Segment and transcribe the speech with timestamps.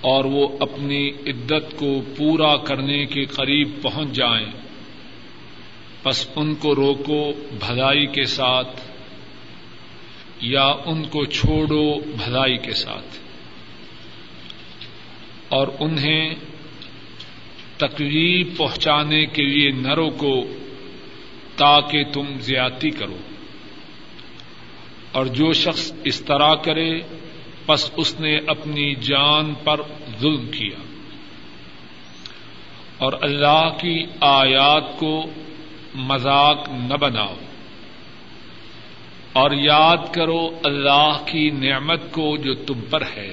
[0.00, 4.46] اور وہ اپنی عدت کو پورا کرنے کے قریب پہنچ جائیں۔
[6.04, 8.80] بس ان کو روکو بھلائی کے ساتھ
[10.40, 13.18] یا ان کو چھوڑو بھلائی کے ساتھ۔
[15.48, 16.34] اور انہیں
[17.76, 20.44] تکلیف پہنچانے کے لیے نہ روکو
[21.56, 23.16] تاکہ تم زیادتی کرو۔
[25.12, 27.00] اور جو شخص اس طرح کرے
[27.70, 29.80] بس اس نے اپنی جان پر
[30.20, 30.82] ظلم کیا۔
[32.98, 35.24] اور اللہ کی آیات کو
[35.94, 37.34] مذاق نہ بناؤ۔
[39.32, 43.32] اور یاد کرو اللہ کی نعمت کو جو تم پر ہے۔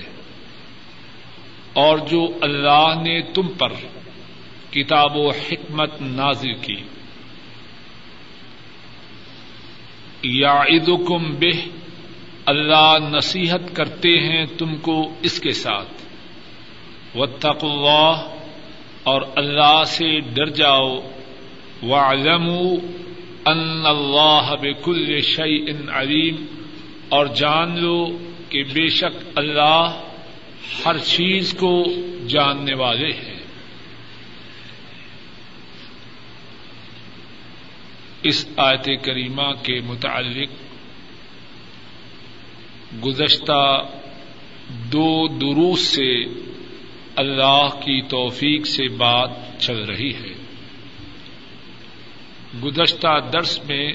[1.73, 3.69] اور جو اللہ نے تم پر
[4.71, 6.77] کتاب و حکمت نازل کی۔
[10.23, 11.76] یا عیدکم بہ
[12.47, 15.93] اللہ نصیحت کرتے ہیں تم کو اس کے ساتھ۔
[17.61, 18.35] اللہ
[19.03, 20.99] اور اللہ سے ڈر جاؤ۔
[21.83, 22.77] وَاعْلَمُوا
[23.45, 26.45] ان اللہ بكل شيء علیم۔
[27.09, 28.17] اور جان لو
[28.49, 30.03] کہ بے شک اللہ
[30.85, 31.85] ہر چیز کو
[32.27, 33.37] جاننے والے ہیں۔
[38.23, 40.66] اس آیت کریمہ کے متعلق
[43.05, 43.83] گزشتہ
[44.69, 46.23] دو دروس سے
[47.15, 50.33] اللہ کی توفیق سے بات چل رہی ہے۔
[52.63, 53.93] گزشتہ درس میں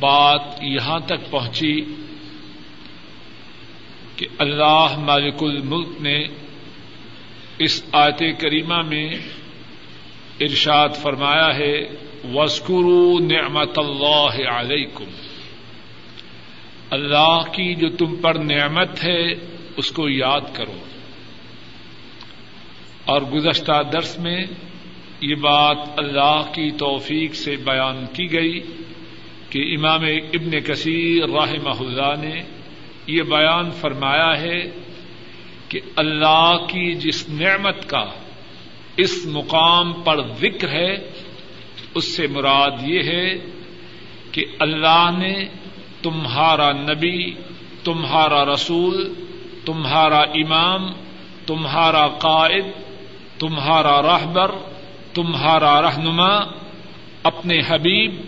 [0.00, 1.80] بات یہاں تک پہنچی
[4.16, 6.24] کہ اللہ مالک الملک نے
[7.58, 9.14] اس آیت کریمہ میں
[10.40, 11.88] ارشاد فرمایا ہے
[12.34, 15.04] وسکرو نعمت اللہ علیکم
[16.90, 19.32] اللہ کی جو تم پر نعمت ہے،
[19.76, 20.78] اس کو یاد کرو۔
[23.04, 24.44] اور گزشتہ درس میں
[25.20, 28.60] یہ بات اللہ کی توفیق سے بیان کی گئی
[29.50, 32.40] کہ امام ابن کثیر راہ اللہ نے
[33.06, 34.62] یہ بیان فرمایا ہے
[35.68, 38.04] کہ اللہ کی جس نعمت کا
[38.96, 40.94] اس مقام پر ذکر ہے،
[41.94, 43.34] اس سے مراد یہ ہے
[44.32, 45.44] کہ اللہ نے
[46.02, 47.34] تمہارا نبی،
[47.84, 49.14] تمہارا رسول،
[49.64, 50.92] تمہارا امام،
[51.46, 52.64] تمہارا قائد،
[53.38, 54.50] تمہارا راہبر
[55.14, 56.38] تمہارا رہنما،
[57.22, 58.20] اپنے حبیب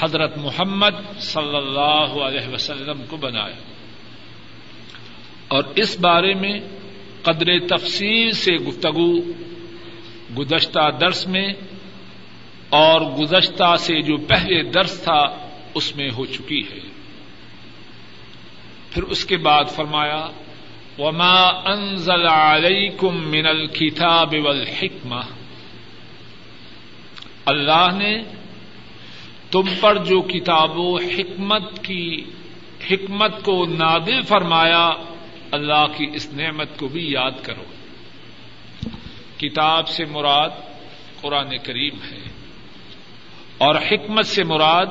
[0.00, 3.54] حضرت محمد صلی اللہ علیہ وسلم کو بنایا
[5.48, 6.60] اور اس بارے میں
[7.22, 9.20] قدر تفصیل سے گفتگو
[10.38, 11.52] گزشتہ درس میں
[12.68, 15.22] اور گزشتہ سے جو پہلے درس تھا،
[15.74, 16.97] اس میں ہو چکی ہے۔
[18.90, 20.28] پھر اس کے بعد فرمایا،
[20.98, 25.20] وما انزل علیکم من الکتاب والحکمہ
[27.46, 28.22] اللہ نے
[29.50, 32.24] تم پر جو کتاب و حکمت کی،
[32.90, 34.90] حکمت کو نادل فرمایا،
[35.50, 37.64] اللہ کی اس نعمت کو بھی یاد کرو۔
[39.38, 40.48] کتاب سے مراد
[41.20, 42.28] قرآن کریم ہے
[43.58, 44.86] اور حکمت سے مراد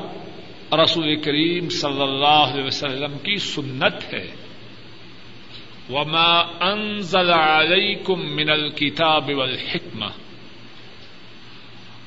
[0.73, 4.31] رسول کریم صلی اللہ علیہ وسلم کی سنت ہے۔
[5.89, 6.39] وما
[6.71, 10.05] انزل علیکم من الکتاب والحکمہ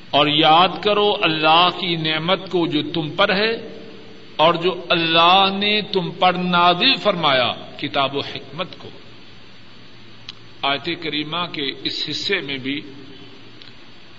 [0.09, 3.51] اور یاد کرو اللہ کی نعمت کو جو تم پر ہے
[4.35, 8.89] اور جو اللہ نے تم پر نازل فرمایا کتاب و حکمت کو۔
[10.61, 12.81] آیت کریمہ کے اس حصے میں بھی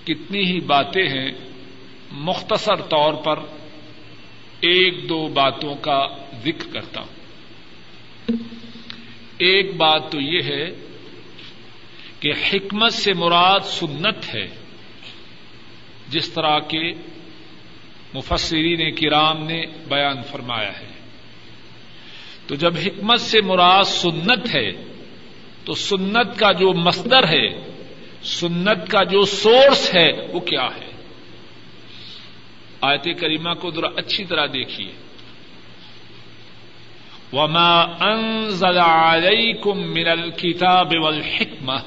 [0.03, 1.31] کتنی ہی باتیں ہیں
[2.11, 3.62] مختصر طور پر
[4.63, 6.07] ایک دو باتوں کا
[6.43, 7.13] ذکر کرتا ہوں۔
[9.37, 10.65] ایک بات تو یہ ہے
[12.19, 14.47] کہ حکمت سے مراد سنت ہے۔
[16.09, 16.91] جس طرح کے
[18.13, 20.87] مفسرین کرام نے بیان فرمایا ہے۔
[22.47, 24.71] تو جب حکمت سے مراد سنت ہے،
[25.65, 27.71] تو سنت کا جو مصدر ہے،
[28.23, 30.92] سنت کا جو سورس ہے، وہ کیا ہے؟
[32.83, 34.91] آیت کریمہ کو ذرا اچھی طرح دیکھیے۔
[37.33, 41.79] وما انزل علیکم من الکتاب والحکمہ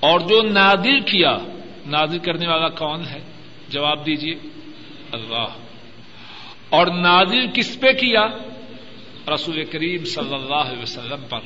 [0.00, 1.38] اور جو نادر کیا
[1.86, 3.20] نادر کرنے والا کون ہے؟
[3.68, 4.34] جواب دیجیے
[5.12, 5.46] اللہ۔
[6.68, 8.26] اور نازل کس پہ کیا؟
[9.34, 11.40] رسول کریم صلی اللہ علیہ وسلم پر۔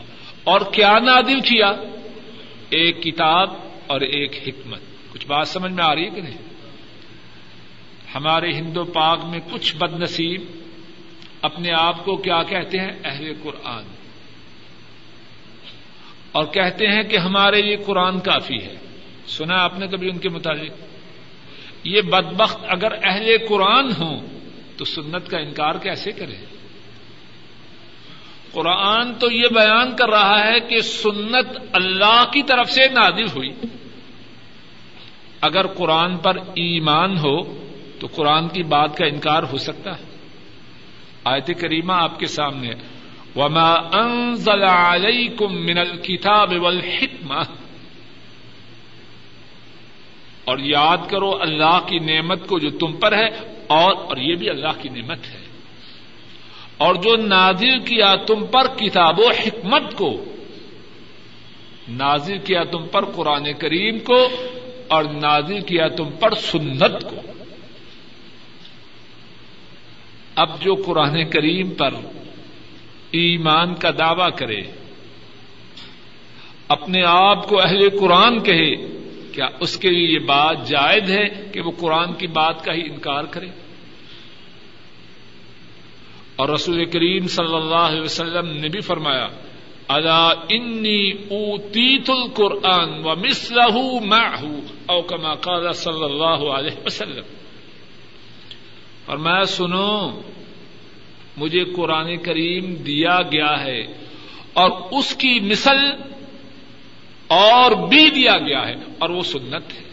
[0.44, 1.73] اور کیا نادل کیا؟
[2.71, 3.50] ایک کتاب
[3.87, 4.81] اور ایک حکمت۔
[5.12, 6.54] کچھ بات سمجھ میں آ رہی ہے کہ نہیں؟
[8.14, 10.44] ہمارے ہندو پاک میں کچھ بد نصیب
[11.43, 13.84] اپنے آپ کو کیا کہتے ہیں؟ اہل قرآن۔
[16.32, 18.75] اور کہتے ہیں کہ ہمارے لیے قرآن کافی ہے۔
[19.26, 20.72] سنا آپ نے کبھی ان کے متعلق؟
[21.84, 24.28] یہ بدبخت اگر اہل قرآن ہوں
[24.76, 26.44] تو سنت کا انکار کیسے کرے؟
[28.52, 33.50] قرآن تو یہ بیان کر رہا ہے کہ سنت اللہ کی طرف سے نادل ہوئی۔
[35.40, 37.63] اگر قرآن پر ایمان ہو
[38.05, 40.05] تو قرآن کی بات کا انکار ہو سکتا ہے۔
[41.25, 42.71] آیت کریمہ آپ کے سامنے
[43.37, 47.43] وما انزل علیکم من الکتاب والحکمہ
[50.45, 53.29] اور یاد کرو اللہ کی نعمت کو جو تم پر ہے،
[53.67, 55.41] اور اور یہ بھی اللہ کی نعمت ہے۔
[56.77, 60.25] اور جو نازل کیا تم پر کتاب و حکمت کو،
[61.89, 64.29] نازل کیا تم پر قرآن کریم کو،
[64.89, 67.34] اور نازل کیا تم پر سنت کو۔
[70.37, 71.95] اب جو قرآن کریم پر
[73.11, 74.63] ایمان کا دعوی کرے،
[76.69, 78.75] اپنے آپ کو اہل قرآن کہے،
[79.33, 82.81] کیا اس کے لیے یہ بات جائز ہے کہ وہ قرآن کی بات کا ہی
[82.81, 83.47] انکار کرے؟
[86.37, 89.29] اور رسول کریم صلی اللہ علیہ وسلم نے بھی فرمایا
[89.89, 93.77] اللہ انی اوتیت القرآن و مسلح
[94.87, 97.44] او کما قال صلی اللہ علیہ وسلم۔
[99.06, 100.21] اور میں سنو،
[101.37, 103.81] مجھے قرآن کریم دیا گیا ہے
[104.53, 105.77] اور اس کی مثل
[107.29, 109.85] اور بھی دیا گیا ہے اور وہ سنت ہے۔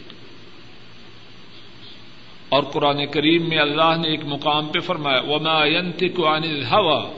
[2.49, 7.11] اور قرآن کریم میں اللہ نے ایک مقام پہ فرمایا، وما ينطق عن الهوى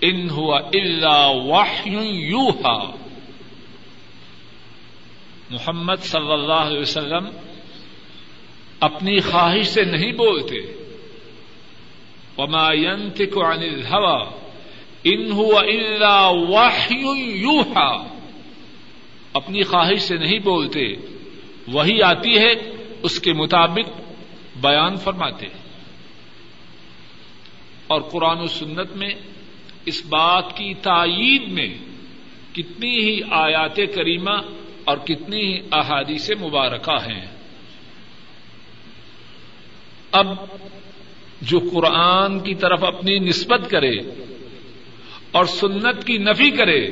[0.00, 2.86] ان هو الا وحي يوحى۔
[5.50, 7.26] محمد صلی اللہ علیہ وسلم
[8.80, 10.79] اپنی خواہش سے نہیں بولتے۔
[12.38, 14.28] وما ينطق عن الهوى
[15.06, 17.04] ان هو الا وحي
[17.42, 17.92] يوحى
[19.34, 20.80] اپنی خواہش سے نہیں بولتے،
[21.68, 22.52] وہی آتی ہے،
[23.02, 24.00] اس کے مطابق
[24.60, 25.46] بیان فرماتے
[27.86, 29.14] اور قرآن و سنت میں
[29.86, 31.74] اس بات کی تائید میں
[32.52, 34.36] کتنی ہی آیات کریمہ
[34.84, 37.26] اور کتنی ہی احادیث مبارکہ ہیں۔
[40.12, 40.26] اب
[41.40, 43.98] جو قرآن کی طرف اپنی نسبت کرے
[45.32, 46.88] اور سنت کی نفی کرے،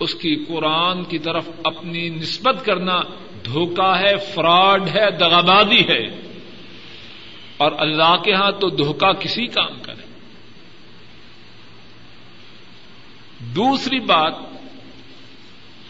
[0.00, 3.00] اس کی قرآن کی طرف اپنی نسبت کرنا
[3.44, 6.30] دھوکا ہے، فراڈ ہے، دغابادی ہے۔
[7.56, 10.02] اور اللہ کے ہاں تو دھوکا کسی کام کرے
[13.54, 14.32] دوسری بات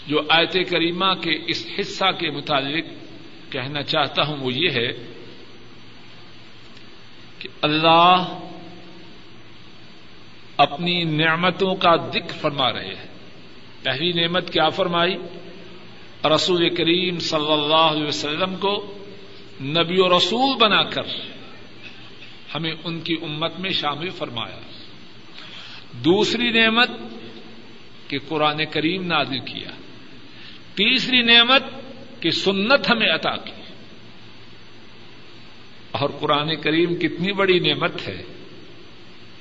[0.07, 2.85] جو آیت کریمہ کے اس حصہ کے متعلق
[3.53, 5.10] کہنا چاہتا ہوں وہ یہ ہے
[7.41, 8.39] کہ اللہ
[10.57, 13.07] اپنی نعمتوں کا ذکر فرما رہے ہیں۔
[13.83, 15.17] پہلی نعمت کیا فرمائی؟
[16.35, 18.99] رسول کریم صلی اللہ علیہ وسلم کو
[19.61, 21.03] نبی و رسول بنا کر
[22.55, 24.61] ہمیں ان کی امت میں شامل فرمایا۔
[25.93, 26.91] دوسری نعمت
[28.09, 29.71] کہ قرآن کریم نازل کیا۔
[30.75, 31.63] تیسری نعمت
[32.21, 33.60] کہ سنت ہمیں عطا کی۔
[35.91, 38.23] اور قرآن کریم کتنی بڑی نعمت ہے،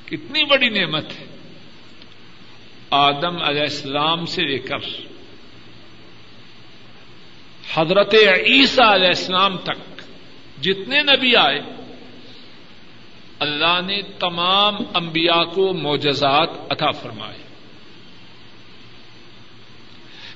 [0.05, 1.25] کتنی بڑی نعمت ہے۔
[2.89, 4.77] آدم علیہ السلام سے لے کر
[7.73, 8.15] حضرت
[8.45, 10.01] عیسیٰ علیہ السلام تک
[10.61, 11.59] جتنے نبی آئے،
[13.39, 17.39] اللہ نے تمام انبیاء کو معجزات عطا فرمائے۔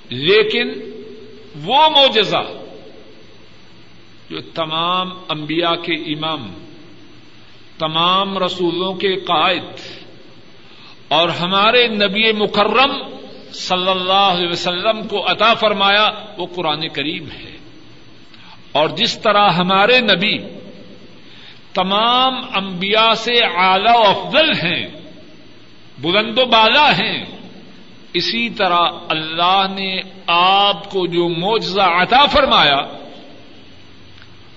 [0.09, 0.71] لیکن
[1.63, 2.62] وہ معجزہ
[4.29, 6.53] جو تمام انبیاء کے امام،
[7.79, 9.63] تمام رسولوں کے قائد
[11.07, 12.91] اور ہمارے نبی مکرم
[13.53, 17.57] صلی اللہ علیہ وسلم کو عطا فرمایا، وہ قرآن کریم ہے۔
[18.71, 20.37] اور جس طرح ہمارے نبی
[21.73, 24.87] تمام انبیاء سے اعلی و افضل ہیں،
[26.01, 27.25] بلند و بالا ہیں،
[28.13, 33.02] اسی طرح اللہ نے آپ کو جو معجزہ عطا فرمایا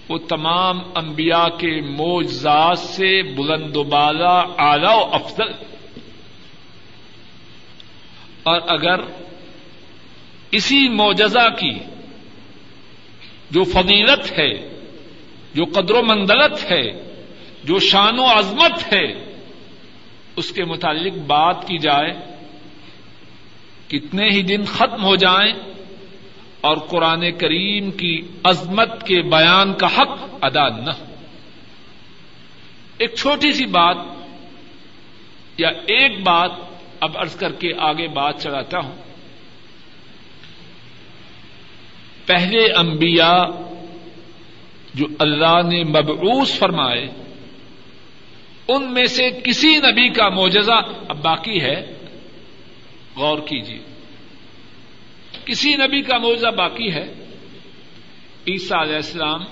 [0.09, 5.49] وہ تمام انبیاء کے معجزات سے بلند و بالا اعلی و افضل۔
[8.43, 9.01] اور اگر
[10.51, 11.79] اسی معجزہ کی
[13.51, 14.55] جو فضیلت ہے،
[15.55, 17.15] جو قدر و مندلت ہے،
[17.65, 19.35] جو شان و عظمت ہے،
[20.37, 22.37] اس کے متعلق بات کی جائے،
[23.89, 25.76] کتنے ہی دن ختم ہو جائیں
[26.61, 31.05] اور قرآن کریم کی عظمت کے بیان کا حق ادا نہ ہو۔
[32.99, 33.97] ایک چھوٹی سی بات
[35.59, 36.51] یا ایک بات
[37.01, 38.97] اب ارض کر کے آگے بات چلاتا ہوں۔
[42.27, 43.45] پہلے انبیاء
[44.95, 47.09] جو اللہ نے مبعوث فرمائے،
[48.69, 51.95] ان میں سے کسی نبی کا معجزہ اب باقی ہے۔
[53.17, 53.96] غور کیجیے۔
[55.47, 57.13] کسی نبی کا معجزہ باقی ہے؟
[58.49, 59.45] عیسیٰ علیہ السلام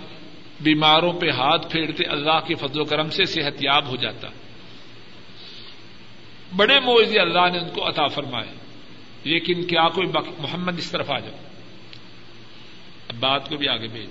[0.60, 4.28] بیماروں پہ ہاتھ پھیرتے اللہ کے فضل و کرم سے صحت یاب ہو جاتا۔
[6.56, 8.64] بڑے معجزے اللہ نے ان کو عطا فرمائے۔
[9.24, 10.08] لیکن کیا کوئی
[10.38, 11.36] محمد اس طرف آ جاؤ
[13.08, 14.10] اب بات کو بھی آگے بھیج۔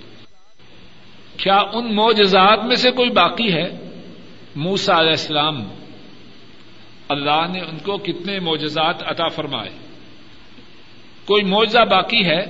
[1.36, 4.00] کیا ان معجزات میں سے کوئی باقی ہے؟
[4.56, 5.62] موسا علیہ السلام،
[7.08, 9.83] اللہ نے ان کو کتنے معجزات عطا فرمائے؟
[11.24, 12.44] کوئی معجزہ باقی ہے؟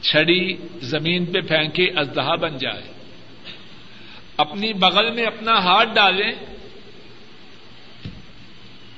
[0.00, 2.82] چھڑی زمین پہ پھینکے ازدہا بن جائے۔
[4.36, 6.32] اپنی بغل میں اپنا ہاتھ ڈالیں۔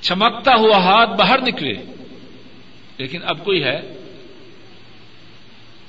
[0.00, 1.75] چمکتا ہوا ہاتھ باہر نکلے۔
[2.99, 3.81] لیکن اب کوئی ہے؟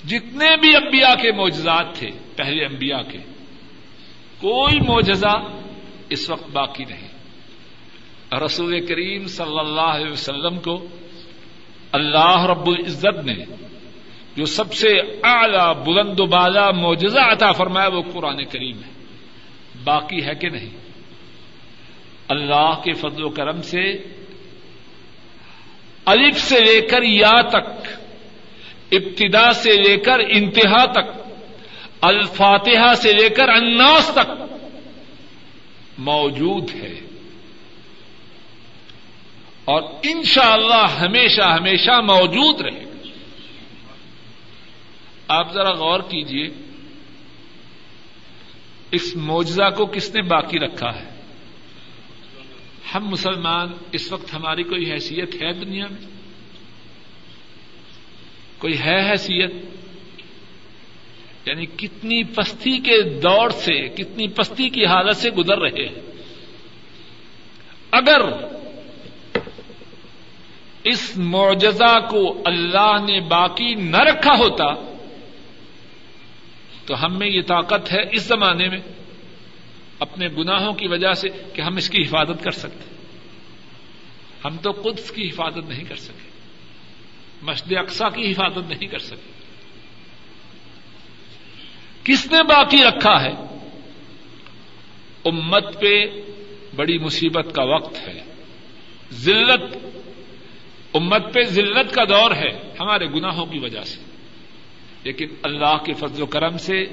[0.08, 3.18] جتنے بھی انبیاء کے معجزات تھے، پہلے انبیاء کے،
[4.38, 5.44] کوئی معجزہ
[6.10, 7.08] اس وقت باقی نہیں۔
[8.46, 10.88] رسول کریم صلی اللہ علیہ وسلم کو
[11.92, 13.36] اللہ رب العزت نے
[14.36, 14.88] جو سب سے
[15.24, 18.90] اعلی بلند و بالا معجزہ عطا فرمایا وہ قرآن کریم ہے۔
[19.84, 20.70] باقی ہے کہ نہیں؟
[22.28, 23.94] اللہ کے فضل و کرم سے
[26.06, 27.88] الف سے لے کر یا تک،
[28.92, 31.34] ابتدا سے لے کر انتہا تک،
[32.02, 34.32] الفاتحہ سے لے کر اناس تک
[35.98, 37.09] موجود ہے۔
[39.70, 43.08] اور انشاءاللہ اللہ ہمیشہ ہمیشہ موجود رہے گا۔
[45.28, 46.50] آپ ذرا غور کیجیے
[48.92, 51.10] اس معجزہ کو کس نے باقی رکھا ہے؟
[52.96, 56.08] ہم مسلمان، اس وقت ہماری کوئی حیثیت ہے دنیا میں؟
[58.58, 59.54] کوئی ہے حیثیت؟
[61.46, 66.02] یعنی کتنی پستی کے دور سے، کتنی پستی کی حالت سے گزر رہے ہیں۔
[67.92, 68.22] اگر
[70.90, 74.74] اس معجزہ کو اللہ نے باقی نہ رکھا ہوتا
[76.86, 78.80] تو ہم میں یہ طاقت ہے اس زمانے میں
[80.00, 82.88] اپنے گناہوں کی وجہ سے کہ ہم اس کی حفاظت کر سکتے
[84.46, 86.28] ہم تو قدس کی حفاظت نہیں کر سکے
[87.42, 89.38] مسجد اقسا کی حفاظت نہیں کر سکے
[92.04, 93.32] کس نے باقی رکھا ہے
[95.26, 95.94] امت پہ
[96.76, 98.20] بڑی مصیبت کا وقت ہے
[99.14, 99.78] ذلت
[100.94, 104.02] امت پہ ذلت کا دور ہے ہمارے گناہوں کی وجہ سے۔
[105.04, 106.86] لیکن اللہ کے فضل و کرم سے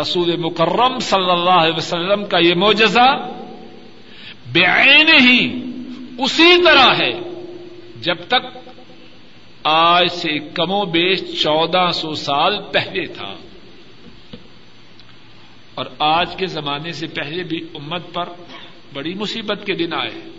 [0.00, 3.28] رسول مکرم صلی اللہ علیہ وسلم کا یہ معجزہ
[4.52, 4.66] بے
[5.20, 5.62] ہی
[6.18, 7.12] اسی طرح ہے۔
[8.00, 8.58] جب تک
[9.64, 13.34] آج سے کم و بیش چودہ سو سال پہلے تھا
[15.74, 18.28] اور آج کے زمانے سے پہلے بھی امت پر
[18.92, 20.33] بڑی مصیبت کے دن آئے۔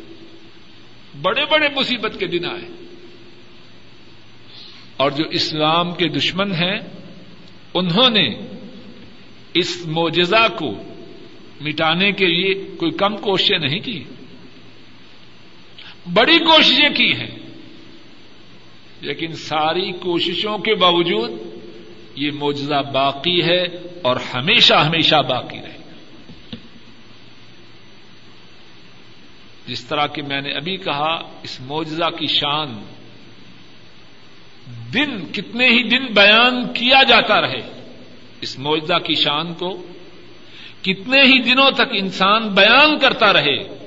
[1.21, 2.85] بڑے بڑے مصیبت کے دن آئے۔
[4.97, 6.79] اور جو اسلام کے دشمن ہیں،
[7.73, 8.27] انہوں نے
[9.53, 10.71] اس معجزہ کو
[11.61, 14.03] مٹانے کے لیے کوئی کم کوششیں نہیں کی۔
[16.13, 17.39] بڑی کوششیں کی ہیں،
[19.01, 21.31] لیکن ساری کوششوں کے باوجود
[22.15, 23.63] یہ معجزہ باقی ہے
[24.01, 25.75] اور ہمیشہ ہمیشہ باقی رہے گا
[29.67, 32.83] جس طرح کہ میں نے ابھی کہا، اس معجزہ کی شان
[34.93, 37.83] دن، کتنے ہی دن بیان کیا جاتا رہے،
[38.41, 39.85] اس معجزہ کی شان کو
[40.81, 43.85] کتنے ہی دنوں تک انسان بیان کرتا رہے،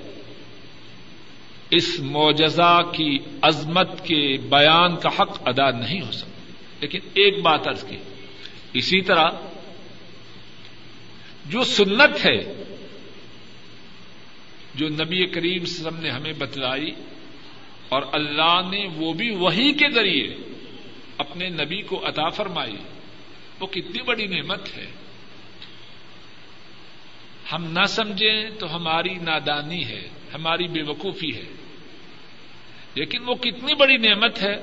[1.70, 7.68] اس معجزہ کی عظمت کے بیان کا حق ادا نہیں ہو سکتا۔ لیکن ایک بات
[7.68, 7.96] ارض کی،
[8.72, 9.26] اسی طرح
[11.46, 12.64] جو سنت ہے
[14.78, 16.90] جو نبی کریم سم نے ہمیں بتلائی
[17.88, 20.36] اور اللہ نے وہ بھی وہی کے ذریعے
[21.18, 22.76] اپنے نبی کو عطا فرمائی،
[23.60, 24.86] وہ کتنی بڑی نعمت ہے۔
[27.52, 31.44] ہم نہ سمجھیں تو ہماری نادانی ہے، ہماری بے وقوفی ہے۔
[32.94, 34.56] لیکن وہ کتنی بڑی نعمت ہے۔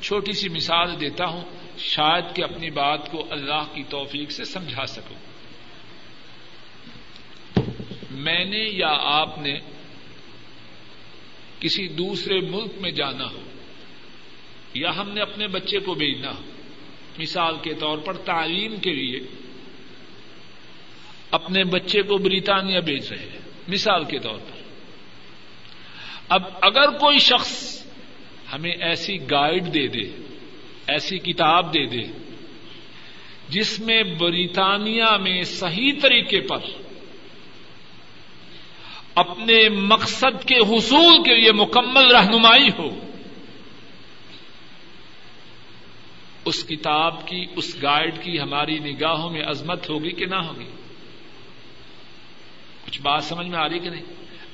[0.00, 1.44] چھوٹی سی مثال دیتا ہوں،
[1.78, 5.25] شاید کہ اپنی بات کو اللہ کی توفیق سے سمجھا سکوں۔
[8.16, 9.58] میں نے یا آپ نے
[11.60, 13.42] کسی دوسرے ملک میں جانا ہو،
[14.74, 16.42] یا ہم نے اپنے بچے کو بھیجنا ہو،
[17.18, 19.20] مثال کے طور پر تعلیم کے لیے
[21.30, 24.62] اپنے بچے کو بریطانیہ بھیج رہے ہیں، مثال کے طور پر۔
[26.28, 27.82] اب اگر کوئی شخص
[28.52, 30.10] ہمیں ایسی گائیڈ دے دے،
[30.86, 32.02] ایسی کتاب دے دے،
[33.48, 36.58] جس میں بریطانیہ میں صحیح طریقے پر
[39.16, 42.88] اپنے مقصد کے حصول کے لیے مکمل رہنمائی ہو۔
[46.44, 50.64] اس کتاب کی، اس گائیڈ کی ہماری نگاہوں میں عظمت ہوگی کہ نہ ہوگی؟
[52.86, 54.04] کچھ بات سمجھ میں آ رہی کہ نہیں؟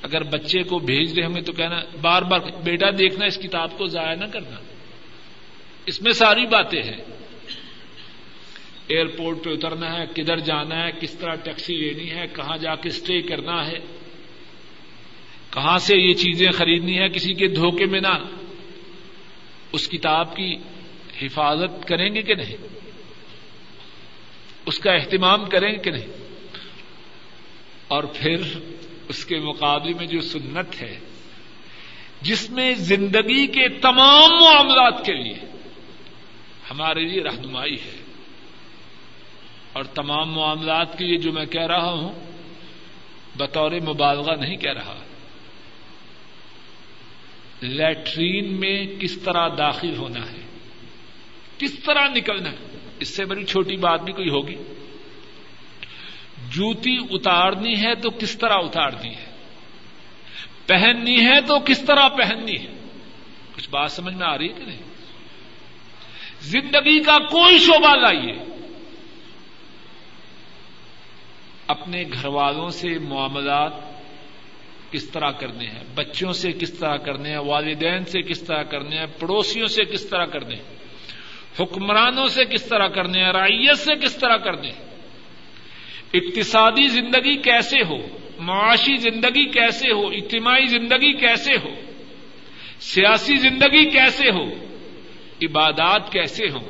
[0.01, 3.77] اگر بچے کو بھیج رہے ہوں گے تو کہنا، بار بار، بیٹا دیکھنا اس کتاب
[3.77, 4.55] کو ضائع نہ کرنا۔
[5.85, 7.01] اس میں ساری باتیں ہیں۔
[8.87, 12.89] ایئرپورٹ پہ اترنا ہے، کدھر جانا ہے، کس طرح ٹیکسی لینی ہے، کہاں جا کے
[12.89, 13.79] اسٹے کرنا ہے۔
[15.53, 18.17] کہاں سے یہ چیزیں خریدنی ہے کسی کے دھوکے میں نہ۔
[19.71, 20.55] اس کتاب کی
[21.21, 22.57] حفاظت کریں گے کہ نہیں؟
[24.65, 26.07] اس کا اہتمام کریں گے کہ نہیں؟
[27.87, 28.41] اور پھر
[29.09, 30.99] اس کے مقابلے میں جو سنت ہے،
[32.21, 35.35] جس میں زندگی کے تمام معاملات کے لیے
[36.71, 38.03] ہمارے لیے رہنمائی ہے۔
[39.73, 42.11] اور تمام معاملات کے لیے جو میں کہہ رہا ہوں،
[43.37, 45.02] بطور مبالغہ نہیں کہہ رہا۔
[47.63, 50.41] لیٹرین میں کس طرح داخل ہونا ہے؟
[51.57, 52.55] کس طرح نکلنا ہے؟
[52.99, 54.55] اس سے بڑی چھوٹی بات بھی کوئی ہوگی۔
[56.49, 59.25] جوتی اتارنی ہے تو کس طرح اتارنی ہے؟
[60.65, 62.73] پہننی ہے تو کس طرح پہننی ہے؟
[63.55, 64.81] کچھ بات سمجھ میں آ رہی ہے کہ نہیں؟
[66.41, 68.53] زندگی کا کوئی شعبہ لائیے۔
[71.67, 73.92] اپنے گھر والوں سے معاملات
[74.93, 78.97] کس طرح کرنے ہیں؟ بچوں سے کس طرح کرنے ہیں؟ والدین سے کس طرح کرنے
[78.97, 80.63] ہیں؟ پڑوسیوں سے کس طرح کرنے ہیں؟
[81.59, 84.93] حکمرانوں سے کس طرح کرنے ہیں؟ رائیت سے کس طرح کرنے ہیں؟
[86.13, 87.97] اقتصادی زندگی کیسے ہو؟
[88.39, 91.73] معاشی زندگی کیسے ہو؟ اجتماعی زندگی کیسے ہو؟
[92.79, 94.45] سیاسی زندگی کیسے ہو؟
[95.41, 96.69] عبادات کیسے ہو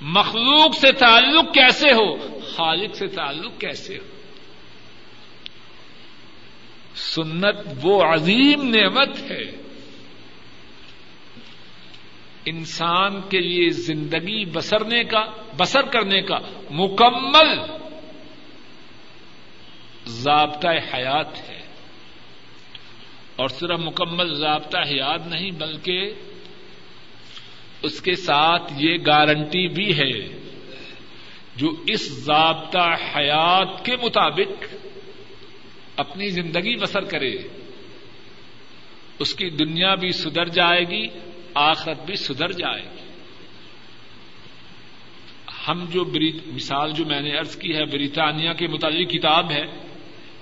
[0.00, 4.21] مخلوق سے تعلق کیسے ہو؟ خالق سے تعلق کیسے ہو؟
[6.94, 9.62] سنت وہ عظیم نعمت ہے۔
[12.46, 15.26] انسان کے لیے زندگی بسرنے کا،
[15.56, 16.38] بسر کرنے کا
[16.70, 17.60] مکمل
[20.06, 21.62] ضابطۂ حیات ہے۔
[23.36, 26.12] اور صرف مکمل ضابطہ حیات نہیں، بلکہ
[27.82, 30.40] اس کے ساتھ یہ گارنٹی بھی ہے
[31.56, 34.64] جو اس ضابطہ حیات کے مطابق
[35.96, 37.36] اپنی زندگی بسر کرے،
[39.18, 41.06] اس کی دنیا بھی سدھر جائے گی،
[41.54, 43.02] آخرت بھی سدھر جائے گی۔
[45.68, 46.04] ہم جو
[46.46, 49.64] مثال جو میں نے ارض کی ہے بریطانیہ کے متعلق کتاب ہے،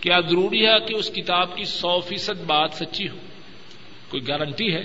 [0.00, 3.16] کیا ضروری ہے کہ اس کتاب کی سو فیصد بات سچی ہو؟
[4.08, 4.84] کوئی گارنٹی ہے؟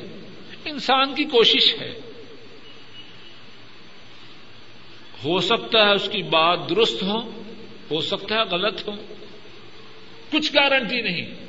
[0.65, 1.93] انسان کی کوشش ہے۔
[5.23, 7.19] ہو سکتا ہے اس کی بات درست ہو
[7.91, 8.93] ہو سکتا ہے غلط ہو
[10.31, 11.45] کچھ گارنٹی نہیں۔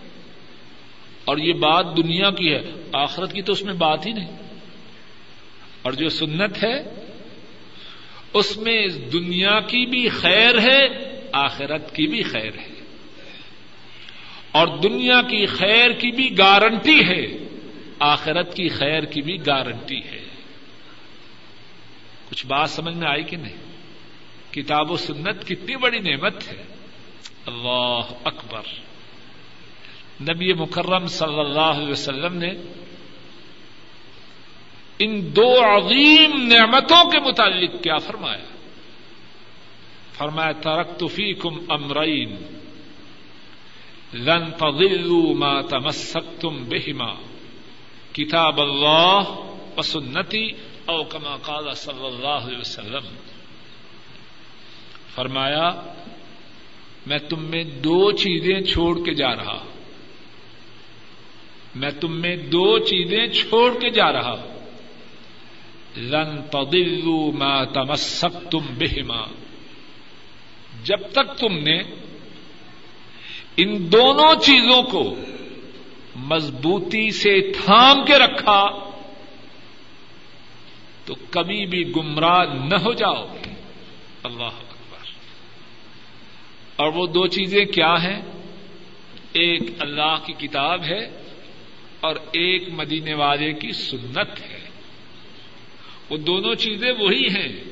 [1.24, 2.60] اور یہ بات دنیا کی ہے،
[2.92, 4.36] آخرت کی تو اس میں بات ہی نہیں۔
[5.82, 6.82] اور جو سنت ہے،
[8.32, 10.88] اس میں دنیا کی بھی خیر ہے،
[11.32, 12.68] آخرت کی بھی خیر ہے۔
[14.50, 17.26] اور دنیا کی خیر کی بھی گارنٹی ہے،
[17.98, 20.24] آخرت کی خیر کی بھی گارنٹی ہے۔
[22.30, 23.56] کچھ بات سمجھ میں آئی کہ نہیں؟
[24.52, 26.75] کتاب و سنت کتنی بڑی نعمت ہے۔
[27.46, 28.62] اللہ اکبر۔
[30.20, 32.52] نبی مکرم صلی اللہ علیہ وسلم نے
[34.98, 38.44] ان دو عظیم نعمتوں کے متعلق کیا فرمایا۔
[40.12, 42.36] فرمایا ترک فیکم امرین،
[44.14, 47.14] لن تضلوا ما تمسکتم بہما
[48.12, 49.22] کتاب اللہ
[49.76, 50.48] و سنتی،
[50.86, 53.14] او کما قال صلی اللہ علیہ وسلم۔
[55.14, 55.72] فرمایا
[57.06, 59.64] میں تم میں دو چیزیں چھوڑ کے جا رہا
[61.74, 64.52] میں تم میں دو چیزیں چھوڑ کے جا رہا
[65.96, 69.26] لن تضلوا ما تمسکتم بہما۔
[70.84, 71.78] جب تک تم نے
[73.56, 75.16] ان دونوں چیزوں کو
[76.16, 78.90] مضبوطی سے تھام کے رکھا،
[81.04, 83.26] تو کبھی بھی گمراہ نہ ہو جاؤ۔
[84.22, 84.65] اللہ۔
[86.76, 88.22] اور وہ دو چیزیں کیا ہیں؟
[89.32, 91.22] ایک اللہ کی کتاب ہے
[92.00, 94.68] اور ایک مدینے والے کی سنت ہے۔
[96.10, 97.64] وہ دونوں چیزیں وہی ہیں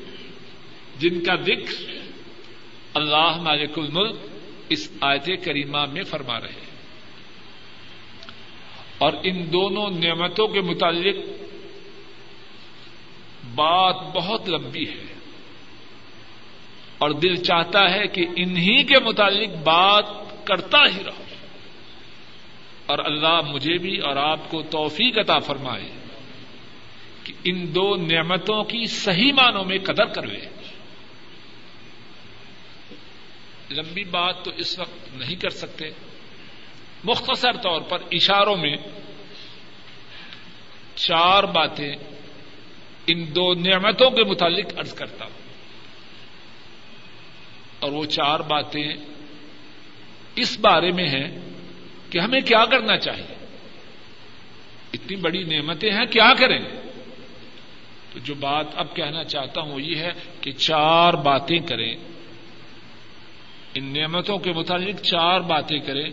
[0.99, 1.99] جن کا ذکر
[2.93, 4.15] اللہ مالک الملک
[4.69, 6.65] اس آیت کریمہ میں فرما رہے ہیں۔
[8.97, 11.15] اور ان دونوں نعمتوں کے متعلق
[13.55, 15.14] بات بہت لمبی ہے۔
[16.97, 20.05] اور دل چاہتا ہے کہ انہی کے متعلق بات
[20.45, 21.23] کرتا ہی رہو۔
[22.85, 25.91] اور اللہ مجھے بھی اور آپ کو توفیق عطا فرمائے
[27.23, 30.39] کہ ان دو نعمتوں کی صحیح معنوں میں قدر کروے۔
[33.71, 35.89] لمبی بات تو اس وقت نہیں کر سکتے۔
[37.03, 38.77] مختصر طور پر اشاروں میں
[40.95, 41.95] چار باتیں
[43.07, 45.44] ان دو نعمتوں کے متعلق ارض کرتا ہوں۔
[47.85, 48.93] اور وہ چار باتیں
[50.35, 51.39] اس بارے میں ہیں
[52.09, 53.35] کہ ہمیں کیا کرنا چاہیے۔
[54.93, 56.59] اتنی بڑی نعمتیں ہیں، کیا کریں؟
[58.13, 61.95] تو جو بات اب کہنا چاہتا ہوں وہ یہ ہے کہ چار باتیں کریں۔
[63.75, 66.09] ان نعمتوں کے متعلق چار باتیں کریں،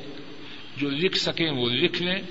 [0.77, 2.23] جو لکھ سکیں وہ لکھ لیں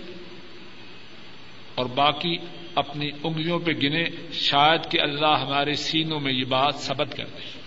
[1.76, 2.38] اور باقی
[2.76, 7.61] اپنی انگلیوں پہ گنے شاید کہ اللہ ہمارے سینوں میں یہ بات سبت کر دے۔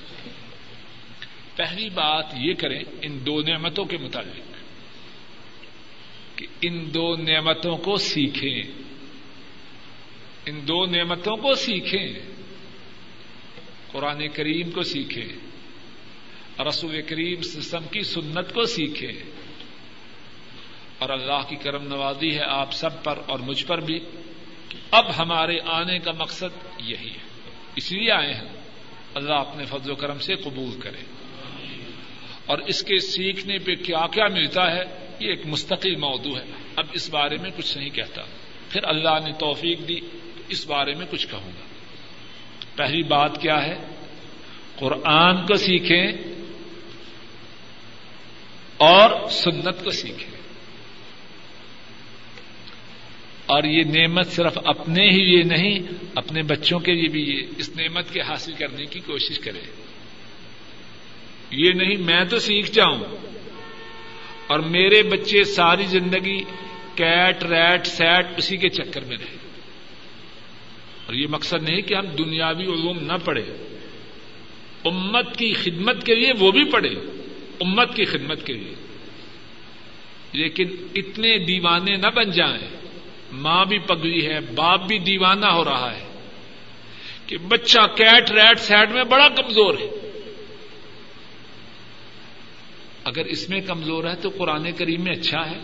[1.56, 4.54] پہلی بات یہ کریں ان دو نعمتوں کے متعلق
[6.38, 8.62] کہ ان دو نعمتوں کو سیکھیں۔
[10.46, 12.08] ان دو نعمتوں کو سیکھیں۔
[13.92, 15.26] قرآن کریم کو سیکھیں۔
[16.62, 19.12] رسول کریم سسم کی سنت کو سیکھیں۔
[20.98, 24.00] اور اللہ کی کرم نوازی ہے آپ سب پر اور مجھ پر بھی
[24.90, 27.40] اب ہمارے آنے کا مقصد یہی ہے۔
[27.76, 28.62] اس لیے آئے ہیں۔
[29.14, 31.23] اللہ اپنے فضل و کرم سے قبول کرے۔
[32.46, 34.82] اور اس کے سیکھنے پہ کیا کیا ملتا ہے،
[35.20, 36.44] یہ ایک مستقل موضوع ہے۔
[36.76, 38.22] اب اس بارے میں کچھ نہیں کہتا۔
[38.68, 40.00] پھر اللہ نے توفیق دی،
[40.48, 41.64] اس بارے میں کچھ کہوں گا۔
[42.76, 43.78] پہلی بات کیا ہے؟
[44.76, 46.12] قرآن کو سیکھیں
[48.76, 50.34] اور سنت کو سیکھیں۔
[53.46, 55.78] اور یہ نعمت صرف اپنے ہی لیے نہیں،
[56.14, 59.83] اپنے بچوں کے لیے بھی یہ، اس نعمت کے حاصل کرنے کی کوشش کرے
[61.50, 63.04] یہ نہیں، میں تو سیکھ جاؤں۔
[64.46, 66.44] اور میرے بچے ساری زندگی
[66.94, 69.36] کیٹ، ریٹ، سیٹ اسی کے چکر میں رہے۔
[71.06, 73.42] اور یہ مقصد نہیں کہ ہم دنیاوی علوم نہ پڑھے
[74.84, 76.94] امت کی خدمت کے لیے وہ بھی پڑھے
[77.60, 78.74] امت کی خدمت کے لیے۔
[80.32, 82.68] لیکن اتنے دیوانے نہ بن جائیں۔
[83.32, 86.04] ماں بھی پگلی ہے، باپ بھی دیوانہ ہو رہا ہے
[87.26, 90.03] کہ بچہ کیٹ، ریٹ، سیٹ میں بڑا کمزور ہے۔
[93.04, 95.58] اگر اس میں کمزور ہے تو قرآن کریم میں اچھا ہے۔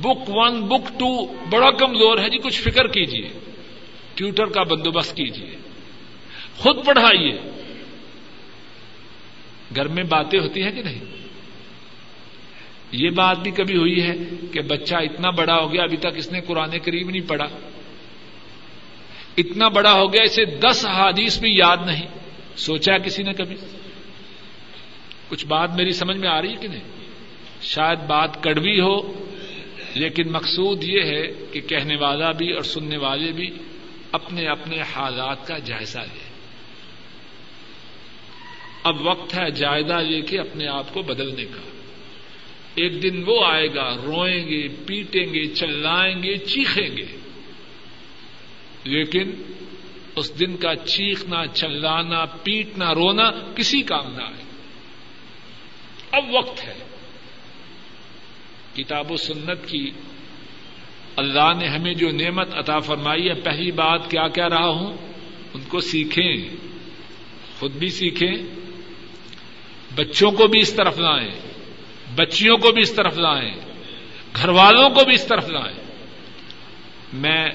[0.00, 3.28] بک ون بک ٹو بڑا کمزور ہے جی کچھ فکر کیجیے
[4.14, 5.56] ٹیوٹر کا بندوبست کیجیے
[6.56, 7.38] خود پڑھائیے۔
[9.76, 11.04] گھر میں باتیں ہوتی ہیں کہ نہیں؟
[12.92, 14.14] یہ بات بھی کبھی ہوئی ہے
[14.52, 17.46] کہ بچہ اتنا بڑا ہو گیا، ابھی تک اس نے قرآن قریب نہیں پڑھا۔
[19.38, 22.23] اتنا بڑا ہو گیا، اسے دس حادیث بھی یاد نہیں۔
[22.56, 23.56] سوچا کسی نے کبھی؟
[25.28, 26.84] کچھ بات میری سمجھ میں آ رہی ہے کہ نہیں؟
[27.62, 29.24] شاید بات کڑوی ہو،
[29.94, 33.50] لیکن مقصود یہ ہے کہ کہنے والا بھی اور سننے والے بھی
[34.12, 36.24] اپنے اپنے حالات کا جائزہ لے۔
[38.84, 41.60] اب وقت ہے جائزہ لے کے اپنے آپ کو بدلنے کا۔
[42.74, 47.06] ایک دن وہ آئے گا، روئیں گے، پیٹیں گے، چلائیں گے، چیخیں گے۔
[48.84, 49.30] لیکن
[50.16, 54.44] اس دن کا چیخنا، چلانا، پیٹنا، رونا کسی کام نہ آئے۔
[56.10, 56.74] اب وقت ہے۔
[58.74, 59.90] کتاب و سنت کی
[61.16, 64.96] اللہ نے ہمیں جو نعمت عطا فرمائی ہے، پہلی بات کیا کہہ رہا ہوں؟
[65.54, 66.36] ان کو سیکھیں۔
[67.58, 68.34] خود بھی سیکھیں۔
[69.94, 71.30] بچوں کو بھی اس طرف لائیں۔
[72.14, 73.54] بچیوں کو بھی اس طرف لائیں۔
[74.36, 75.78] گھر والوں کو بھی اس طرف لائیں۔
[77.12, 77.48] میں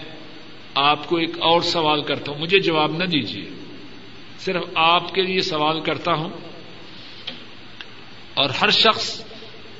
[0.80, 3.50] آپ کو ایک اور سوال کرتا ہوں۔ مجھے جواب نہ دیجیے
[4.40, 6.30] صرف آپ کے لیے سوال کرتا ہوں۔
[8.34, 9.26] اور ہر شخص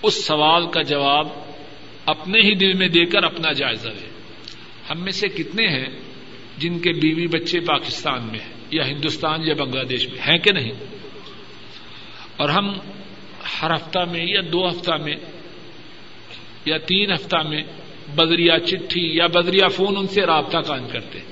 [0.04, 1.28] اس سوال کا جواب
[2.06, 4.10] اپنے ہی دل میں دے کر اپنا جائزہ لے۔
[4.90, 5.88] ہم میں سے کتنے ہیں
[6.58, 10.52] جن کے بیوی بچے پاکستان میں ہیں یا ہندوستان یا بنگلہ دیش میں؟ ہیں کہ
[10.52, 10.72] نہیں؟
[12.38, 12.74] اور ہم
[13.62, 15.16] ہر ہفتہ میں یا دو ہفتہ میں
[16.66, 17.64] یا تین ہفتہ میں
[18.16, 21.26] بدریا چٹھی یا بدریا فون ان سے رابطہ قائم کرتے ہیں۔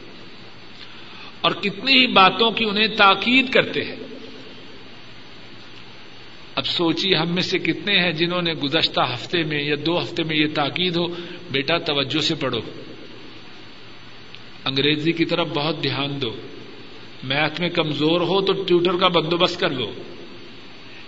[1.42, 3.96] اور کتنی ہی باتوں کی انہیں تاکید کرتے ہیں۔
[6.56, 10.24] اب سوچیے ہم میں سے کتنے ہیں جنہوں نے گزشتہ ہفتے میں یا دو ہفتے
[10.24, 11.08] میں یہ تاکید ہو،
[11.52, 12.60] بیٹا توجہ سے پڑھو۔
[14.66, 16.36] انگریزی کی طرف بہت دھیان دو۔
[17.24, 19.92] میتھ میں کمزور ہو تو ٹیوٹر کا بندوبست کر لو۔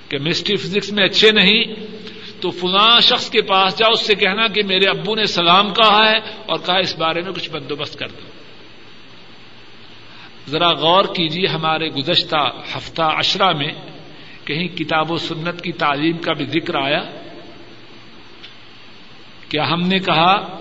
[0.09, 1.63] کیمسٹری فزکس میں اچھے نہیں
[2.41, 6.11] تو فلاں شخص کے پاس جاؤ، اس سے کہنا کہ میرے ابو نے سلام کہا
[6.11, 8.29] ہے اور کہا اس بارے میں کچھ بندوبست کر دو۔
[10.49, 13.71] ذرا غور کیجیے ہمارے گزشتہ ہفتہ اشرا میں
[14.45, 17.03] کہیں کتاب و سنت کی تعلیم کا بھی ذکر آیا۔
[19.49, 20.59] کیا ہم نے کہا،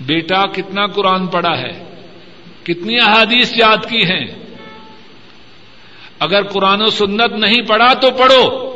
[0.00, 1.84] بیٹا کتنا قرآن پڑھا ہے،
[2.62, 4.26] کتنی احادیث یاد کی ہیں۔
[6.18, 8.73] اگر قرآن و سنت نہیں پڑھا تو پڑھو۔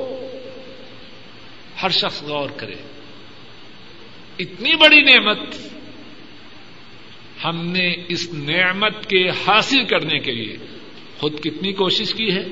[1.82, 2.74] ہر شخص غور کرے۔
[4.38, 5.38] اتنی بڑی نعمت
[7.44, 10.56] ہم نے اس نعمت کے حاصل کرنے کے لیے
[11.18, 12.46] خود کتنی کوشش کی ہے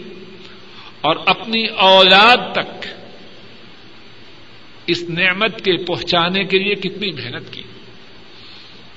[1.00, 2.86] اور اپنی اولاد تک
[4.86, 7.62] اس نعمت کے پہنچانے کے لیے کتنی محنت کی۔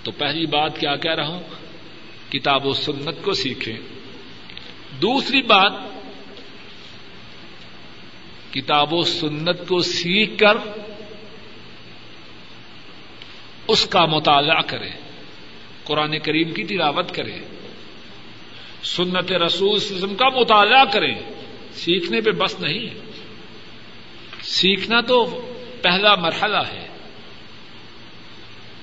[0.03, 1.43] تو پہلی بات کیا کہہ رہا ہوں؟
[2.31, 3.77] کتاب و سنت کو سیکھیں۔
[5.01, 5.73] دوسری بات
[8.53, 10.57] کتاب و سنت کو سیکھ کر
[13.67, 14.91] اس کا مطالعہ کریں
[15.83, 17.39] قرآن کریم کی تلاوت کریں
[18.83, 21.15] سنت رسول سزم کا مطالعہ کریں
[21.71, 22.89] سیکھنے پہ بس نہیں۔
[24.41, 25.25] سیکھنا تو
[25.81, 26.87] پہلا مرحلہ ہے۔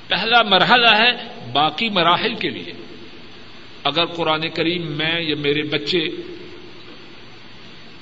[0.08, 1.10] پہلا مرحلہ ہے
[1.52, 2.72] باقی مراحل کے لیے۔
[3.84, 6.08] اگر قرآن کریم میں یا میرے بچے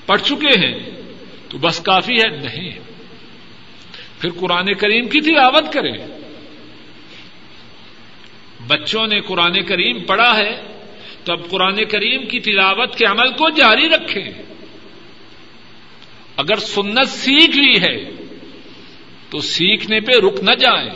[0.05, 1.04] پڑھ چکے ہیں
[1.49, 2.79] تو بس کافی ہے؟ نہیں۔
[4.19, 5.93] پھر قرآن کریم کی تلاوت کریں
[8.67, 10.61] بچوں نے قرآن کریم پڑھا ہے،
[11.23, 14.29] تو اب قرآن کریم کی تلاوت کے عمل کو جاری رکھیں۔
[16.37, 18.11] اگر سنت سیکھ لی ہے،
[19.29, 20.89] تو سیکھنے پہ رک نہ جائیں۔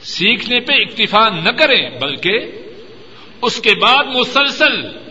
[0.00, 2.38] سیکھنے پہ اکتفا نہ کریں، بلکہ
[3.42, 5.07] اس کے بعد مسلسل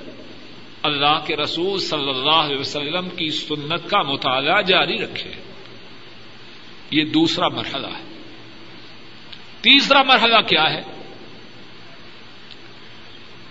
[0.83, 5.31] اللہ کے رسول صلی اللہ علیہ وسلم کی سنت کا مطالعہ جاری رکھے۔
[6.91, 8.17] یہ دوسرا مرحلہ ہے۔
[9.61, 10.81] تیسرا مرحلہ کیا ہے؟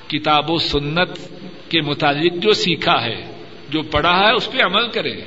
[0.08, 1.18] کتاب و سنت
[1.68, 5.22] کے متعلق جو سیکھا ہے، جو پڑھا ہے، اس پہ عمل کرے۔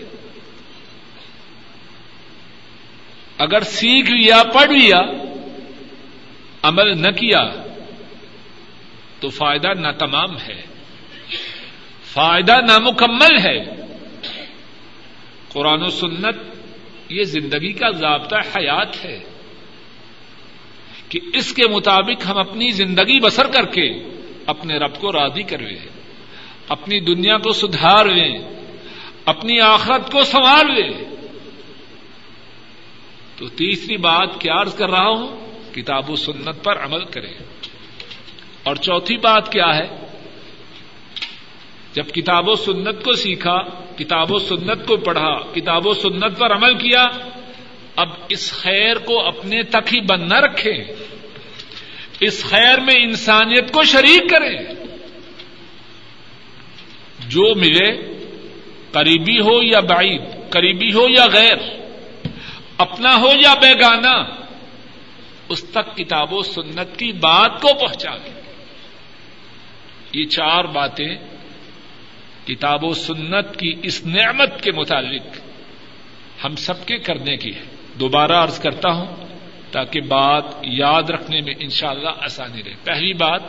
[3.37, 5.01] اگر سیکھ لیا، پڑھ لیا،
[6.63, 7.43] عمل نہ کیا،
[9.19, 10.68] تو فائدہ نہ تمام ہے۔
[12.13, 13.63] فائدہ نامکمل ہے۔
[15.49, 16.35] قرآن و سنت
[17.09, 19.19] یہ زندگی کا ضابطہ حیات ہے
[21.09, 23.91] کہ اس کے مطابق ہم اپنی زندگی بسر کر کے
[24.45, 25.89] اپنے رب کو راضی کروے
[26.67, 28.37] اپنی دنیا کو سدھار لیں
[29.25, 31.09] اپنی آخرت کو سنوار لیں
[33.37, 37.33] تو تیسری بات کیا عرض کر رہا ہوں، کتاب و سنت پر عمل کریں۔
[38.63, 40.08] اور چوتھی بات کیا ہے؟
[41.93, 43.57] جب کتاب و سنت کو سیکھا،
[43.97, 47.07] کتاب و سنت کو پڑھا، کتاب و سنت پر عمل کیا،
[47.95, 50.73] اب اس خیر کو اپنے تک ہی بند نہ رکھے
[52.19, 54.55] اس خیر میں انسانیت کو شریک کرے
[57.27, 57.89] جو ملے،
[58.91, 61.57] قریبی ہو یا بعید، قریبی ہو یا غیر،
[62.77, 64.15] اپنا ہو یا بیگانہ،
[65.49, 68.31] اس تک کتاب و سنت کی بات کو پہنچا دے
[70.13, 71.38] یہ چار باتیں
[72.45, 75.23] کتاب و سنت کی اس نعمت کے متعلق
[76.45, 77.63] ہم سب کے کرنے کی ہے۔
[77.99, 79.15] دوبارہ عرض کرتا ہوں
[79.71, 83.41] تاکہ بات یاد رکھنے میں انشاءاللہ اللہ آسانی رہے۔ پہلی بات،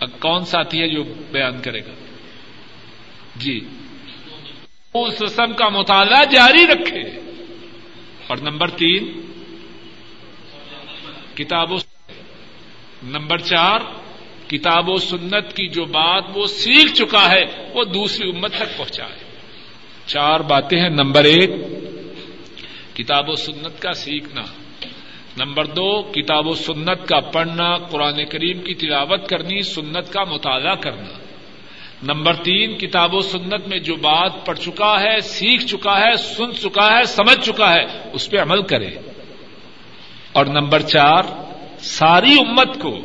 [0.00, 1.92] اب کون ساتھی ہے جو بیان کرے گا؟
[3.36, 3.60] جی۔
[4.94, 7.02] اس رسم کا مطالعہ جاری رکھے۔
[8.26, 9.20] اور نمبر تین،
[11.34, 11.76] کتاب و
[13.02, 13.80] نمبر چار
[14.48, 19.28] کتاب و سنت کی جو بات وہ سیکھ چکا ہے، وہ دوسری امت تک پہنچائے
[20.06, 21.50] چار باتیں ہیں۔ نمبر ایک،
[22.96, 24.42] کتاب و سنت کا سیکھنا۔
[25.36, 30.74] نمبر دو، کتاب و سنت کا پڑھنا، قرآن کریم کی تلاوت کرنی، سنت کا مطالعہ
[30.74, 31.18] کرنا۔
[32.02, 36.52] نمبر تین، کتاب و سنت میں جو بات پڑھ چکا ہے، سیکھ چکا ہے، سن
[36.52, 38.90] چکا ہے، سمجھ چکا ہے، اس پہ عمل کرے۔
[40.32, 41.22] اور نمبر چار،
[41.80, 42.98] ساری امت کو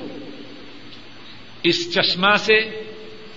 [1.63, 2.83] اس چشمہ سے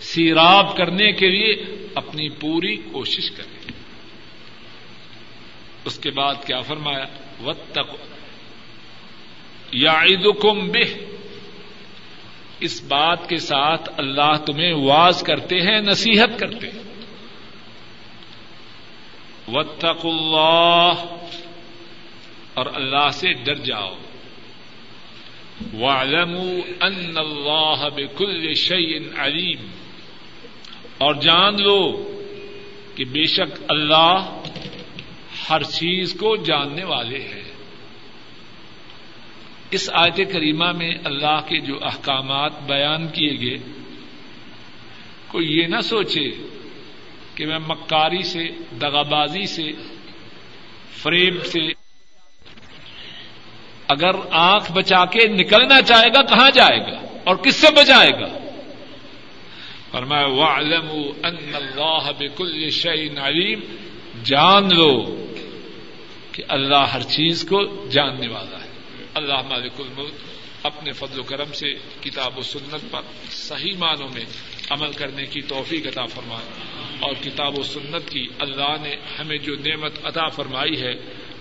[0.01, 3.73] سیراب کرنے کے لیے اپنی پوری کوشش کرے
[5.85, 7.05] اس کے بعد کیا فرمایا؟
[7.45, 7.97] و تک
[9.73, 10.99] یا عید بہ۔
[12.61, 16.83] اس بات کے ساتھ اللہ تمہیں واز کرتے ہیں، نصیحت کرتے ہیں۔
[19.49, 20.93] وتق اللہ
[22.55, 23.95] اور اللہ سے ڈر جاؤ۔
[26.81, 29.67] ان اللہ بكل شيء علیم۔
[30.99, 32.11] اور جان لو
[32.95, 34.43] کہ بے شک اللہ
[35.51, 37.43] ہر چیز کو جاننے والے ہیں۔
[39.71, 43.59] اس آیت کریمہ میں اللہ کے جو احکامات بیان کیے گئے،
[45.29, 46.31] کوئی یہ نہ سوچے
[47.35, 48.49] کہ میں مکاری سے
[48.81, 49.73] دغابازی سے
[50.91, 51.86] فریب سے
[53.89, 58.47] اگر آنکھ بچا کے نکلنا چاہے گا، کہاں جائے گا؟ اور کس سے بچائے گا؟
[59.91, 60.91] اور میں وعلم
[61.25, 63.61] ان اللہ بکل شعین علیم
[64.25, 65.27] جان لو
[66.33, 68.69] کہ اللہ ہر چیز کو جاننے والا ہے۔
[69.15, 70.15] اللہ مالک الملک
[70.63, 74.25] اپنے فضل و کرم سے کتاب و سنت پر صحیح معنوں میں
[74.71, 76.63] عمل کرنے کی توفیق عطا فرمائے۔
[77.01, 80.95] اور کتاب و سنت کی اللہ نے ہمیں جو نعمت عطا فرمائی ہے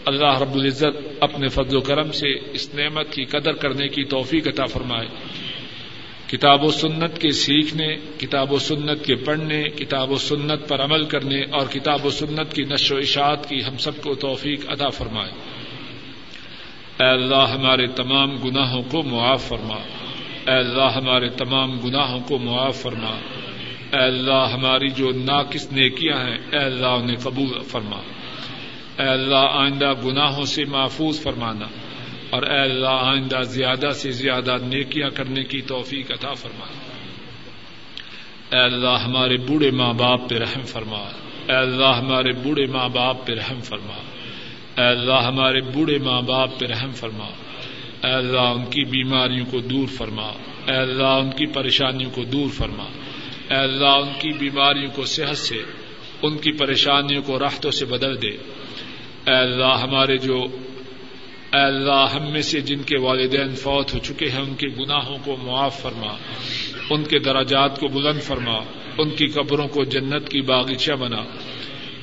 [0.06, 4.48] اللہ رب العزت اپنے فضل و کرم سے اس نعمت کی قدر کرنے کی توفیق
[4.48, 5.08] عطا فرمائے۔
[6.28, 11.06] کتاب و سنت کے سیکھنے، کتاب و سنت کے پڑھنے، کتاب و سنت پر عمل
[11.06, 14.90] کرنے اور کتاب و سنت کی نشر و اشاعت کی ہم سب کو توفیق عطا
[14.90, 15.32] فرمائے۔
[17.00, 19.76] اے اللہ ہمارے تمام گناہوں کو معاف فرما۔
[20.52, 23.20] اے اللہ ہمارے تمام گناہوں کو معاف فرما۔
[23.94, 28.02] اے اللہ ہماری جو ناقص نیکیاں ہیں، اے اللہ انہیں قبول فرما۔
[29.00, 31.66] اے اللہ آئندہ گناہوں سے محفوظ فرمانا
[32.30, 36.66] اور اے اللہ آئندہ زیادہ سے زیادہ نیکیاں کرنے کی توفیق عطا فرما
[38.46, 40.98] اے اللہ ہمارے بوڑھے ماں باپ پہ رحم فرما۔
[41.48, 43.96] اے اللہ ہمارے بوڑھے ماں باپ پہ رحم فرما۔
[44.82, 47.26] اے اللہ ہمارے بوڑھے ماں باپ پہ رحم فرما۔
[48.08, 50.28] اے اللہ ان کی بیماریوں کو دور فرما۔
[50.68, 52.84] اے اللہ ان کی پریشانیوں کو دور فرما۔
[53.50, 55.58] اے اللہ ان کی بیماریوں کو صحت سے،
[56.22, 58.55] ان کی پریشانیوں کو راحتوں سے بدل دے۔
[59.28, 60.42] اے اللہ ہمارے جو
[61.54, 65.18] اے اللہ ہم میں سے جن کے والدین فوت ہو چکے ہیں، ان کے گناہوں
[65.26, 66.14] کو معاف فرما،
[66.90, 68.58] ان کے دراجات کو بلند فرما،
[68.98, 71.22] ان کی قبروں کو جنت کی باغیچہ بنا۔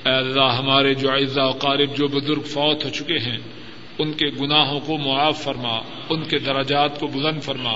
[0.06, 3.38] اے اللہ ہمارے جو اعزا قارب، جو بزرگ فوت ہو چکے ہیں،
[3.98, 7.72] ان کے گناہوں کو معاف فرما، ان کے دراجات کو بلند فرما،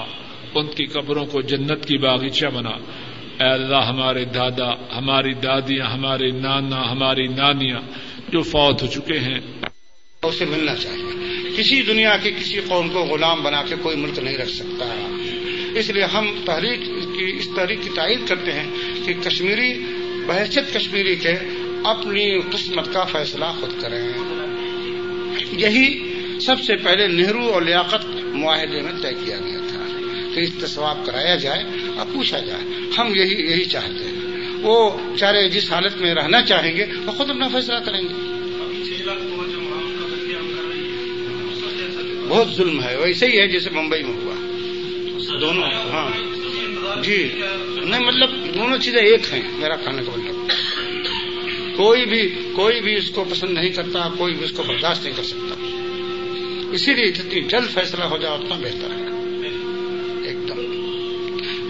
[0.55, 2.79] ان کی قبروں کو جنت کی باغیچہ بنا۔
[3.41, 7.81] اے اللہ ہمارے دادا، ہماری دادیاں، ہمارے نانا، ہماری نانیاں
[8.29, 9.41] جو فوت ہو چکے ہیں۔
[10.23, 14.39] اسے ملنا چاہیے۔ کسی دنیا کی کسی قوم کو غلام بنا کے کوئی ملک نہیں
[14.39, 14.85] رکھ سکتا۔
[15.75, 18.67] اس لیے ہم تحریک کی، اس تحریک کی تائید کرتے ہیں
[19.07, 19.75] کہ کشمیری
[20.27, 21.35] بحثیت کشمیری کے
[21.85, 24.09] اپنی قسمت کا فیصلہ خود کریں۔
[25.53, 29.76] یہی سب سے پہلے نہرو اور لیاقت معاہدے میں طے کیا گیا تھا۔
[30.37, 31.65] کہ استصواب کرایا جائے
[31.97, 32.65] اور پوچھا جائے۔
[32.99, 34.13] ہم یہی یہی چاہتے ہیں۔
[34.63, 38.15] وہ چارے جس حالت میں رہنا چاہیں گے، وہ خود اپنا فیصلہ کریں گے۔
[42.29, 44.35] بہت ظلم ہے، ویسے ہی ہے جیسے ممبئی میں ہوا۔
[45.41, 46.09] دونوں ہاں۔
[47.03, 47.29] جی۔
[47.85, 50.49] نہیں مطلب دونوں چیزیں ایک ہیں، میرا کھانے کا مطلب۔
[51.77, 55.15] کوئی بھی کوئی بھی اس کو پسند نہیں کرتا، کوئی بھی اس کو برداشت نہیں
[55.17, 55.55] کر سکتا۔
[56.73, 59.16] اسی لیے جتنی جلد فیصلہ ہو جائے، اتنا بہتر ہے۔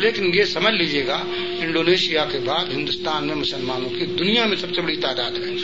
[0.00, 1.24] لیکن یہ سمجھ لیجیے گا،
[1.60, 5.54] انڈونیشیا کے بعد ہندوستان میں مسلمانوں کی دنیا میں سب سے بڑی تعداد ہے۔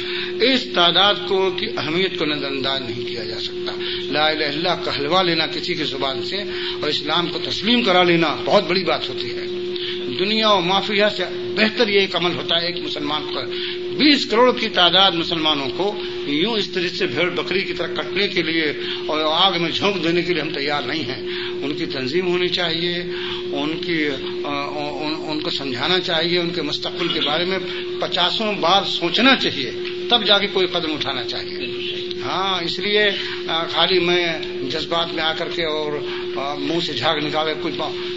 [0.53, 3.73] اس تعداد کو کی اہمیت کو نظر انداز نہیں کیا جا سکتا۔
[4.13, 6.37] لا الہ اللہ کا حلوہ لینا کسی کی زبان سے
[6.81, 9.47] اور اسلام کو تسلیم کرا لینا بہت بڑی بات ہوتی ہے۔
[10.19, 11.25] دنیا و مافیا سے
[11.57, 13.41] بہتر یہ ایک عمل ہوتا ہے ایک مسلمان کو
[13.99, 15.87] بیس کروڑ کی تعداد مسلمانوں کو
[16.27, 18.73] یوں اس طرح سے بھیڑ بکری کی طرح کٹنے کے لیے
[19.07, 21.23] اور آگ میں جھونک دینے کے لیے ہم تیار نہیں ہیں۔
[21.63, 22.95] ان کی تنظیم ہونی چاہیے،
[23.53, 24.09] ان کی،
[25.27, 27.59] ان کو سمجھانا چاہیے، ان کے مستقبل کے بارے میں
[28.01, 29.71] پچاسوں بار سوچنا چاہیے،
[30.11, 31.59] تب جا کے کوئی قدم اٹھانا چاہیے۔
[32.25, 33.05] ہاں اس لیے
[33.47, 34.27] خالی میں
[34.71, 35.93] جذبات میں آ کر کے اور
[36.59, 37.75] منہ سے جھاگ نکالے کچھ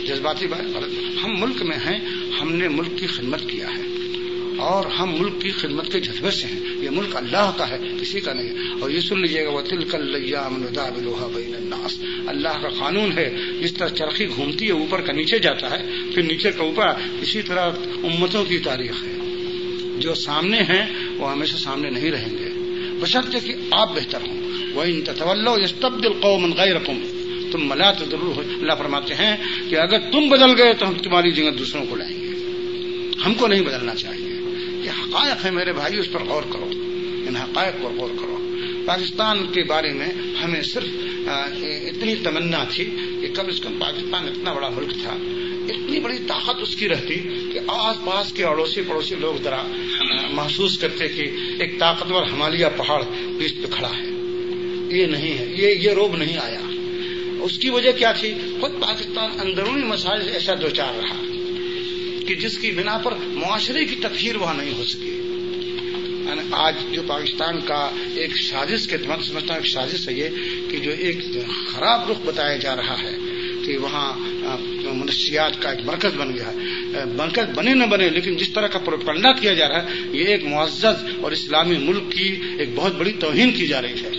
[0.07, 0.61] جذباتی بات
[1.23, 1.99] ہم ملک میں ہیں،
[2.41, 3.94] ہم نے ملک کی خدمت کیا ہے۔
[4.57, 8.19] اور ہم ملک کی خدمت کے جذبے سے ہیں۔ یہ ملک اللہ کا ہے، کسی
[8.19, 9.83] کا نہیں۔ اور یہ سن لیجیے گا وہ تل
[11.35, 15.79] بین الناس۔ اللہ کا قانون ہے، جس طرح چرخی گھومتی ہے، اوپر کا نیچے جاتا
[15.79, 16.87] ہے، پھر نیچے کا اوپر،
[17.21, 17.71] اسی طرح
[18.03, 19.15] امتوں کی تاریخ ہے۔
[19.97, 22.49] جو سامنے ہیں، وہ ہمیشہ سامنے نہیں رہیں گے۔
[23.01, 24.41] بشرط کہ آپ بہتر ہوں۔
[24.73, 26.99] وہ ان تطول یس تبدیل قوم غیر رقم
[27.51, 29.38] تم ملا تو ضرور اللہ فرماتے ہیں
[29.69, 32.27] کہ اگر تم بدل گئے تو ہم تمہاری جگہ دوسروں کو لائیں گے۔
[33.25, 34.34] ہم کو نہیں بدلنا چاہیے۔
[34.86, 36.69] یہ حقائق ہے میرے بھائی، اس پر غور کرو۔
[37.27, 38.38] ان حقائق پر غور کرو۔
[38.86, 40.07] پاکستان کے بارے میں
[40.43, 40.83] ہمیں صرف
[41.27, 45.11] اتنی تمنا تھی کہ کم از کم پاکستان اتنا بڑا ملک تھا۔
[45.69, 47.15] اتنی بڑی طاقت اس کی رہتی
[47.53, 49.63] کہ آس پاس کے اڑوسی پڑوسی لوگ ذرا
[50.29, 51.21] محسوس کرتے کہ
[51.59, 53.03] ایک طاقتور ہمالیہ پہاڑ
[53.38, 54.07] بیچ پہ کھڑا ہے۔
[54.97, 56.61] یہ نہیں ہے، یہ یہ روب نہیں آیا۔
[57.39, 61.34] اس کی وجہ کیا تھی؟ خود پاکستان اندرونی مسائل سے ایسا دو چار رہا۔
[62.28, 65.21] کہ جس کی بنا پر معاشرے کی تفہیر وہاں نہیں ہو سکی۔
[66.28, 70.30] یعنی آج جو پاکستان کا ایک سازش کے میں سمجھتا ہوں ایک سازش ہے یہ
[70.69, 71.17] کہ جو ایک
[71.67, 73.17] خراب رخ بتایا جا رہا ہے
[73.65, 74.13] کہ وہاں
[74.93, 76.55] منشیات کا ایک مرکز بن گیا ہے۔
[77.05, 80.43] مرکز بنے نہ بنے، لیکن جس طرح کا پروپنڈا کیا جا رہا ہے، یہ ایک
[80.43, 84.09] معزز اور اسلامی ملک کی ایک بہت بڑی توہین کی جا رہی ہے۔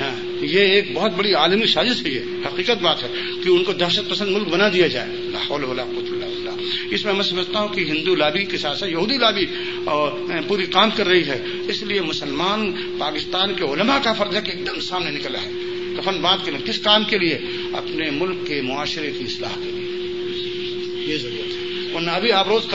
[0.00, 3.08] ہاں، یہ ایک بہت بڑی عالمی سازش ہے یہ۔ حقیقت بات ہے
[3.44, 5.60] کہ ان کو دہشت پسند ملک بنا دیا جائے۔ لاہور
[6.90, 9.46] اس میں میں سمجھتا ہوں کہ ہندو لابی کے ساتھ ساتھ یہودی لابی
[10.48, 14.50] پوری کام کر رہی ہے۔ اس لیے مسلمان پاکستان کے علماء کا فرض ہے کہ
[14.50, 15.50] ایک دم سامنے نکلا ہے
[15.96, 17.38] کفن بات کے کس کام کے لیے؟
[17.72, 19.84] اپنے ملک کے معاشرے کی اصلاح کے لیے۔
[21.12, 22.66] یہ ضرورت ہے۔ ورنہ ابھی آپ روز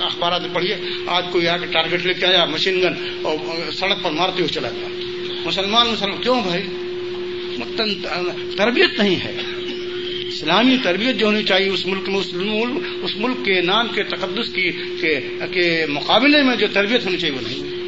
[0.00, 0.76] اخبارات میں پڑھیے،
[1.06, 3.36] آج کوئی آ کے ٹارگیٹ لے کے آیا، مشین گن اور
[3.72, 4.88] سڑک پر مارتے ہوئے چلا گیا۔
[5.44, 6.62] مسلمان مسلمان، کیوں بھائی؟
[8.56, 9.53] تربیت نہیں ہے۔
[10.34, 12.18] اسلامی تربیت جو ہونی چاہیے، اس ملک میں،
[13.02, 14.70] اس ملک کے نام کے تقدس کی،
[15.52, 17.84] کے مقابلے میں جو تربیت ہونی چاہیے، وہ نہیں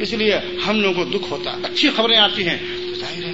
[0.00, 0.32] اس لیے
[0.66, 2.56] ہم لوگوں کو دکھ ہوتا اچھی خبریں آتی ہیں۔
[2.98, 3.32] ظاہر ہے۔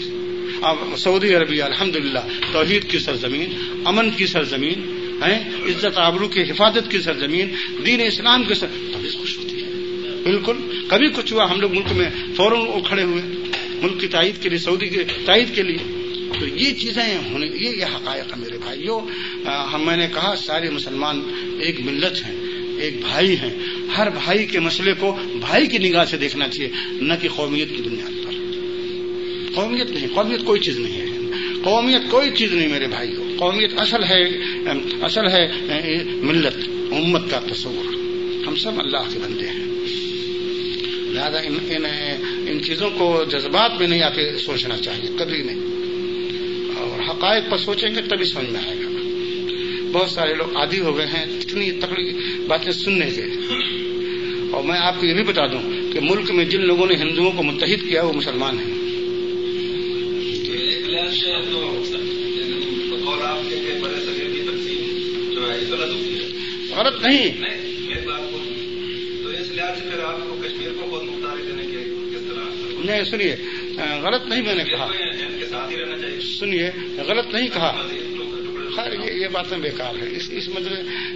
[0.63, 2.19] اب سعودی عربیہ الحمد للہ
[2.53, 3.51] توحید کی سرزمین،
[3.85, 4.81] امن کی سرزمین
[5.27, 7.49] ہے عزت آبرو کی حفاظت کی سرزمین،
[7.87, 9.69] دین اسلام کی سر طبیعت خوش ہوتی ہے۔
[10.23, 10.57] بالکل۔
[10.89, 13.23] کبھی کچھ ہوا، ہم لوگ ملک میں فوراً کھڑے ہوئے۔
[13.83, 16.00] ملک کی تائید کے لیے، سعودی کی تائید کے لیے۔
[16.41, 19.01] تو یہ چیزیں ہونے یہ یہ حقائق ہے میرے بھائیوں
[19.73, 21.23] ہم میں نے کہا سارے مسلمان
[21.61, 22.37] ایک ملت ہیں
[22.79, 23.51] ایک بھائی ہیں.
[23.97, 26.71] ہر بھائی کے مسئلے کو بھائی کی نگاہ سے دیکھنا چاہیے
[27.01, 28.31] نہ کہ قومیت کی بنیاد پر.
[29.55, 31.07] قومیت نہیں قومیت کوئی چیز نہیں ہے.
[31.63, 33.15] قومیت کوئی چیز نہیں میرے بھائی.
[33.39, 34.23] قومیت اصل ہے
[35.03, 35.49] اصل ہے
[36.23, 36.57] ملت
[36.93, 37.93] امت کا تصور.
[38.47, 39.67] ہم سب اللہ کے بندے ہیں.
[41.13, 41.87] لہٰذا ان ان,
[42.49, 45.70] ان چیزوں کو جذبات میں نہیں آ کے سوچنا چاہیے کبھی نہیں.
[47.11, 48.91] حقائق پر سوچیں گے تبھی سمجھ میں آئے گا۔
[49.93, 52.13] بہت سارے لوگ عادی ہو گئے ہیں اتنی تکڑی
[52.47, 53.23] باتیں سننے کے۔
[54.53, 57.33] اور میں آپ کو یہ بھی بتا دوں کہ ملک میں جن لوگوں نے ہندوؤں
[57.33, 58.81] کو متحد کیا، وہ مسلمان ہیں۔
[66.77, 67.31] غلط نہیں۔
[72.85, 73.37] نہیں، سنیے،
[74.03, 74.89] غلط نہیں میں نے کہا۔
[76.21, 77.83] سنیے، غلط نہیں کہا۔
[78.77, 80.73] خیر، یہ باتیں بیکار ہے اس اس مطلب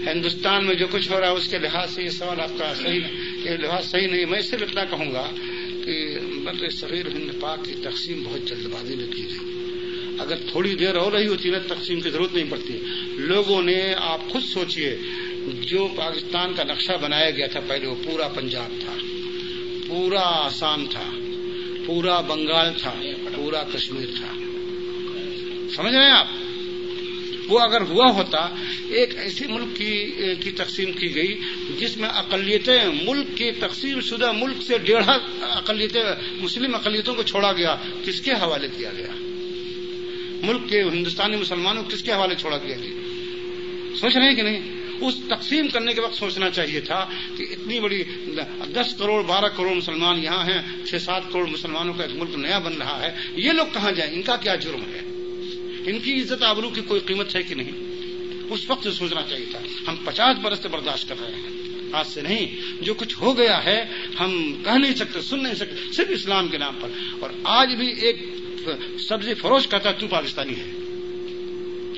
[0.07, 2.75] ہندوستان میں جو کچھ ہو رہا ہے، اس کے لحاظ سے یہ سوال آپ کا
[2.83, 3.01] صحیح
[3.45, 5.31] یہ لحاظ صحیح نہیں، میں صرف اتنا کہوں گا
[5.85, 9.51] کہ بر صغیر ہند پاک کی تقسیم بہت جلد بازی میں کی گئی۔
[10.19, 14.29] اگر تھوڑی دیر ہو رہی ہوتی نا، تقسیم کی ضرورت نہیں پڑتی۔ لوگوں نے آپ
[14.29, 14.99] خود سوچئے،
[15.61, 18.97] جو پاکستان کا نقشہ بنایا گیا تھا پہلے، وہ پورا پنجاب تھا۔
[19.87, 21.11] پورا آسام تھا۔
[21.87, 22.95] پورا بنگال تھا۔
[23.35, 24.34] پورا کشمیر تھا۔
[25.77, 26.27] سمجھ رہے ہیں آپ؟
[27.49, 28.39] وہ اگر ہوا ہوتا،
[28.89, 31.41] ایک ایسی ملک کی کی تقسیم کی گئی
[31.79, 36.03] جس میں اقلیتیں، ملک کی تقسیم شدہ ملک سے ڈیڑھا اقلیتیں،
[36.41, 39.13] مسلم اقلیتوں کو چھوڑا گیا، کس کے حوالے کیا گیا؟
[40.43, 42.93] ملک کے ہندوستانی مسلمانوں کو کس کے حوالے چھوڑا گیا جی؟
[44.01, 44.61] سوچ رہے ہیں کہ نہیں؟
[45.01, 47.05] اس تقسیم کرنے کے وقت سوچنا چاہیے تھا
[47.37, 48.03] کہ اتنی بڑی
[48.75, 52.59] دس کروڑ، بارہ کروڑ مسلمان یہاں ہیں، چھ سات کروڑ مسلمانوں کا ایک ملک نیا
[52.59, 55.04] بن رہا ہے، یہ لوگ کہاں جائیں؟ ان کا کیا جرم ہے؟
[55.87, 57.71] ان کی عزت آبرو کی کوئی قیمت ہے کہ نہیں؟
[58.51, 61.51] اس وقت سوچنا چاہیے تھا، ہم پچاس برس سے برداشت کر رہے ہیں،
[61.93, 63.85] آج سے نہیں، جو کچھ ہو گیا ہے،
[64.21, 66.89] ہم کہہ نہیں سکتے، سن نہیں سکتے، صرف اسلام کے نام پر۔
[67.21, 68.17] اور آج بھی ایک
[68.99, 70.71] سبزی فروش کہتا تو پاکستانی ہے۔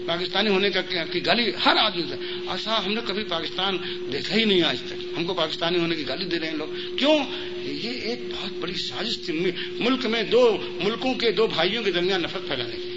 [0.06, 0.80] پاکستانی ہونے کا
[1.12, 2.14] کی گالی ہر آدمی سے۔
[2.48, 3.76] ایسا ہم نے کبھی پاکستان
[4.12, 6.96] دیکھا ہی نہیں آج تک۔ ہم کو پاکستانی ہونے کی گالی دے رہے ہیں لوگ۔
[6.96, 7.18] کیوں؟
[7.62, 12.22] یہ ایک بہت بڑی سازش تھی۔ ملک میں دو ملکوں کے دو بھائیوں کے درمیان
[12.22, 12.95] نفرت پھیلانے کی۔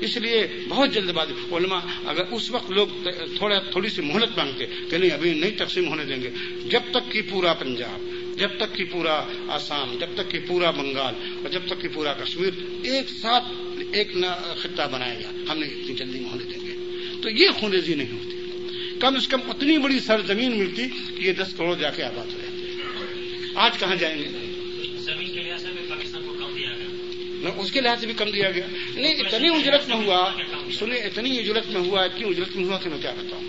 [0.00, 4.66] اس لیے بہت جلد بازی۔ علماء، اگر اس وقت لوگ تھوڑا تھوڑی سی مہلت مانگتے
[4.90, 6.30] کہ نہیں، ابھی نہیں تقسیم ہونے دیں گے۔
[6.68, 11.14] جب تک کہ پورا پنجاب، جب تک کہ پورا آسام، جب تک کہ پورا بنگال
[11.42, 12.50] اور جب تک کہ پورا کشمیر
[12.82, 13.44] ایک ساتھ
[13.92, 14.12] ایک
[14.56, 16.72] خطہ بنایا گیا ہم نے اتنی جلدی میں ہونے دیں گے۔
[17.22, 18.38] تو یہ خونریزی نہیں ہوتی۔
[19.00, 22.40] کم از کم اتنی بڑی سرزمین ملتی کہ یہ دس کروڑ جا کے آباد ہو
[22.40, 22.82] جاتے
[23.54, 24.47] آج کہاں جائیں گے؟
[27.56, 30.32] اس کے لحاظ سے بھی کم دیا گیا۔ نہیں، اتنی اجرت میں ہوا۔
[30.72, 33.42] سنیں، اتنی اجرت میں ہوا، اتنی اجرت میں ہوا کہ میں کیا بتاؤں؟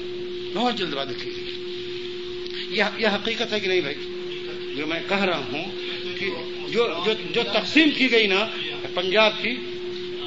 [0.53, 1.29] بہت جلد بازی کی
[2.97, 3.95] یہ حقیقت ہے کہ نہیں بھائی؟
[4.75, 5.71] جو میں کہہ رہا ہوں
[6.19, 6.29] کہ
[6.69, 6.87] جو
[7.31, 8.47] جو تقسیم کی گئی نا،
[8.93, 9.55] پنجاب کی،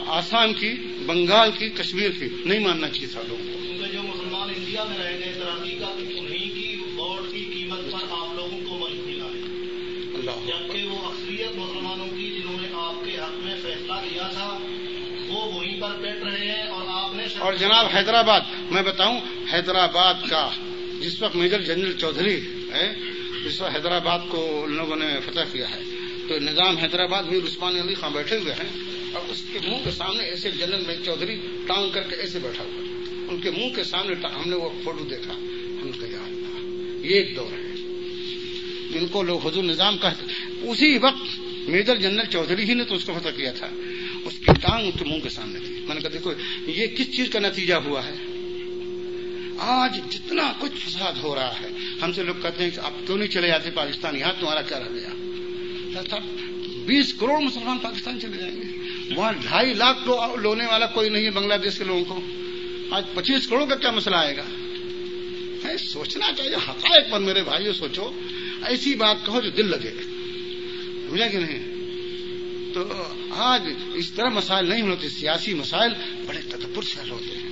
[0.06, 0.72] آسام کی،
[1.06, 3.58] بنگال کی، کشمیر کی، نہیں ماننا چاہیے تھا لوگوں کو۔
[15.82, 19.20] پر بیٹھ رہے ہیں اور آپ نے اور جناب حیدرآباد، میں بتاؤں،
[19.52, 20.50] حیدرآباد کا
[21.00, 22.40] جس وقت میجر جنرل چودھری
[22.72, 22.92] ہے
[23.44, 25.82] اس وقت حیدرآباد کو ان لوگوں نے فتح کیا ہے۔
[26.28, 28.80] تو نظام حیدرآباد میر عثمان علی خان بیٹھے ہوئے ہیں
[29.14, 32.64] اور اس کے منہ کے سامنے ایسے جنرل میں چودھری ٹانگ کر کے ایسے بیٹھا
[32.64, 32.82] ہوا
[33.28, 35.32] ان کے منہ کے سامنے ہم نے وہ فوٹو دیکھا۔
[35.82, 37.72] ہم کا یہ ایک دور ہے۔
[38.90, 40.10] جن کو لوگ حضور نظام کا
[40.62, 43.68] اسی وقت میجر جنرل چودھری ہی نے تو اس کو فتح کیا تھا۔
[44.24, 46.32] اس کی ٹانگ ان کے منہ کے سامنے تھی۔ میں نے کہا، دیکھو،
[46.66, 48.14] یہ کس چیز کا نتیجہ ہوا ہے؟
[49.58, 51.68] آج جتنا کچھ فساد ہو رہا ہے،
[52.02, 54.78] ہم سے لوگ کہتے ہیں کہ آپ کیوں نہیں چلے جاتے پاکستان؟ یہاں تمہارا کیا
[54.78, 55.08] رہ گیا
[56.86, 58.62] بیس کروڑ مسلمان پاکستان چلے جائیں گے۔
[59.16, 60.08] وہاں ڈھائی لاکھ
[60.38, 62.20] لونے والا کوئی نہیں ہے بنگلہ دیش کے لوگوں کو۔
[62.90, 64.42] آج پچیس کروڑ کا کیا مسئلہ آئے گا؟
[65.78, 68.10] سوچنا چاہیے، حقائق پر میرے بھائیوں سوچو۔
[68.66, 70.02] ایسی بات کہو جو دل لگے۔
[71.08, 71.71] سمجھا کہ نہیں؟
[72.74, 72.92] تو
[73.30, 73.62] آج
[73.94, 75.92] اس طرح مسائل نہیں ہوتے، سیاسی مسائل
[76.26, 77.48] بڑے تدبر سے حل ہوتے ہیں،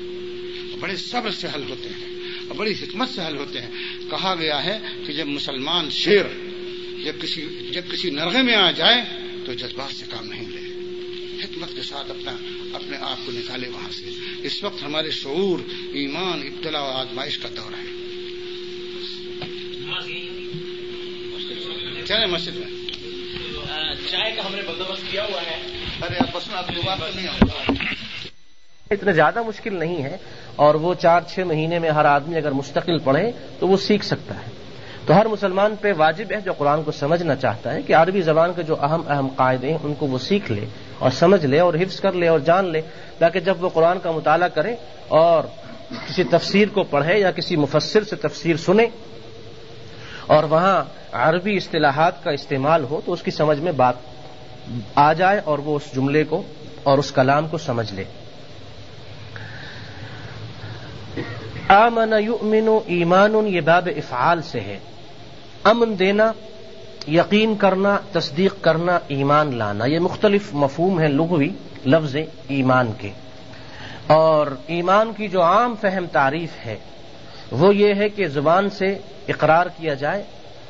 [0.80, 2.14] بڑے صبر سے حل ہوتے ہیں
[2.48, 3.70] اور بڑی حکمت سے حل ہوتے ہیں۔
[4.10, 6.24] کہا گیا ہے کہ جب مسلمان شیر
[7.04, 9.04] جب کسی جب کسی نرغے میں آ جائے
[9.46, 10.60] تو جذبات سے کام نہیں لے۔
[11.44, 12.30] حکمت کے ساتھ اپنا،
[12.72, 14.10] اپنے آپ کو نکالے وہاں سے۔
[14.42, 15.58] اس وقت ہمارے شعور،
[15.92, 18.00] ایمان، ابتلا و آزمائش کا دور ہے۔
[22.06, 22.79] چلے مسجد میں۔
[24.10, 25.56] چائے کا ہم نے بندوبست کیا ہوا ہے؟
[26.02, 26.14] ارے
[26.56, 27.74] آپ دوبارہ نہیں آؤں
[28.90, 30.16] اتنا زیادہ مشکل نہیں ہے
[30.56, 34.34] اور وہ چار چھ مہینے میں ہر آدمی اگر مستقل پڑھے تو وہ سیکھ سکتا
[34.34, 34.50] ہے۔
[35.06, 38.52] تو ہر مسلمان پہ واجب ہے جو قرآن کو سمجھنا چاہتا ہے کہ عربی زبان
[38.56, 40.66] کے جو اہم اہم قاعدے ہیں ان کو وہ سیکھ لے
[40.98, 42.80] اور سمجھ لے اور حفظ کر لے اور جان لے
[43.18, 44.74] تاکہ جب وہ قرآن کا مطالعہ کرے
[45.08, 45.44] اور
[46.08, 48.86] کسی تفسیر کو پڑھے یا کسی مفسر سے تفسیر سنے
[50.30, 53.94] اور وہاں عربی اصطلاحات کا استعمال ہو تو اس کی سمجھ میں بات
[54.94, 56.42] آ جائے اور وہ اس جملے کو
[56.82, 58.04] اور اس کلام کو سمجھ لے۔
[61.68, 64.78] آمن یؤمن ایمان، یہ باب افعال سے ہے۔
[65.64, 66.32] امن دینا،
[67.08, 71.48] یقین کرنا، تصدیق کرنا، ایمان لانا، یہ مختلف مفہوم ہے لغوی
[71.86, 72.16] لفظ
[72.48, 73.10] ایمان کے۔
[74.06, 76.78] اور ایمان کی جو عام فہم تعریف ہے
[77.50, 78.98] وہ یہ ہے کہ زبان سے
[79.28, 80.22] اقرار کیا جائے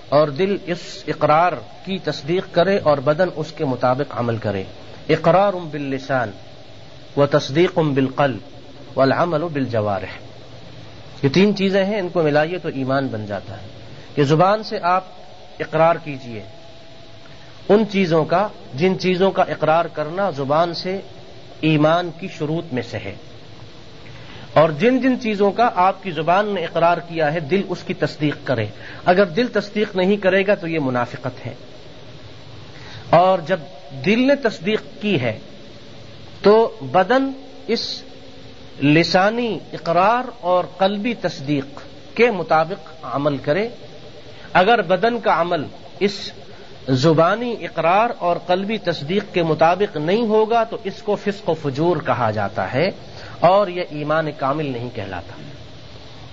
[0.09, 1.53] اور دل اس اقرار
[1.85, 4.65] کی تصدیق کرے اور بدن اس کے مطابق عمل کرے۔
[5.09, 6.31] اقرار ام باللسان
[7.17, 8.39] و تصدیق ام بالقل
[8.97, 10.19] والعمل بالجوارح۔
[11.23, 13.67] یہ تین چیزیں ہیں، ان کو ملائیے تو ایمان بن جاتا ہے۔
[14.15, 15.05] کہ زبان سے آپ
[15.61, 16.43] اقرار کیجیے۔
[17.69, 21.01] ان چیزوں کا، جن چیزوں کا اقرار کرنا زبان سے
[21.61, 23.15] ایمان کی شروط میں سے ہے۔
[24.55, 27.95] اور جن جن چیزوں کا آپ کی زبان نے اقرار کیا ہے، دل اس کی
[27.95, 28.67] تصدیق کرے۔
[29.05, 31.55] اگر دل تصدیق نہیں کرے گا تو یہ منافقت ہے۔
[33.11, 33.61] اور جب
[34.07, 35.39] دل نے تصدیق کی ہے،
[36.43, 37.31] تو بدن
[37.67, 38.03] اس
[38.83, 41.81] لسانی اقرار اور قلبی تصدیق
[42.17, 43.69] کے مطابق عمل کرے۔
[44.53, 45.65] اگر بدن کا عمل
[46.01, 46.33] اس
[46.89, 51.97] زبانی اقرار اور قلبی تصدیق کے مطابق نہیں ہوگا، تو اس کو فسق و فجور
[51.97, 52.91] کہا جاتا ہے۔
[53.41, 55.33] اور یہ ایمان کامل نہیں کہلاتا۔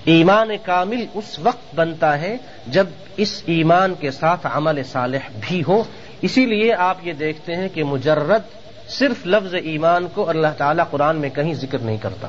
[0.06, 2.38] ایمان کامل اس وقت بنتا ہے
[2.68, 2.88] جب
[3.18, 5.84] اس ایمان کے ساتھ عمل صالح بھی ہو۔
[6.22, 8.42] اسی لیے آپ یہ دیکھتے ہیں کہ مجرد
[8.90, 12.28] صرف لفظ ایمان کو اللہ تعالی قرآن میں کہیں ذکر نہیں کرتا،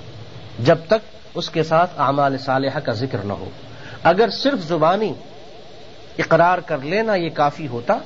[0.59, 3.49] جب تک اس کے ساتھ اعمال صالحہ کا ذکر نہ ہو۔
[4.03, 5.12] اگر صرف زبانی
[6.18, 7.99] اقرار کر لینا یہ کافی ہوتا،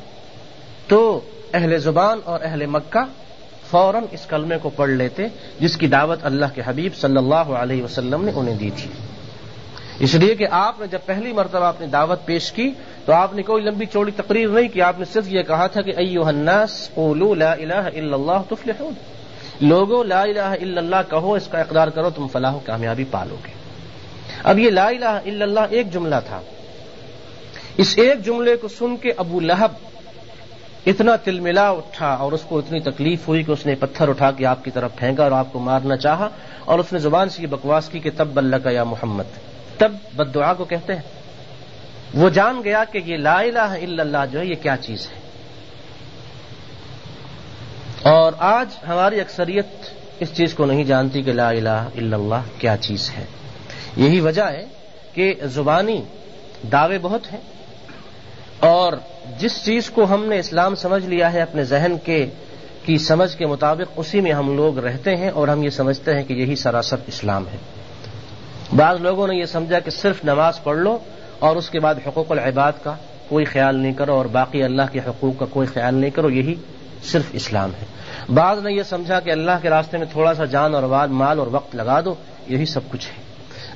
[0.88, 1.20] تو
[1.52, 3.04] اہل زبان اور اہل مکہ
[3.72, 5.26] فوراً اس کلمے کو پڑھ لیتے
[5.60, 8.90] جس کی دعوت اللہ کے حبیب صلی اللہ علیہ وسلم نے انہیں دی تھی۔
[9.98, 12.70] اس لیے کہ آپ نے جب پہلی مرتبہ اپنی دعوت پیش کی
[13.04, 15.82] تو آپ نے کوئی لمبی چوڑی تقریر نہیں کی، آپ نے صرف یہ کہا تھا
[15.82, 18.94] کہ ایو الناس قولوا لا الہ الا اللہ تفلحون۔
[19.60, 23.36] لوگوں لا الہ الا اللہ کہو، اس کا اقرار کرو، تم فلاح و کامیابی پالو
[23.46, 23.52] گے۔
[24.44, 26.40] اب یہ لا الہ الا اللہ ایک جملہ تھا۔
[27.76, 29.72] اس ایک جملے کو سن کے ابو لہب
[30.86, 34.30] اتنا تل ملا اٹھا اور اس کو اتنی تکلیف ہوئی کہ اس نے پتھر اٹھا
[34.30, 36.28] کے آپ کی طرف پھینکا اور آپ کو مارنا چاہا
[36.64, 39.24] اور اس نے زبان سے یہ بکواس کی کہ تب بلّہ کا یا محمد۔
[39.78, 41.02] تب بد دعا کو کہتے ہیں۔
[42.14, 45.18] وہ جان گیا کہ یہ لا الہ الا اللہ جو ہے یہ کیا چیز ہے۔
[48.02, 49.66] اور آج ہماری اکثریت
[50.18, 53.24] اس چیز کو نہیں جانتی کہ لا الہ الا اللہ کیا چیز ہے۔
[53.96, 54.66] یہی وجہ ہے
[55.12, 56.02] کہ زبانی
[56.72, 57.40] دعوے بہت ہیں
[58.60, 58.92] اور
[59.38, 62.26] جس چیز کو ہم نے اسلام سمجھ لیا ہے اپنے ذہن کے
[62.84, 66.24] کی سمجھ کے مطابق، اسی میں ہم لوگ رہتے ہیں اور ہم یہ سمجھتے ہیں
[66.24, 67.56] کہ یہی سراسر اسلام ہے۔
[68.76, 70.98] بعض لوگوں نے یہ سمجھا کہ صرف نماز پڑھ لو
[71.38, 72.94] اور اس کے بعد حقوق العباد کا
[73.28, 76.54] کوئی خیال نہیں کرو اور باقی اللہ کے حقوق کا کوئی خیال نہیں کرو، یہی
[77.04, 77.86] صرف اسلام ہے۔
[78.34, 81.46] بعض نے یہ سمجھا کہ اللہ کے راستے میں تھوڑا سا جان اور مال اور
[81.46, 82.14] وقت لگا دو،
[82.48, 83.22] یہی سب کچھ ہے۔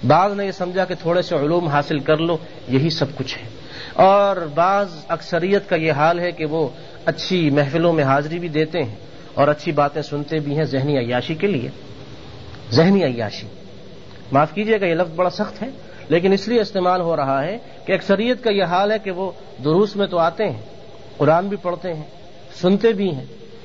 [0.07, 2.37] بعض نے یہ سمجھا کہ تھوڑے سے علوم حاصل کر لو،
[2.69, 3.56] یہی سب کچھ ہے۔
[3.97, 6.69] اور بعض اکثریت کا یہ حال ہے کہ وہ
[7.05, 8.95] اچھی محفلوں میں حاضری بھی دیتے ہیں
[9.35, 11.71] اور اچھی باتیں سنتے بھی ہیں ذہنی عیاشی کے لیے۔
[12.71, 13.47] ذہنی عیاشی۔
[14.33, 15.69] معاف کیجیے گا، یہ لفظ بڑا سخت ہے،
[16.09, 19.31] لیکن اس لیے استعمال ہو رہا ہے کہ اکثریت کا یہ حال ہے کہ وہ
[19.65, 20.63] دروس میں تو آتے ہیں،
[21.17, 22.07] قرآن بھی پڑھتے ہیں،
[22.61, 23.25] سنتے بھی ہیں،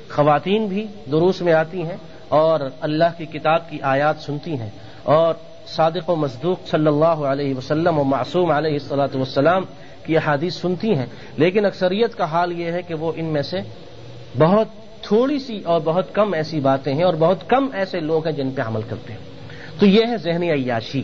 [0.09, 4.69] خواتین بھی دروس میں آتی ہیں اور اللہ کی کتاب کی آیات سنتی ہیں۔
[5.03, 5.33] اور
[5.67, 9.63] صادق و مصدوق صلی اللہ علیہ وسلم و معصوم علیہ السلاۃ والسلام
[10.05, 11.05] کی احادیث سنتی ہیں،
[11.37, 13.57] لیکن اکثریت کا حال یہ ہے کہ وہ ان میں سے
[14.37, 14.67] بہت
[15.01, 18.51] تھوڑی سی اور بہت کم ایسی باتیں ہیں اور بہت کم ایسے لوگ ہیں جن
[18.51, 19.19] پہ عمل کرتے ہیں۔
[19.79, 21.03] تو یہ ہے ذہنی عیاشی۔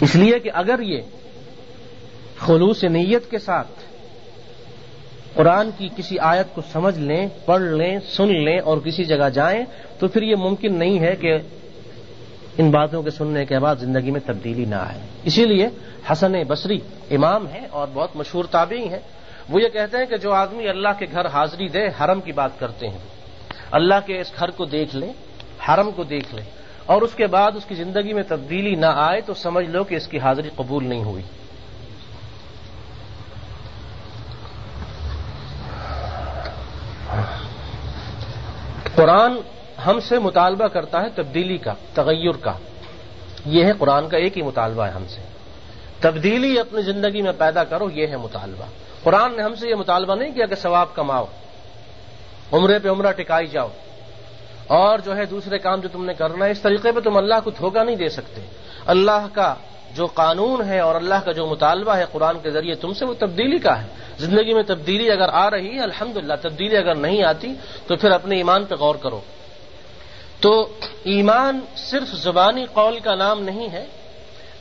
[0.00, 1.00] اس لیے کہ اگر یہ
[2.38, 3.68] خلوص نیت کے ساتھ
[5.34, 9.64] قرآن کی کسی آیت کو سمجھ لیں، پڑھ لیں، سن لیں اور کسی جگہ جائیں،
[9.98, 11.38] تو پھر یہ ممکن نہیں ہے کہ
[12.58, 15.68] ان باتوں کے سننے کے بعد زندگی میں تبدیلی نہ آئے۔ اسی لیے
[16.12, 16.80] حسن بصری
[17.10, 18.98] امام ہے اور بہت مشہور تابعی ہیں۔
[19.48, 22.58] وہ یہ کہتے ہیں کہ جو آدمی اللہ کے گھر حاضری دے، حرم کی بات
[22.58, 22.98] کرتے ہیں۔
[23.70, 25.12] اللہ کے اس گھر کو دیکھ لیں
[25.68, 26.44] حرم کو دیکھ لیں
[26.86, 29.94] اور اس کے بعد اس کی زندگی میں تبدیلی نہ آئے تو سمجھ لو کہ
[29.94, 31.22] اس کی حاضری قبول نہیں ہوئی۔
[38.94, 39.32] قرآن
[39.86, 42.52] ہم سے مطالبہ کرتا ہے تبدیلی کا، تغیر کا۔
[43.46, 45.20] یہ ہے قرآن کا ایک ہی مطالبہ ہے ہم سے۔
[46.00, 48.64] تبدیلی اپنی زندگی میں پیدا کرو، یہ ہے مطالبہ۔
[49.02, 51.24] قرآن نے ہم سے یہ مطالبہ نہیں کیا کہ ثواب کماؤ،
[52.52, 53.68] عمرے پہ عمرہ ٹکائی جاؤ۔
[54.66, 57.34] اور جو ہے دوسرے کام جو تم نے کرنا ہے، اس طریقے پہ تم اللہ
[57.44, 58.40] کو دھوکہ نہیں دے سکتے۔
[58.86, 59.54] اللہ کا
[59.94, 63.14] جو قانون ہے اور اللہ کا جو مطالبہ ہے قرآن کے ذریعے، تم سے وہ
[63.18, 63.86] تبدیلی کا ہے۔
[64.18, 67.54] زندگی میں تبدیلی اگر آ رہی ہے الحمد تبدیلی اگر نہیں آتی
[67.86, 69.20] تو پھر اپنے ایمان پہ غور کرو۔
[70.40, 70.52] تو
[71.04, 73.86] ایمان صرف زبانی قول کا نام نہیں ہے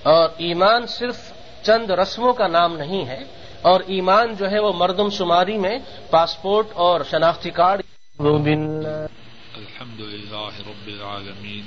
[0.03, 1.19] اور ایمان صرف
[1.63, 3.23] چند رسموں کا نام نہیں ہے
[3.61, 5.77] اور ایمان جو ہے وہ مردم شماری میں
[6.09, 7.81] پاسپورٹ اور شناختی کارڈ
[8.19, 11.65] الحمد لله رب العالمين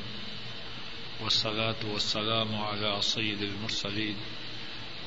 [1.20, 4.16] والصلاة والسلام على سيد المرسلين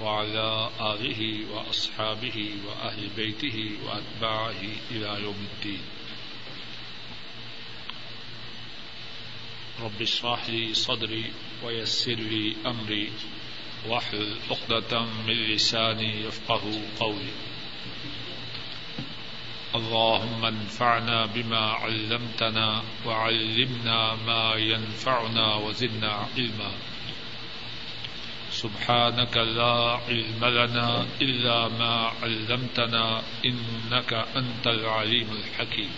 [0.01, 5.81] وعلى آله وأصحابه وأهل بيته وأتباعه إلى يوم الدين
[9.81, 11.31] رب اشرح لي صدري
[11.63, 13.11] ويسر لي أمري
[13.87, 16.61] واحلل عقدة من لساني يفقه
[16.99, 17.33] قولي.
[19.75, 26.71] اللهم انفعنا بما علمتنا وعلمنا ما ينفعنا وزدنا علما.
[28.51, 35.91] سبحانك لا علم لنا إلا ما علمتنا إنك أنت العليم الحكيم.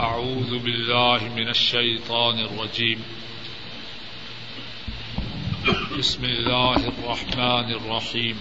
[0.00, 3.02] أعوذ بالله من الشيطان الرجيم.
[5.98, 8.36] بسم الله الرحمن الرحيم.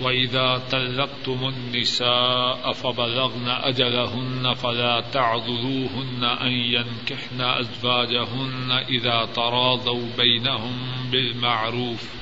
[0.00, 10.76] وإذا تلقتم النساء فبلغن أجلهن فلا تعذروهن أن ينكحن أزواجهن إذا تراضوا بينهم
[11.10, 12.17] بالمعروف.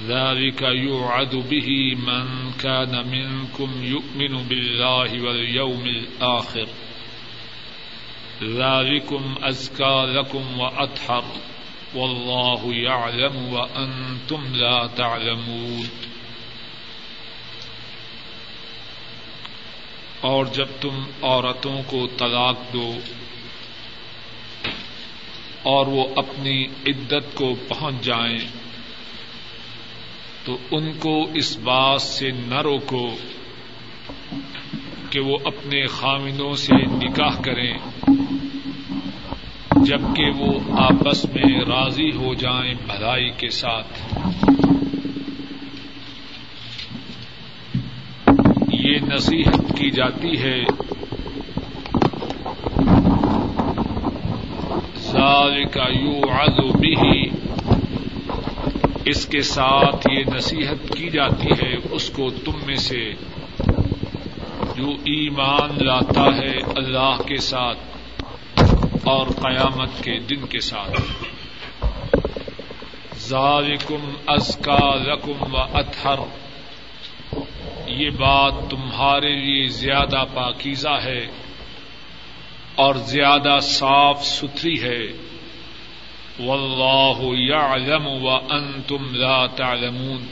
[0.00, 6.66] ذلك يوعد به من كان منكم يؤمن بالله واليوم الآخر.
[8.42, 11.22] ذلكم أزكى لكم وأطهر.
[11.94, 15.86] واللہ يعلم وانتم لا تعلمون.
[20.20, 22.98] اور جب تم عورتوں کو طلاق دو
[25.62, 28.61] اور وہ اپنی عدت کو پہنچ جائیں
[30.44, 33.08] تو ان کو اس بات سے نہ روکو
[35.10, 37.74] کہ وہ اپنے خامنوں سے نکاح کریں،
[39.76, 44.20] جبکہ وہ آپس میں راضی ہو جائیں بھلائی کے ساتھ۔
[48.72, 50.64] یہ نصیحت کی جاتی ہے
[55.74, 57.30] کا یو آزو بھی
[59.04, 63.10] اس کے ساتھ یہ نصیحت کی جاتی ہے، اس کو تم میں سے
[64.76, 67.78] جو ایمان لاتا ہے اللہ کے ساتھ
[69.04, 71.00] اور قیامت کے دن کے ساتھ۔
[73.18, 76.16] ذالکم ازکا رقم و اتھر
[77.86, 81.26] یہ بات تمہارے لیے زیادہ پاکیزہ ہے
[82.74, 85.31] اور زیادہ صاف ستھری ہے۔
[86.40, 88.38] واللہ یعلم و
[89.12, 90.26] لا تعلمون۔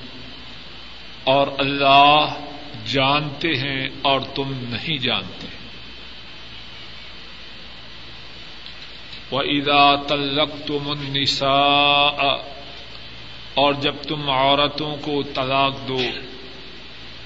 [1.25, 2.27] اور اللہ
[2.87, 5.47] جانتے ہیں اور تم نہیں جانتے۔
[9.33, 10.93] و ادا تلق تم
[13.55, 16.03] اور جب تم عورتوں کو طلاق دو،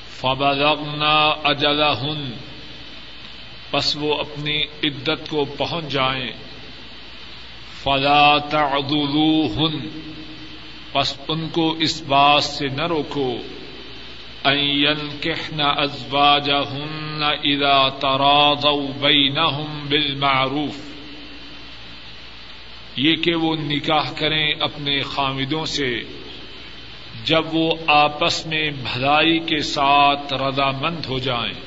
[0.08, 2.30] فبلغنا اجلا ہن
[3.70, 6.30] بس وہ اپنی عدت کو پہنچ جائیں۔
[7.84, 9.88] فلا تعذلوہن
[10.92, 13.36] پس ان کو اس بات سے نہ روکو۔
[14.44, 20.78] این کہنا ازواجا ہن ادا تراضوا بینہم بالمعروف۔
[22.96, 26.00] یہ کہ وہ نکاح کریں اپنے خامدوں سے۔
[27.24, 31.60] جب وہ آپس میں بھلائی کے ساتھ رضامند ہو جائیں۔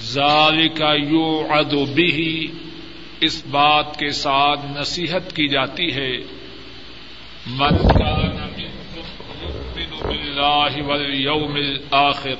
[0.00, 2.34] ذالک یوعد به
[3.20, 6.16] اس بات کے ساتھ نصیحت کی جاتی ہے۔
[7.46, 12.34] من کان یؤمن باللہ والیوم الاخر،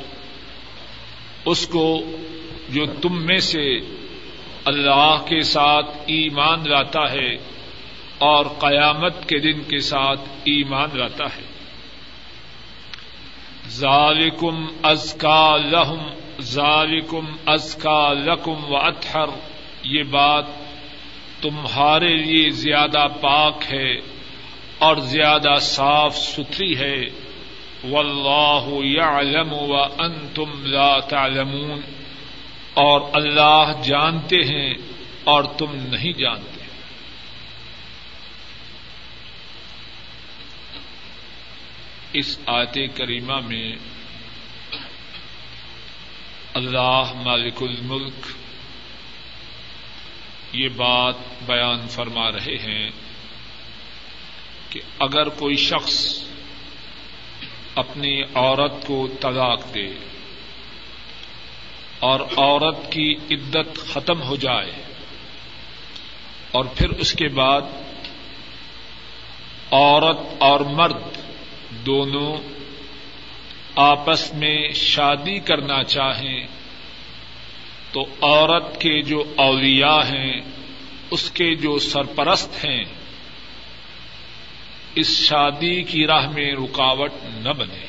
[1.44, 2.02] اس کو
[2.68, 3.76] جو تم میں سے
[4.64, 7.34] اللہ کے ساتھ ایمان لاتا ہے
[8.18, 11.42] اور قیامت کے دن کے ساتھ ایمان لاتا ہے۔
[13.68, 16.08] ذالکم ازکا لہم،
[16.40, 19.28] ذالکم ازکا لکم و اطہر،
[19.82, 20.44] یہ بات
[21.40, 23.94] تمہارے لیے زیادہ پاک ہے
[24.78, 27.06] اور زیادہ صاف ستھری ہے۔
[27.84, 29.86] واللہ یعلم و
[30.62, 31.80] لا تعلمون۔
[32.74, 34.74] اور اللہ جانتے ہیں
[35.24, 36.58] اور تم نہیں جانتے۔
[42.12, 43.72] اس آیت کریمہ میں
[46.54, 48.26] اللہ مالک الملک
[50.52, 51.14] یہ بات
[51.46, 52.90] بیان فرما رہے ہیں
[54.70, 56.22] کہ اگر کوئی شخص
[57.74, 59.86] اپنی عورت کو طلاق دے
[61.98, 64.72] اور عورت کی عدت ختم ہو جائے
[66.50, 67.62] اور پھر اس کے بعد
[69.70, 71.18] عورت اور مرد
[71.86, 72.36] دونوں
[73.74, 76.46] آپس میں شادی کرنا چاہیں
[77.92, 80.40] تو عورت کے جو اولیاء ہیں،
[81.10, 82.84] اس کے جو سرپرست ہیں،
[84.94, 87.86] اس شادی کی راہ میں رکاوٹ نہ بنے۔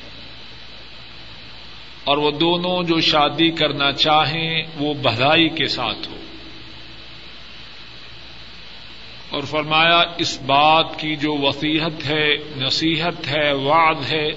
[2.04, 6.16] اور وہ دونوں جو شادی کرنا چاہیں، وہ بھلائی کے ساتھ ہو۔
[9.30, 14.28] اور فرمایا، اس بات کی جو وسیحت ہے، نصیحت ہے، وعد ہے،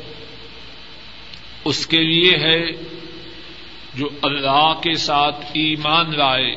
[1.65, 2.93] اس کے لیے ہے
[3.95, 6.55] جو اللہ کے ساتھ ایمان لائے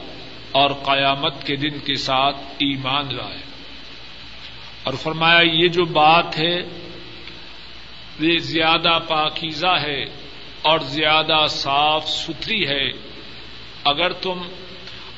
[0.51, 3.37] اور قیامت کے دن کے ساتھ ایمان لائے۔
[4.83, 6.61] اور فرمایا، یہ جو بات ہے،
[8.19, 10.03] یہ زیادہ پاکیزہ ہے
[10.61, 12.89] اور زیادہ صاف ستھری ہے۔
[13.83, 14.41] اگر تم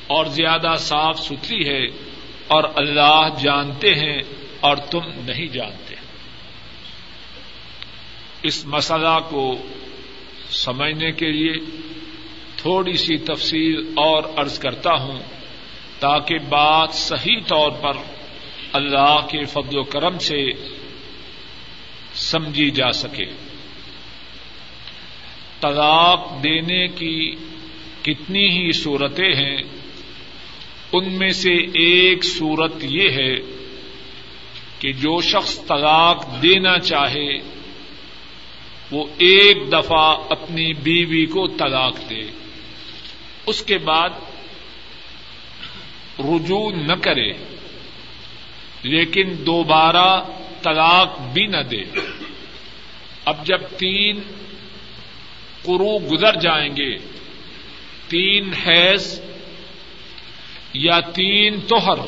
[0.06, 1.86] اور زیادہ صاف ستھری ہے
[2.48, 4.22] اور اللہ جانتے ہیں
[4.60, 5.94] اور تم نہیں جانتے۔
[8.42, 9.58] اس مسئلہ کو
[10.50, 11.52] سمجھنے کے لیے
[12.58, 15.18] تھوڑی سی تفصیل اور عرض کرتا ہوں
[15.98, 17.92] تاکہ بات صحیح طور پر
[18.72, 20.46] اللہ کے فضل و کرم سے
[22.14, 23.24] سمجھی جا سکے۔
[25.60, 27.36] طلاق دینے کی
[28.02, 29.58] کتنی ہی صورتیں ہیں،
[30.92, 33.36] ان میں سے ایک صورت یہ ہے
[34.78, 37.36] کہ جو شخص طلاق دینا چاہے،
[38.90, 42.47] وہ ایک دفعہ اپنی بیوی کو طلاق دے۔
[43.48, 44.10] اس کے بعد
[46.18, 47.32] رجوع نہ کرے،
[48.82, 50.22] لیکن دوبارہ
[50.62, 51.82] طلاق بھی نہ دے۔
[53.24, 54.20] اب جب تین
[55.62, 56.96] قرو گزر جائیں گے،
[58.08, 59.20] تین حیض
[60.72, 61.98] یا تین توہر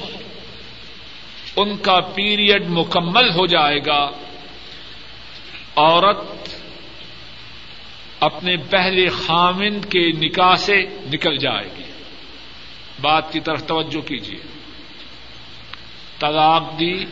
[1.56, 4.10] ان کا پیریڈ مکمل ہو جائے گا۔
[5.76, 6.20] عورت
[8.20, 11.82] اپنے پہلے خامند کے نکاح سے نکل جائے گی۔
[13.00, 14.38] بات کی طرف توجہ کیجیے۔
[16.18, 17.04] طلاق دی،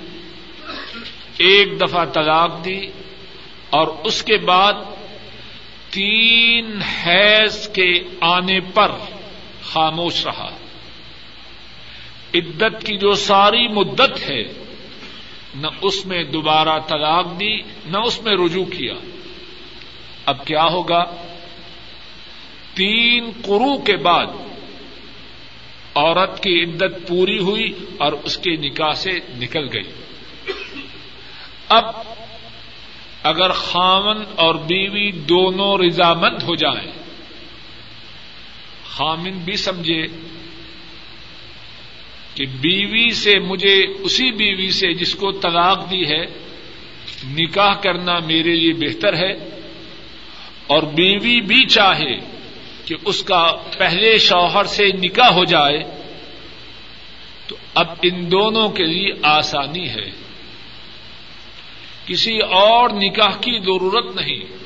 [1.39, 2.87] ایک دفعہ طلاق دی
[3.71, 4.73] اور اس کے بعد
[5.91, 8.93] تین حیض کے آنے پر
[9.63, 10.57] خاموش رہا۔
[12.35, 14.43] عدت کی جو ساری مدت ہے،
[15.55, 18.95] نہ اس میں دوبارہ طلاق دی، نہ اس میں رجوع کیا۔
[20.29, 21.05] اب کیا ہوگا؟
[22.75, 24.27] تین قرو کے بعد
[25.95, 29.93] عورت کی عدت پوری ہوئی اور اس کے نکاح سے نکل گئی۔
[31.69, 31.85] اب
[33.23, 36.93] اگر خامن اور بیوی دونوں رضامند ہو جائیں،
[38.85, 40.07] خامن بھی سمجھے
[42.35, 46.25] کہ بیوی سے مجھے اسی بیوی سے جس کو طلاق دی ہے،
[47.27, 49.58] نکاح کرنا میرے لیے بہتر ہے۔
[50.69, 52.17] اور بیوی بھی چاہے
[52.85, 55.83] کہ اس کا پہلے شوہر سے نکاح ہو جائے،
[57.47, 60.11] تو اب ان دونوں کے لیے آسانی ہے۔
[62.07, 64.59] کسی اور نکاح کی ضرورت نہیں۔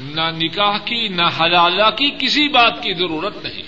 [0.00, 3.62] نہ نکاح کی، نہ حلالہ کی کسی بات کی ضرورت نہیں۔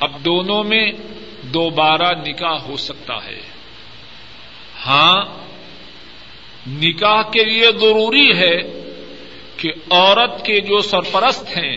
[0.00, 0.92] اب دونوں میں
[1.42, 3.40] دوبارہ نکاح ہو سکتا ہے۔
[4.86, 5.47] ہاں
[6.68, 8.56] نکاح کے لیے ضروری ہے
[9.56, 11.76] کہ عورت کے جو سرپرست ہیں،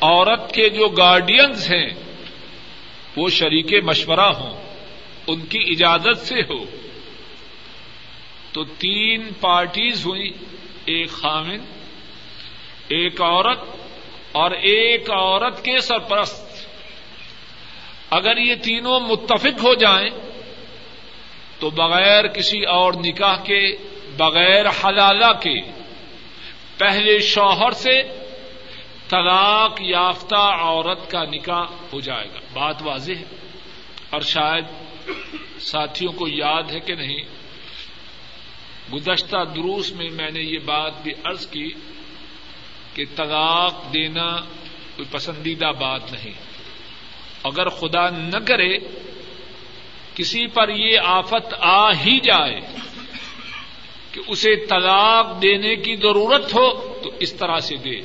[0.00, 1.88] عورت کے جو گارڈینز ہیں،
[3.16, 4.62] وہ شریک مشورہ ہوں،
[5.26, 6.64] ان کی اجازت سے ہو۔
[8.52, 10.30] تو تین پارٹیز ہوئی
[10.86, 11.58] ایک خامن
[12.88, 13.58] ایک عورت
[14.32, 16.68] اور ایک عورت کے سرپرست۔
[18.10, 20.10] اگر یہ تینوں متفق ہو جائیں،
[21.58, 23.76] تو بغیر کسی اور نکاح کے
[24.16, 25.60] بغیر حلالہ کے
[26.78, 28.02] پہلے شوہر سے
[29.08, 33.24] طلاق یافتہ عورت کا نکاح ہو جائے گا۔ بات واضح ہے؟
[34.10, 34.64] اور شاید
[35.60, 37.20] ساتھیوں کو یاد ہے کہ نہیں،
[38.92, 41.72] گزشتہ دروس میں میں نے یہ بات بھی عرض کی
[42.94, 44.36] کہ طلاق دینا
[44.96, 46.32] کوئی پسندیدہ بات نہیں۔
[47.44, 48.78] اگر خدا نہ کرے،
[50.14, 52.60] کسی پر یہ آفت آ ہی جائے
[54.16, 58.00] کہ اسے طلاق دینے کی ضرورت ہو تو اس طرح سے دے۔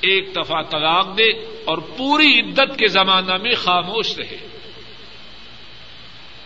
[0.00, 1.30] ایک دفعہ طلاق دے
[1.64, 4.36] اور پوری عدت کے زمانہ میں خاموش رہے۔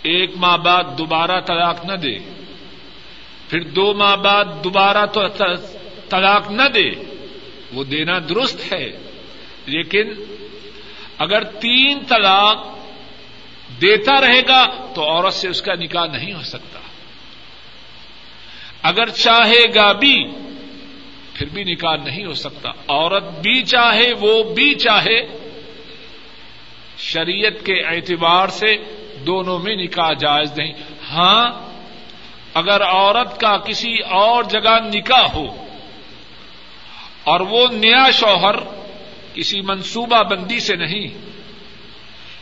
[0.03, 2.19] ایک ماہ بعد دوبارہ طلاق نہ دے۔
[3.49, 5.21] پھر دو ماہ بعد دوبارہ تو
[6.09, 6.91] طلاق نہ دے۔
[7.73, 8.87] وہ دینا درست ہے۔
[9.67, 10.13] لیکن
[11.19, 12.67] اگر تین طلاق
[13.81, 16.79] دیتا رہے گا تو عورت سے اس کا نکاح نہیں ہو سکتا۔
[18.83, 20.25] اگر چاہے گا بھی،
[21.35, 25.39] پھر بھی نکاح نہیں ہو سکتا۔ عورت بھی چاہے، وہ بھی چاہے،
[26.99, 28.77] شریعت کے اعتبار سے
[29.27, 30.73] دونوں میں نکاح جائز نہیں۔
[31.11, 31.73] ہاں
[32.55, 35.65] اگر عورت کا کسی اور جگہ نکاح ہو
[37.25, 38.57] اور وہ نیا شوہر
[39.35, 41.07] کسی منصوبہ بندی سے نہیں،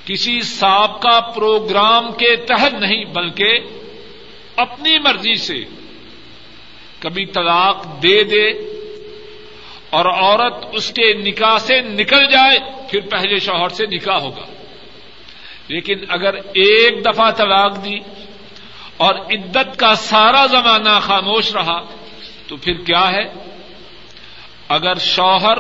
[0.07, 3.59] کسی سابقہ پروگرام کے تحت نہیں، بلکہ
[4.57, 5.65] اپنی مرضی سے
[7.01, 8.49] کبھی طلاق دے دے
[9.91, 12.59] اور عورت اس کے نکاح سے نکل جائے،
[12.91, 14.47] پھر پہلے شوہر سے نکاح ہوگا۔
[15.69, 17.99] لیکن اگر ایک دفعہ طلاق دی
[18.97, 21.83] اور عدت کا سارا زمانہ خاموش رہا،
[22.49, 23.25] تو پھر کیا ہے؟
[24.69, 25.59] اگر شوہر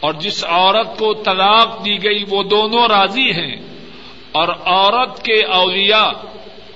[0.00, 3.56] اور جس عورت کو طلاق دی گئی، وہ دونوں راضی ہیں
[4.32, 6.10] اور عورت کے اولیاء،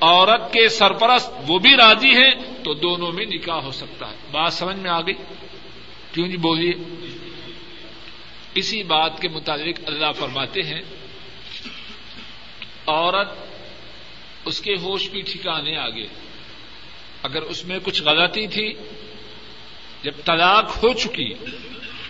[0.00, 4.52] عورت کے سرپرست، وہ بھی راضی ہیں تو دونوں میں نکاح ہو سکتا ہے۔ بات
[4.52, 5.14] سمجھ میں آ گئی؟
[6.12, 6.72] کیوں جی بولیے؟
[8.54, 10.80] اسی بات کے متعلق اللہ فرماتے ہیں،
[12.86, 13.28] عورت
[14.44, 16.06] اس کے ہوش بھی ٹھکانے آگے۔
[17.22, 18.74] اگر اس میں کچھ غلطی تھی،
[20.02, 21.34] جب طلاق ہو چکی،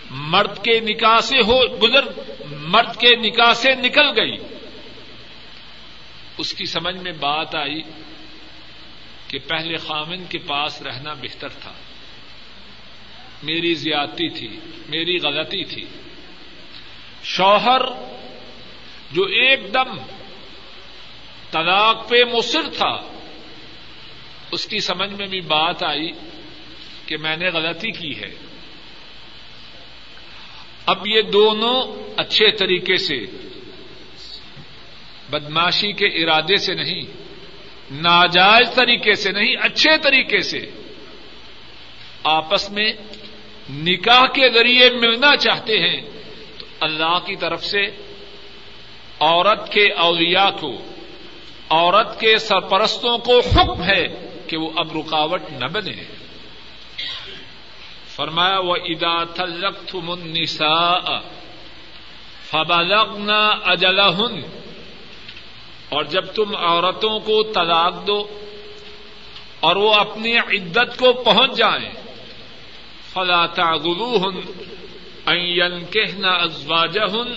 [0.09, 2.05] مرد کے نکاح سے ہو گزر،
[2.49, 4.37] مرد کے نکاح سے نکل گئی۔
[6.37, 7.81] اس کی سمجھ میں بات آئی
[9.33, 11.73] کہ پہلے خامن کے پاس رہنا بہتر تھا۔
[13.43, 14.59] میری زیادتی تھی،
[14.89, 15.85] میری غلطی تھی۔
[17.23, 17.81] شوہر
[19.11, 19.97] جو ایک دم
[21.51, 23.19] طلاق پہ مصر تھا،
[24.51, 26.11] اس کی سمجھ میں بھی بات آئی
[27.05, 28.35] کہ میں نے غلطی کی ہے۔
[30.85, 33.25] اب یہ دونوں اچھے طریقے سے،
[35.29, 37.22] بدماشی کے ارادے سے نہیں
[37.91, 40.71] ناجائز طریقے سے نہیں، اچھے طریقے سے
[42.23, 42.93] آپس میں
[43.69, 46.01] نکاح کے ذریعے ملنا چاہتے ہیں،
[46.57, 47.87] تو اللہ کی طرف سے
[49.19, 50.81] عورت کے اولیاء کو،
[51.69, 54.07] عورت کے سرپرستوں کو حکم ہے
[54.47, 56.03] کہ وہ اب رکاوٹ نہ بنے۔
[58.15, 61.19] فرمایا وہ ادا تلق منسا
[62.45, 64.41] فبلغنا اجلہن
[65.89, 68.27] اور جب تم عورتوں کو طلاق دو
[69.59, 71.89] اور وہ اپنی عدت کو پہنچ جائیں،
[73.13, 74.63] فلا تعغلوہن
[75.25, 77.33] ان ينكحن ازواجهن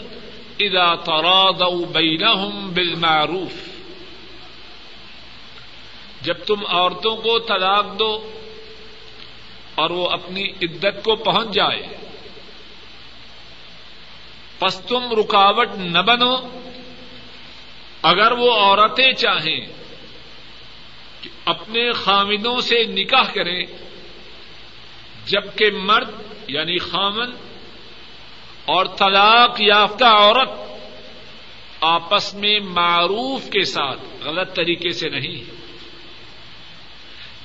[0.61, 3.53] اذا تراضوا بينهم بالمعروف۔
[6.23, 8.31] جب تم عورتوں کو طلاق دو
[9.75, 11.83] اور وہ اپنی عدت کو پہنچ جائے
[14.59, 16.37] پس تم رکاوٹ نہ بنو
[18.07, 19.67] اگر وہ عورتیں چاہیں
[21.21, 23.67] کہ اپنے خامدوں سے نکاح کریں،
[25.27, 26.11] جبکہ مرد
[26.49, 27.31] یعنی خامن
[28.65, 30.51] اور طلاق یافتہ عورت
[31.81, 35.51] آپس میں معروف کے ساتھ، غلط طریقے سے نہیں،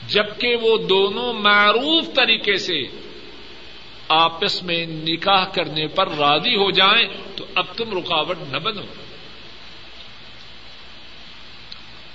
[0.07, 2.81] جبکہ وہ دونوں معروف طریقے سے
[4.07, 8.81] آپس میں نکاح کرنے پر راضی ہو جائیں، تو اب تم رکاوٹ نہ بنو۔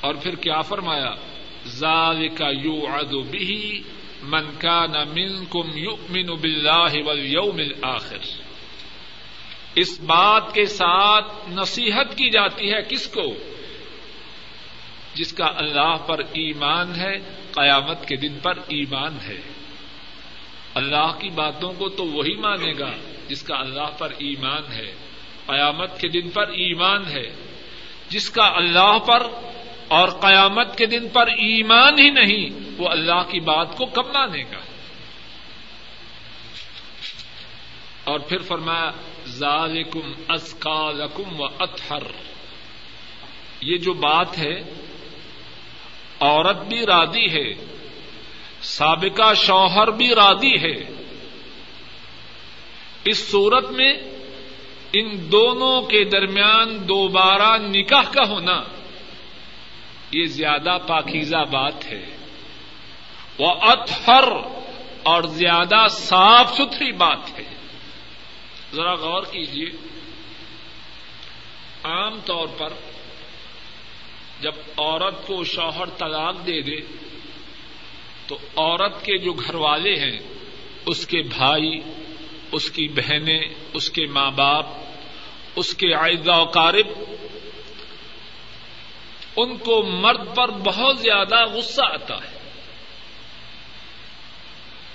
[0.07, 1.14] اور پھر کیا فرمایا؟
[1.66, 3.82] زال کا یو ادو بھی
[4.22, 8.18] من کا نہ من کم یو مین آخر
[9.74, 13.34] اس بات کے ساتھ نصیحت کی جاتی ہے کس کو؟
[15.14, 17.18] جس کا اللہ پر ایمان ہے،
[17.52, 19.40] قیامت کے دن پر ایمان ہے۔
[20.74, 22.92] اللہ کی باتوں کو تو وہی مانے گا
[23.28, 24.94] جس کا اللہ پر ایمان ہے۔
[25.46, 27.34] قیامت کے دن پر ایمان ہے۔
[28.09, 29.22] جس کا اللہ پر
[29.89, 34.43] اور قیامت کے دن پر ایمان ہی نہیں، وہ اللہ کی بات کو کب مانے
[34.43, 34.61] گا۔
[38.05, 38.91] اور پھر فرمایا،
[39.26, 42.03] ذالکم اسکالکم و اطہر۔
[43.61, 44.62] یہ جو بات ہے،
[46.20, 47.53] عورت بھی رادی ہے،
[48.62, 51.05] سابقہ شوہر بھی رادی ہے۔
[53.05, 53.95] اس صورت میں
[54.93, 58.62] ان دونوں کے درمیان دوبارہ نکاح کا ہونا
[60.11, 62.16] یہ زیادہ پاکیزہ بات ہے۔
[63.38, 64.24] وہ اطہر
[65.02, 67.44] اور زیادہ صاف ستھری بات ہے۔
[68.72, 69.66] ذرا غور کیجیے
[71.84, 72.72] عام طور پر
[74.40, 76.96] جب عورت کو شوہر طلاق دے دے،
[78.26, 80.18] تو عورت کے جو گھر والے ہیں،
[80.86, 81.80] اس کے بھائی،
[82.52, 83.42] اس کی بہنیں،
[83.72, 84.66] اس کے ماں باپ،
[85.57, 85.86] اس کے
[86.36, 87.15] و قارب
[89.37, 92.37] ان کو مرد پر بہت زیادہ غصہ آتا ہے۔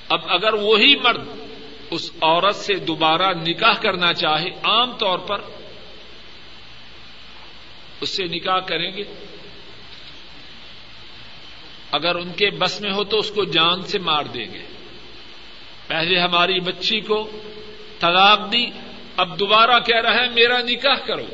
[0.09, 1.27] اب اگر وہی مرد
[1.91, 5.41] اس عورت سے دوبارہ نکاح کرنا چاہے، عام طور پر
[8.01, 9.03] اس سے نکاح کریں گے۔
[11.91, 14.65] اگر ان کے بس میں ہو تو اس کو جان سے مار دیں گے۔
[15.87, 17.29] پہلے ہماری بچی کو
[17.99, 18.65] طلاق دی،
[19.17, 21.25] اب دوبارہ کہہ رہا ہے، میرا نکاح کرو۔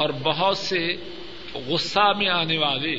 [0.00, 0.96] اور بہت سے
[1.54, 2.94] غصہ میں آنے والے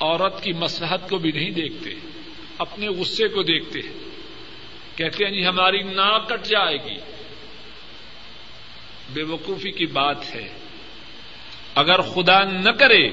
[0.00, 1.90] عورت کی مسلحت کو بھی نہیں دیکھتے،
[2.58, 3.92] اپنے غصے کو دیکھتے ہیں۔
[4.96, 6.96] کہتے ہیں جی ہماری ناک کٹ جائے گی۔
[9.12, 10.52] بے وقوفی کی بات ہے۔
[11.74, 13.08] اگر خدا نہ کرے،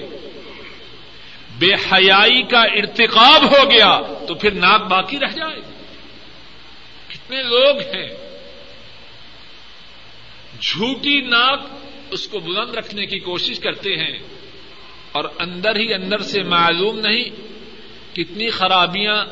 [1.59, 5.83] بے حیائی کا ارتقاب ہو گیا تو پھر ناک باقی رہ جائے گی۔
[7.07, 8.30] کتنے لوگ ہیں
[10.61, 11.59] جھوٹی ناک
[12.11, 14.19] اس کو بلند رکھنے کی کوشش کرتے ہیں
[15.11, 17.29] اور اندر ہی اندر سے معلوم نہیں
[18.15, 19.25] کتنی خرابیاں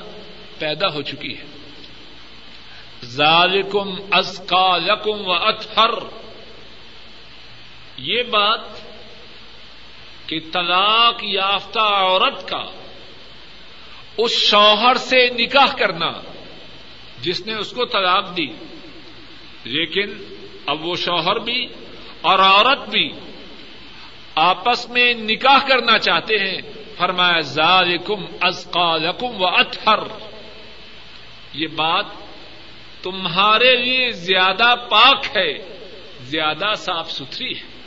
[0.60, 1.50] پیدا ہو چکی ہیں۔
[3.06, 5.92] ذالکم ازکا یکم و اتحر
[7.98, 8.62] یہ بات
[10.26, 12.64] کہ طلاق یافتہ عورت کا
[14.18, 16.12] اس شوہر سے نکاح کرنا
[17.22, 18.48] جس نے اس کو طلاق دی،
[19.64, 20.29] لیکن
[20.70, 21.68] اب وہ شوہر بھی
[22.22, 23.10] اور عورت بھی
[24.36, 26.62] آپس میں نکاح کرنا چاہتے ہیں۔
[26.98, 30.00] فرمایا، ذالکم ازقالکم و اطہر۔
[31.54, 32.06] یہ بات
[33.02, 35.80] تمہارے لیے زیادہ پاک ہے،
[36.22, 37.80] زیادہ صاف ستھری ہے۔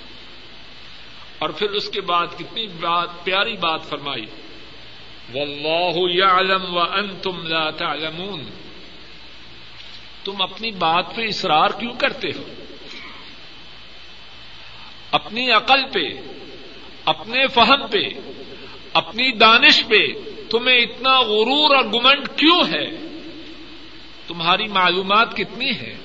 [1.38, 4.26] اور پھر اس کے بعد کتنی بات، پیاری بات فرمائی۔
[5.34, 8.44] واللہ یعلم وانتم لا تعلمون۔
[10.24, 12.61] تم اپنی بات پہ اصرار کیوں کرتے ہو؟
[15.12, 16.20] اپنی عقل پہ،
[17.04, 18.02] اپنے فہم پہ،
[18.92, 20.06] اپنی دانش پہ
[20.50, 22.90] تمہیں اتنا غرور اور گمنڈ کیوں ہے؟
[24.28, 25.96] تمہاری معلومات کتنی ہے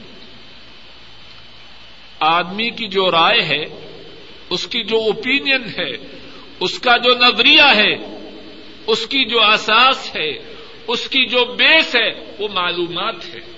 [2.20, 3.64] آدمی کی جو رائے ہے،
[4.50, 6.20] اس کی جو اوپینین ہے،
[6.60, 7.94] اس کا جو نظریہ ہے،
[8.88, 10.30] اس کی جو اساس ہے،
[10.88, 13.57] اس کی جو بیس ہے، وہ معلومات ہے۔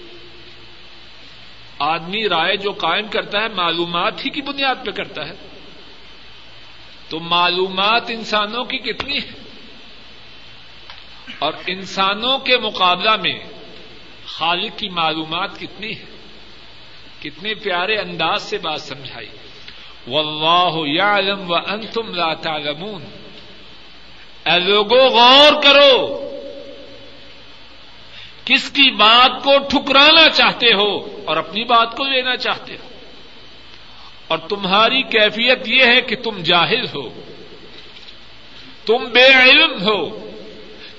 [1.79, 5.33] آدمی رائے جو قائم کرتا ہے معلومات ہی کی بنیاد پہ کرتا ہے۔
[7.09, 9.31] تو معلومات انسانوں کی کتنی ہے
[11.39, 13.39] اور انسانوں کے مقابلہ میں
[14.25, 16.05] خالق کی معلومات کتنی ہے
[17.21, 19.29] کتنے پیارے انداز سے بات سمجھائی۔
[20.07, 21.55] واللہ یعلم و
[22.15, 23.03] لا تعلمون۔
[24.45, 26.25] اے لوگوں غور کرو۔
[28.49, 30.91] کس کی بات کو ٹھکرانا چاہتے ہو
[31.25, 32.87] اور اپنی بات کو لینا چاہتے ہو؟
[34.27, 37.07] اور تمہاری کیفیت یہ ہے کہ تم جاہل ہو،
[38.85, 39.99] تم بے علم ہو،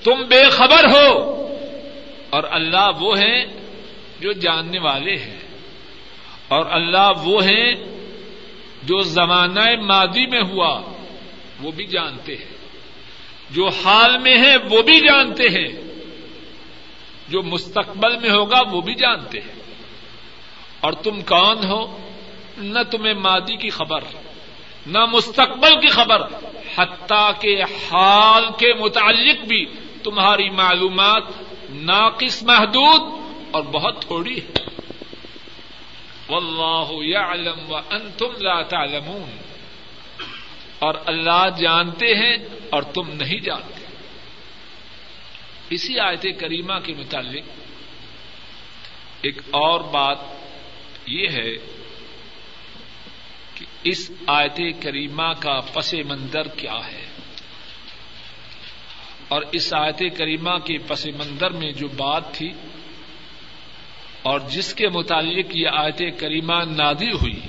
[0.03, 1.09] تم بے خبر ہو،
[2.29, 3.45] اور اللہ وہ ہیں
[4.19, 5.39] جو جاننے والے ہیں،
[6.47, 7.75] اور اللہ وہ ہیں
[8.83, 10.73] جو زمانہ ماضی میں ہوا
[11.61, 12.55] وہ بھی جانتے ہیں،
[13.51, 15.90] جو حال میں ہے وہ بھی جانتے ہیں
[17.31, 19.61] جو مستقبل میں ہوگا وہ بھی جانتے ہیں۔
[20.79, 21.97] اور تم کون ہو؟
[22.57, 23.99] نہ تمہیں مادی کی خبر،
[24.87, 26.21] نہ مستقبل کی خبر،
[26.77, 29.65] حتیٰ کے حال کے متعلق بھی
[30.03, 31.23] تمہاری معلومات
[31.69, 33.01] ناقص محدود
[33.51, 34.51] اور بہت تھوڑی ہے
[36.29, 39.37] واللہ یعلم وانتم لا تعلمون۔
[40.79, 42.37] اور اللہ جانتے ہیں
[42.69, 43.80] اور تم نہیں جانتے۔
[45.71, 47.43] اسی آیت کریمہ کے متعلق
[49.21, 50.17] ایک اور بات
[51.05, 51.53] یہ ہے
[53.55, 57.05] کہ اس آیت کریمہ کا پس منظر کیا ہے
[59.27, 62.51] اور اس آیت کریمہ کے پس منظر میں جو بات تھی
[64.21, 67.39] اور جس کے متعلق یہ آیت کریمہ نادی ہوئی،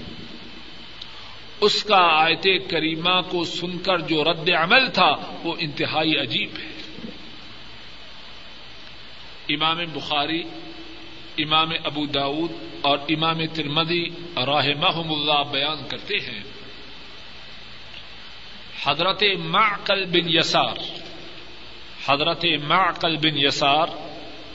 [1.61, 6.72] اس کا آیت کریمہ کو سن کر جو رد عمل تھا وہ انتہائی عجیب ہے۔
[9.49, 10.43] امام بخاری،
[11.39, 14.05] امام ابو داود اور امام ترمدی
[14.37, 14.67] راہ
[15.09, 16.43] اللہ بیان کرتے ہیں۔
[18.85, 20.77] حضرت معقل بن یسار،
[22.09, 23.87] حضرت معقل بن یسار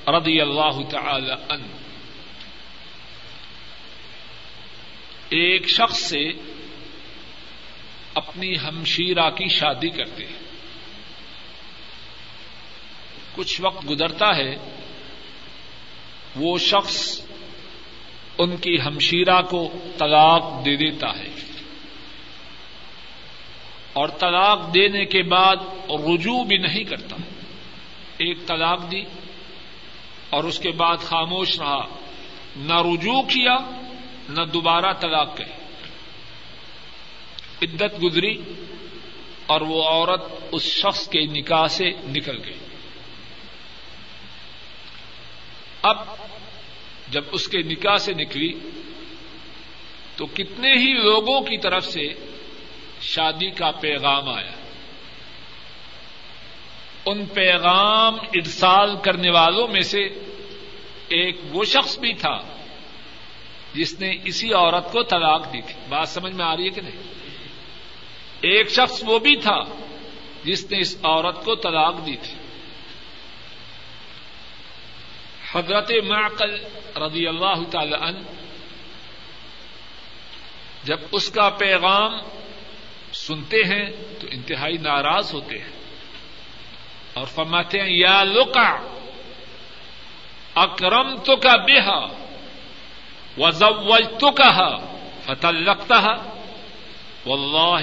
[0.10, 1.62] رضی اللہ تعالی ان
[5.30, 6.30] ایک شخص سے
[8.14, 10.47] اپنی ہمشیرہ کی شادی کرتے ہیں۔
[13.38, 14.56] کچھ وقت گزرتا ہے،
[16.36, 17.22] وہ شخص
[18.38, 21.30] ان کی ہمشیرہ کو طلاق دے دیتا ہے۔
[23.94, 25.56] اور طلاق دینے کے بعد
[25.90, 27.16] رجوع بھی نہیں کرتا۔
[28.18, 29.02] ایک طلاق دی
[30.30, 31.86] اور اس کے بعد خاموش رہا۔
[32.56, 33.58] نہ رجوع کیا،
[34.30, 35.54] نہ دوبارہ طلاق کہی۔
[37.62, 38.42] عدت گزری
[39.46, 40.22] اور وہ عورت
[40.52, 42.67] اس شخص کے نکاح سے نکل گئی۔
[45.88, 45.98] اب
[47.10, 48.54] جب اس کے نکاح سے نکلی
[50.16, 52.14] تو کتنے ہی لوگوں کی طرف سے
[53.02, 54.52] شادی کا پیغام آیا۔
[57.06, 60.04] ان پیغام ارسال کرنے والوں میں سے
[61.08, 62.42] ایک وہ شخص بھی تھا
[63.74, 66.82] جس نے اسی عورت کو طلاق دی تھی۔ بات سمجھ میں آ رہی ہے کہ
[66.82, 67.02] نہیں؟
[68.42, 69.60] ایک شخص وہ بھی تھا
[70.44, 72.47] جس نے اس عورت کو طلاق دی تھی۔
[75.52, 76.58] حضرت معقل
[76.98, 78.20] رضی اللہ تعالی عنہ
[80.84, 82.20] جب اس کا پیغام
[83.14, 83.90] سنتے ہیں
[84.22, 85.72] تو انتہائی ناراض ہوتے ہیں
[87.14, 88.80] اور فرماتے ہیں، یا لوکا
[90.56, 92.06] اکرم تو کا بےحا
[93.38, 96.02] وزوج تو کہا فتح لگتا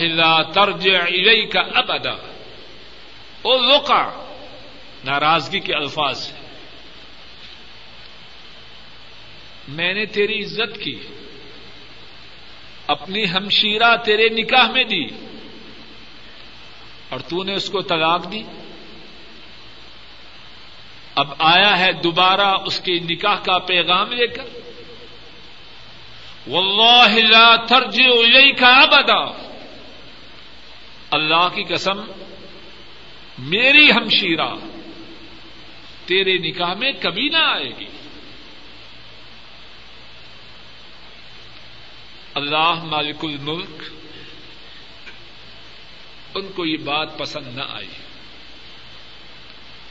[0.00, 2.10] لا ترج الی کا ابدا۔
[3.42, 4.24] او لوکا
[5.04, 6.43] ناراضگی کے الفاظ ہیں۔
[9.68, 10.98] میں نے تیری عزت کی،
[12.86, 15.04] اپنی ہمشیرہ تیرے نکاح میں دی،
[17.08, 18.42] اور تو نے اس کو طلاق دی۔
[21.14, 24.44] اب آیا ہے دوبارہ اس کے نکاح کا پیغام لے کر۔
[26.46, 29.50] واللہ لا ترجع الیک ابدا۔
[31.10, 32.00] اللہ کی قسم،
[33.38, 34.54] میری ہمشیرہ
[36.06, 37.93] تیرے نکاح میں کبھی نہ آئے گی۔
[42.34, 43.82] اللہ مالک الملک،
[46.34, 47.92] ان کو یہ بات پسند نہ آئی۔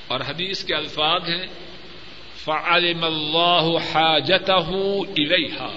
[0.08, 1.48] اور حدیث کے الفاظ ہیں،
[2.38, 4.72] فعلم اللہ حاجته
[5.18, 5.72] الیها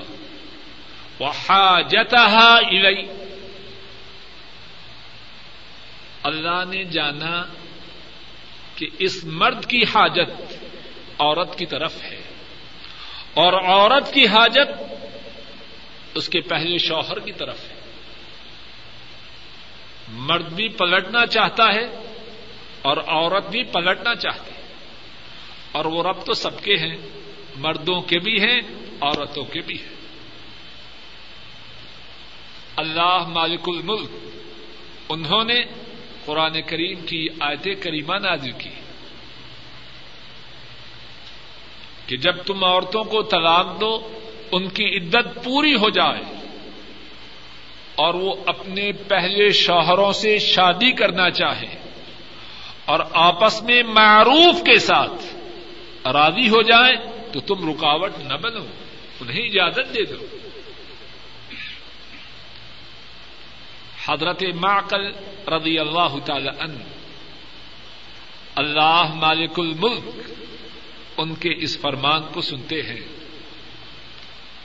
[1.21, 3.03] وحاجتها الی
[6.23, 7.37] اللہ نے جانا
[8.77, 10.31] کہ اس مرد کی حاجت
[11.19, 12.21] عورت کی طرف ہے،
[13.35, 14.71] اور عورت کی حاجت
[16.17, 17.75] اس کے پہلے شوہر کی طرف ہے۔
[20.09, 21.85] مرد بھی پلٹنا چاہتا ہے
[22.83, 24.63] اور عورت بھی پلٹنا چاہتی ہے۔
[25.73, 26.97] اور وہ رب تو سب کے ہیں،
[27.57, 28.61] مردوں کے بھی ہیں،
[29.01, 29.97] عورتوں کے بھی ہیں۔
[32.77, 34.09] اللہ مالک الملک،
[35.09, 35.65] انہوں نے
[36.25, 38.71] قرآن کریم کی آیت کریمہ نازل کی۔
[42.07, 44.21] کہ جب تم عورتوں کو طلاق دو
[44.53, 46.23] ان کی عدت پوری ہو جائے
[47.95, 51.91] اور وہ اپنے پہلے شوہروں سے شادی کرنا چاہے
[52.85, 55.37] اور آپس میں معروف کے ساتھ
[56.07, 56.97] راضی ہو جائیں
[57.33, 58.67] تو تم رکاوٹ نہ بنو،
[59.21, 60.27] انہیں اجازت دے دو۔
[64.07, 65.13] حضرت معقل
[65.49, 66.79] رضی اللہ تعالی عنہ،
[68.55, 70.31] اللہ مالک الملک،
[71.17, 73.16] ان کے اس فرمان کو سنتے ہیں۔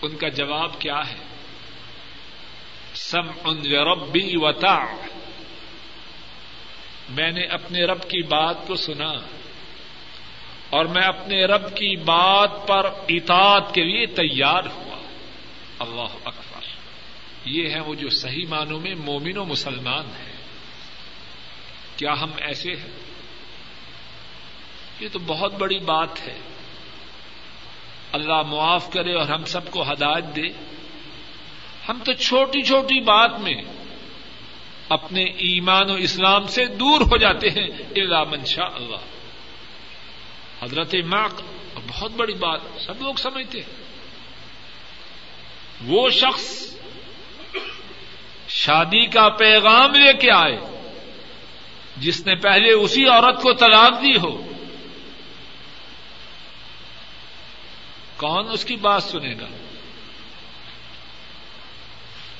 [0.02, 1.18] ان کا جواب کیا ہے؟
[2.94, 4.86] سم ان ربی وتا
[7.10, 9.12] میں نے اپنے رب کی بات کو سنا
[10.70, 14.98] اور میں اپنے رب کی بات پر اطاعت کے لیے تیار ہوا۔
[15.80, 16.66] اللہ اکبر۔
[17.46, 20.36] یہ ہے وہ جو صحیح معنوں میں مومن و مسلمان ہیں۔
[21.98, 22.92] کیا ہم ایسے ہیں؟
[25.00, 26.40] یہ تو بہت بڑی بات ہے۔
[28.12, 30.48] اللہ معاف کرے اور ہم سب کو ہدایت دے۔
[31.90, 33.62] ہم تو چھوٹی چھوٹی بات میں
[34.90, 38.98] اپنے ایمان و اسلام سے دور ہو جاتے ہیں اللہ منشا اللہ۔
[40.64, 41.28] حضرت ماں
[41.88, 43.84] بہت بڑی بات سب لوگ سمجھتے ہیں۔
[45.86, 46.76] وہ شخص
[48.48, 50.60] شادی کا پیغام لے کے آئے،
[51.98, 54.51] جس نے پہلے اسی عورت کو طلاق دی ہو۔
[58.22, 59.48] کون اس کی بات سنے گا؟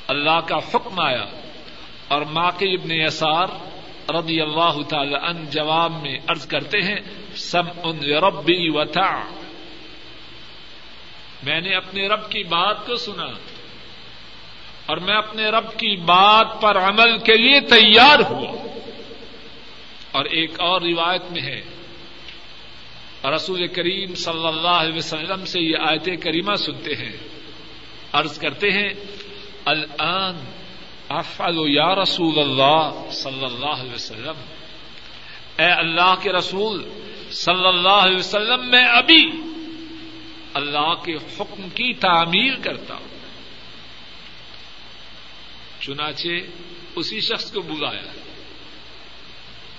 [0.08, 1.26] اللہ کا حکم آیا
[2.08, 3.48] اور ماں کے ابن یسار
[4.10, 7.00] رضی اللہ تعالی ان جواب میں ارض کرتے ہیں
[7.36, 9.24] سم ان ربی وتا
[11.44, 13.28] میں نے اپنے رب کی بات کو سنا
[14.86, 18.68] اور میں اپنے رب کی بات پر عمل کے لیے تیار ہوا۔
[20.12, 21.81] اور ایک اور روایت میں ہے
[23.26, 27.12] رسول کریم صلی اللہ علیہ وسلم سے یہ آیت کریمہ سنتے ہیں،
[28.14, 28.90] عرض کرتے ہیں،
[29.66, 30.46] الان
[31.10, 34.34] افعل یا رسول اللہ صلی اللہ علیہ وسلم۔
[35.58, 36.90] اے اللہ کے رسول
[37.32, 39.32] صلی اللہ علیہ وسلم، میں ابھی
[40.54, 43.08] اللہ کے حکم کی تعمیر کرتا ہوں۔
[45.82, 46.28] چنانچہ
[46.96, 48.12] اسی شخص کو بلایا،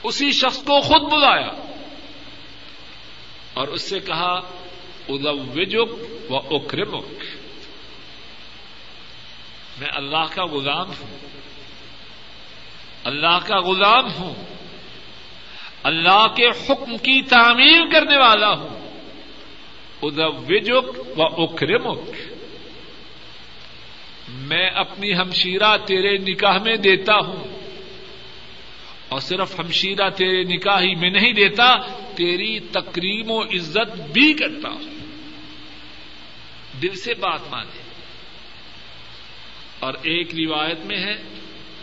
[0.03, 1.72] اسی شخص کو خود بلایا۔
[3.55, 4.41] اور اس سے کہا
[5.09, 5.91] ادوجک
[6.31, 7.25] و اکرمک.
[9.79, 11.19] میں اللہ کا غلام ہوں۔
[13.05, 14.35] اللہ کا غلام ہوں۔
[15.83, 18.91] اللہ کے حکم کی تعمیر کرنے والا ہوں۔
[20.03, 22.11] ادوجک و اکرمک۔
[24.29, 27.52] میں اپنی ہمشیرہ تیرے نکاح میں دیتا ہوں۔
[29.13, 31.77] اور صرف ہمشیرہ تیرے نکاح ہی میں نہیں دیتا،
[32.17, 34.83] تیری تقریم و عزت بھی کرتا ہوں۔
[36.83, 37.83] دل سے بات مانے۔
[39.81, 41.23] اور ایک روایت میں ہے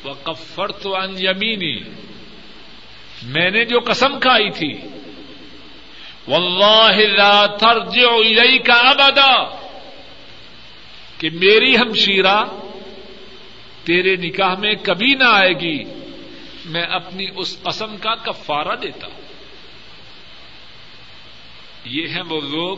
[0.04, 1.80] وہ کفر تو یمینی
[3.24, 4.74] میں نے جو قسم کھائی تھی
[6.28, 9.44] واللہ لا ترجع الیک ابدا
[11.18, 12.44] کہ میری ہمشیرہ
[13.84, 15.99] تیرے نکاح میں کبھی نہ آئے گی۔
[16.70, 19.22] میں اپنی اس قسم کا کفارہ دیتا ہوں۔
[21.86, 22.78] یہ ہیں وہ لوگ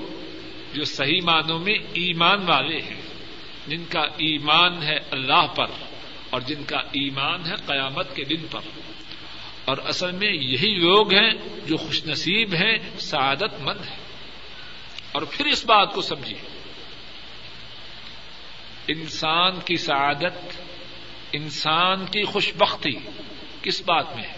[0.74, 3.02] جو صحیح معنوں میں ایمان والے ہیں۔
[3.68, 5.66] جن کا ایمان ہے اللہ پر
[6.30, 8.60] اور جن کا ایمان ہے قیامت کے دن پر۔
[9.66, 11.32] اور اصل میں یہی لوگ ہیں
[11.66, 14.00] جو خوش نصیب ہیں، سعادت مند ہیں۔
[15.12, 16.62] اور پھر اس بات کو سمجھیے۔
[18.88, 20.62] انسان کی سعادت،
[21.32, 22.98] انسان کی خوش بختی
[23.64, 24.38] کس بات میں؟ ہے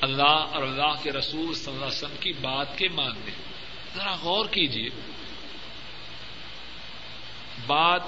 [0.00, 3.30] اللہ اور اللہ کے رسول صلی اللہ علیہ وسلم کی بات کے ماننے۔
[3.94, 4.88] ذرا غور کیجیے
[7.66, 8.02] بات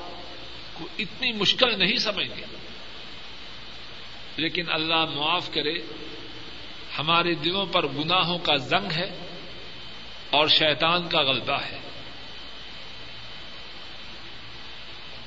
[0.73, 2.43] کو اتنی مشکل نہیں سمجھتے
[4.37, 5.79] لیکن اللہ معاف کرے،
[6.99, 9.27] ہمارے دلوں پر گناہوں کا زنگ ہے
[10.31, 11.79] اور شیطان کا غلبہ ہے۔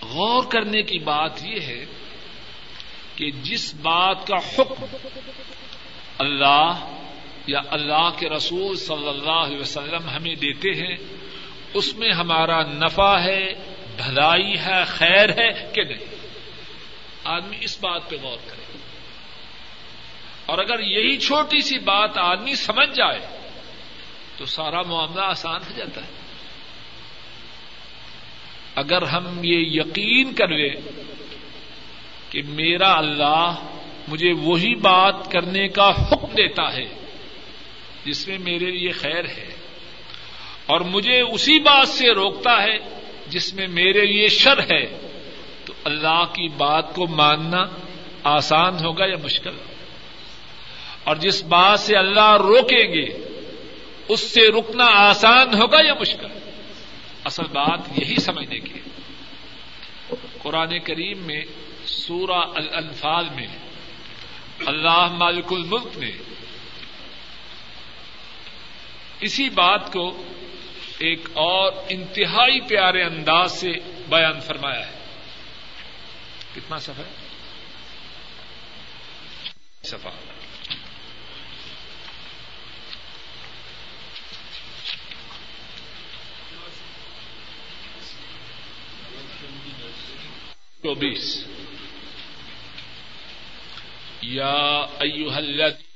[0.01, 1.85] غور کرنے کی بات یہ ہے
[3.19, 4.85] کہ جس بات کا حکم
[6.17, 6.95] اللہ
[7.47, 10.97] یا اللہ کے رسول صلی اللہ علیہ وسلم ہمیں دیتے ہیں،
[11.73, 13.53] اس میں ہمارا نفع ہے،
[13.97, 16.15] بھلائی ہے، خیر ہے کہ نہیں؟
[17.23, 18.77] آدمی اس بات پہ غور کرے۔
[20.45, 23.49] اور اگر یہی چھوٹی سی بات آدمی سمجھ جائے،
[24.37, 26.09] تو سارا معاملہ آسان ہو جاتا ہے۔
[28.75, 30.99] اگر ہم یہ یقین کر لیں
[32.29, 33.55] کہ میرا اللہ
[34.07, 36.85] مجھے وہی بات کرنے کا حکم دیتا ہے
[38.05, 39.55] جس میں میرے لیے خیر ہے
[40.65, 42.77] اور مجھے اسی بات سے روکتا ہے
[43.27, 45.09] جس میں میرے لیے شر ہے
[45.65, 47.65] تو اللہ کی بات کو ماننا
[48.23, 49.55] آسان ہوگا یا مشکل؟
[51.03, 53.35] اور جس بات سے اللہ روکیں گے،
[54.07, 56.27] اس سے رکنا آسان ہوگا یا مشکل؟
[57.23, 58.79] اصل بات یہی سمجھنے کی
[60.41, 61.41] قرآن کریم میں
[61.85, 63.47] سورہ الانفال میں
[64.65, 66.11] اللہ مالک الملک نے
[69.19, 70.23] اسی بات کو
[70.99, 73.71] ایک اور انتہائی پیارے انداز سے
[74.09, 74.99] بیان فرمایا ہے۔
[76.55, 77.03] کتنا سفر
[79.83, 80.09] سفا
[90.83, 91.45] چوبیس۔
[94.21, 95.87] یا ایوہ الذین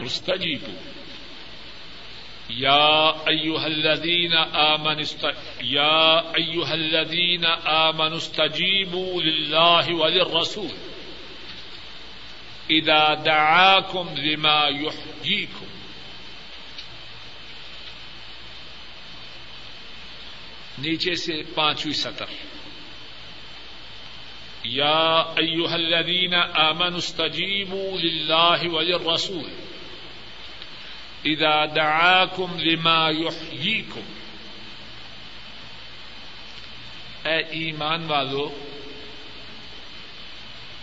[0.00, 0.72] مستجیبو
[2.48, 5.00] یا ایوہ الذین آمن
[5.60, 10.68] یا ایوہ الذین آمن استجیبوا للہ وللرسول.
[12.68, 15.66] اذا دعاکم لما یحجیکم
[20.78, 22.55] نیچے سے پانچویں سطر.
[24.68, 29.50] یا ایوہ الذین آمن استجیبوا للہ وللرسول.
[31.24, 34.00] اذا دعاکم لما یحییکم
[37.24, 38.48] اے ایمان والو،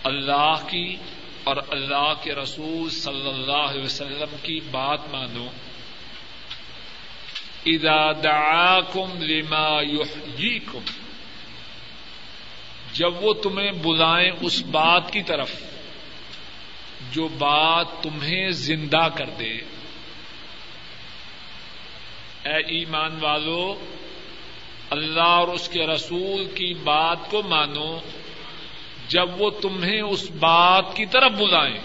[0.04, 0.96] اللہ کی
[1.44, 5.48] اور اللہ کے رسول صلی اللہ علیہ وسلم کی بات مانو.
[7.66, 10.80] اذا دعاکم لما یحییکم
[12.94, 15.52] جب وہ تمہیں بلائیں اس بات کی طرف،
[17.12, 19.54] جو بات تمہیں زندہ کر دے۔
[22.46, 23.86] اے ایمان والو،
[24.90, 28.00] اللہ اور اس کے رسول کی بات کو مانو۔
[29.08, 31.80] جب وہ تمہیں اس بات کی طرف بلائیں،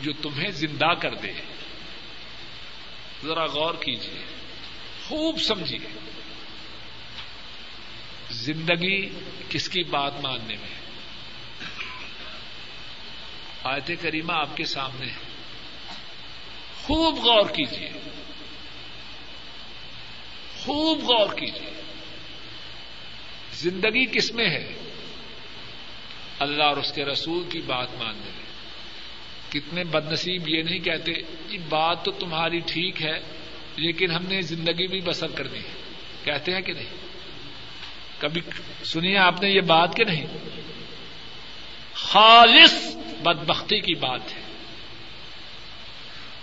[0.00, 1.32] جو تمہیں زندہ کر دے۔
[3.24, 4.24] ذرا غور کیجیے
[5.08, 6.03] خوب سمجھیے
[8.44, 9.08] زندگی
[9.48, 10.74] کس کی بات ماننے میں
[13.64, 15.16] آیت کریمہ آپ کے سامنے ہے۔
[16.82, 17.90] خوب غور کیجیے
[20.60, 21.82] خوب غور کیجیے
[23.54, 24.72] زندگی کس میں ہے؟
[26.38, 28.44] اللہ اور اس کے رسول کی بات ماننے میں۔
[29.52, 31.12] کتنے بد نصیب یہ نہیں کہتے
[31.48, 33.20] کہ بات تو تمہاری ٹھیک ہے،
[33.76, 35.92] لیکن ہم نے زندگی بھی بسر کرنی ہے۔
[36.24, 37.03] کہتے ہیں کہ نہیں؟
[38.24, 38.40] کبھی
[38.84, 40.26] سنیے آپ نے یہ بات کہ نہیں؟
[41.94, 44.40] خالص بدبختی کی بات ہے۔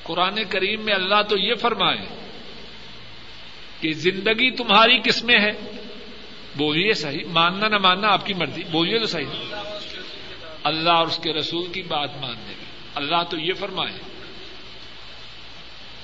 [0.04, 2.30] قرآن کریم میں اللہ تو یہ فرمائے
[3.82, 5.52] کہ زندگی تمہاری کس میں ہے؟
[6.56, 9.56] بولیے صحیح۔ ماننا نہ ماننا آپ کی مرضی بولیے تو صحیح۔
[10.64, 13.94] اللہ اور اس کے رسول کی بات ماننے میں۔ اللہ تو یہ فرمائے۔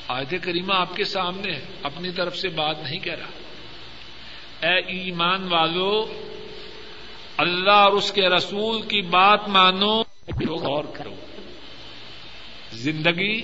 [0.07, 3.36] آیت کریمہ آپ کے سامنے ہے، اپنی طرف سے بات نہیں کہہ رہا۔
[4.63, 6.21] اے ایمان والو،
[7.38, 10.01] اللہ اور اس کے رسول کی بات مانو
[10.49, 11.15] غور کرو۔
[12.73, 13.41] زندگی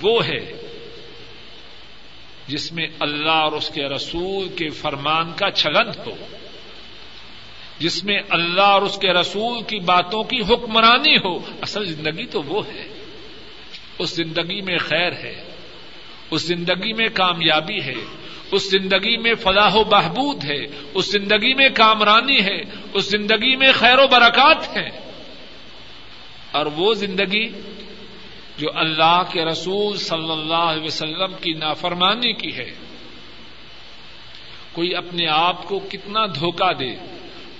[0.00, 0.52] وہ ہے
[2.46, 6.16] جس میں اللہ اور اس کے رسول کے فرمان کا چلن ہو،
[7.78, 12.42] جس میں اللہ اور اس کے رسول کی باتوں کی حکمرانی ہو۔ اصل زندگی تو
[12.42, 12.86] وہ ہے۔
[13.98, 15.49] اس زندگی میں خیر ہے۔
[16.30, 17.94] اس زندگی میں کامیابی ہے،
[18.52, 22.62] اس زندگی میں فلاح و بہبود ہے، اس زندگی میں کامرانی ہے،
[22.92, 24.88] اس زندگی میں خیر و برکات ہے۔
[26.50, 27.48] اور وہ زندگی
[28.58, 32.70] جو اللہ کے رسول صلی اللہ علیہ وسلم کی نافرمانی کی ہے۔
[34.72, 36.96] کوئی اپنے آپ کو کتنا دھوکہ دے،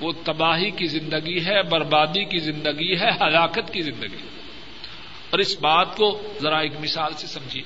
[0.01, 4.29] وہ تباہی کی زندگی ہے، بربادی کی زندگی ہے، ہلاکت کی زندگی۔
[5.31, 7.63] اور اس بات کو ذرا ایک مثال سے سمجھیے۔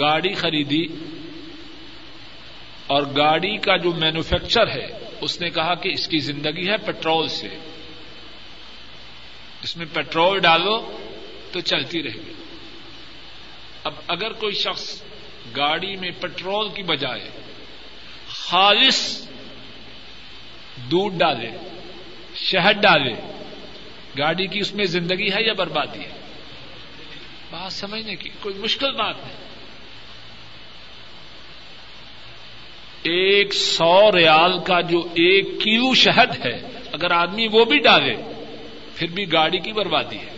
[0.00, 0.86] گاڑی خریدی
[2.86, 4.86] اور گاڑی کا جو مینوفیکچر ہے،
[5.20, 7.48] اس نے کہا کہ اس کی زندگی ہے پیٹرول سے۔
[9.62, 10.98] اس میں پیٹرول ڈالو
[11.52, 12.32] تو چلتی رہے گی۔
[13.84, 15.02] اب اگر کوئی شخص
[15.56, 17.30] گاڑی میں پیٹرول کی بجائے
[18.28, 19.28] خالص
[20.76, 21.50] دودھ ڈالے،
[22.34, 23.12] شہد ڈالے،
[24.18, 26.10] گاڑی کی اس میں زندگی ہے یا بربادی ہے؟
[27.50, 29.51] بات سمجھنے کی کوئی مشکل بات نہیں۔
[33.02, 36.62] ایک سو ریال کا جو ایک کلو شہد ہے،
[36.92, 38.14] اگر آدمی وہ بھی ڈالے،
[38.94, 40.32] پھر بھی گاڑی کی بربادی ہے۔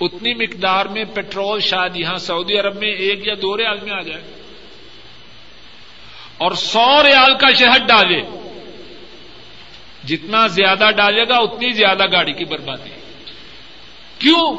[0.00, 4.00] اتنی مقدار میں پیٹرول شاید یہاں سعودی عرب میں ایک یا دو ریال میں آ
[4.00, 4.22] جائے۔
[6.38, 8.20] اور سو ریال کا شہد ڈالے۔
[10.06, 12.90] جتنا زیادہ ڈالے گا، اتنی زیادہ گاڑی کی بربادی۔
[14.18, 14.56] کیوں؟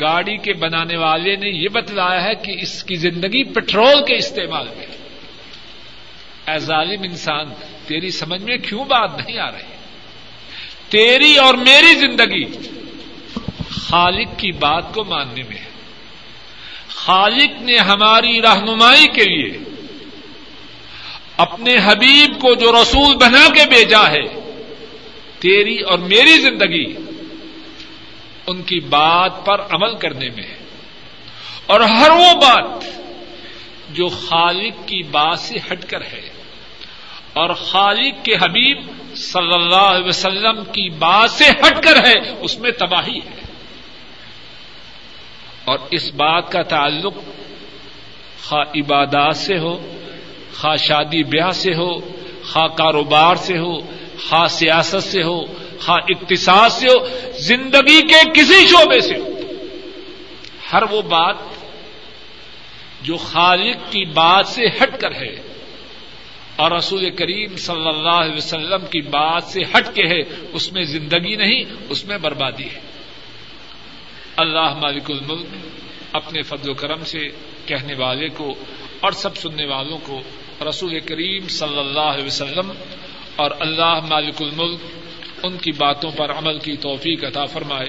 [0.00, 4.66] گاڑی کے بنانے والے نے یہ بتلایا ہے کہ اس کی زندگی پٹرول کے استعمال
[4.76, 4.86] میں
[6.52, 7.46] اے ظالم انسان،
[7.86, 9.76] تیری سمجھ میں کیوں بات نہیں آ رہی؟
[10.88, 12.44] تیری اور میری زندگی
[13.70, 15.70] خالق کی بات کو ماننے میں ہے۔
[16.88, 19.58] خالق نے ہماری رہنمائی کے لیے
[21.36, 24.26] اپنے حبیب کو جو رسول بنا کے بھیجا ہے،
[25.38, 27.01] تیری اور میری زندگی
[28.46, 30.58] ان کی بات پر عمل کرنے میں ہے۔
[31.66, 32.84] اور ہر وہ بات
[33.90, 36.30] جو خالق کی بات سے ہٹ کر ہے۔
[37.32, 42.58] اور خالق کے حبیب صلی اللہ علیہ وسلم کی بات سے ہٹ کر ہے، اس
[42.58, 43.42] میں تباہی ہے۔
[45.64, 47.14] اور اس بات کا تعلق
[48.42, 49.92] خا عبادات سے ہو
[50.52, 51.98] خا شادی بیاہ سے ہو
[52.44, 53.78] خا کاروبار سے ہو
[54.28, 57.06] خا سیاست سے ہو خا اقتصاد سے ہو،
[57.38, 59.28] زندگی کے کسی شعبے سے ہو۔
[60.72, 61.36] ہر وہ بات
[63.02, 65.42] جو خالق کی بات سے ہٹ کر ہے
[66.56, 70.84] اور رسول کریم صلی اللہ علیہ وسلم کی بات سے ہٹ کے ہے، اس میں
[70.84, 72.80] زندگی نہیں، اس میں بربادی ہے۔
[74.36, 75.46] اللہ مالک الملک
[76.12, 77.18] اپنے فضل و کرم سے
[77.66, 78.54] کہنے والے کو
[79.00, 80.20] اور سب سننے والوں کو
[80.68, 82.72] رسول کریم صلی اللہ علیہ وسلم
[83.36, 84.80] اور اللہ مالک الملک
[85.42, 87.88] ان کی باتوں پر عمل کی توفیق عطا فرمائے۔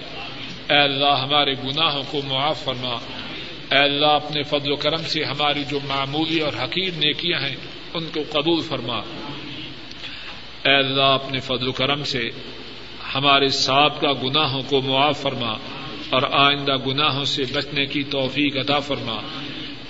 [0.69, 2.93] اے اللہ، ہمارے گناہوں کو معاف فرما۔
[3.71, 7.55] اے اللہ، اپنے فضل و کرم سے ہماری جو معمولی اور حقیر نیکیاں ہیں،
[7.93, 8.97] ان کو قبول فرما۔
[10.65, 12.29] اے اللہ، اپنے فضل و کرم سے
[13.15, 15.53] ہمارے ساتھ کا گناہوں کو معاف فرما
[16.09, 19.15] اور آئندہ گناہوں سے بچنے کی توفیق عطا فرما۔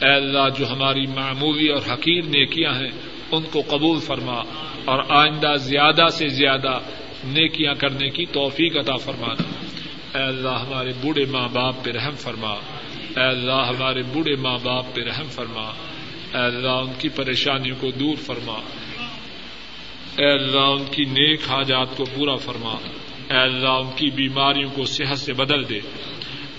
[0.02, 2.91] اے اللہ، جو ہماری معمولی اور حقیر نیکیاں ہیں،
[3.31, 4.41] ان کو قبول فرما
[4.85, 6.80] اور آئندہ زیادہ سے زیادہ
[7.25, 9.65] نیکیاں کرنے کی توفیق عطا فرمانا
[10.17, 12.51] اے اللہ، ہمارے بوڑھے ماں باپ پہ رحم فرما۔
[13.17, 17.91] اے اللہ، ہمارے بوڑھے ماں باپ پہ رحم فرما۔ اے اللہ، ان کی پریشانیوں کو
[17.91, 18.59] دور فرما۔
[20.17, 22.73] اے اللہ، ان کی نیک حاجات کو پورا فرما۔
[23.29, 25.79] اے اللہ، ان کی بیماریوں کو صحت سے بدل دے۔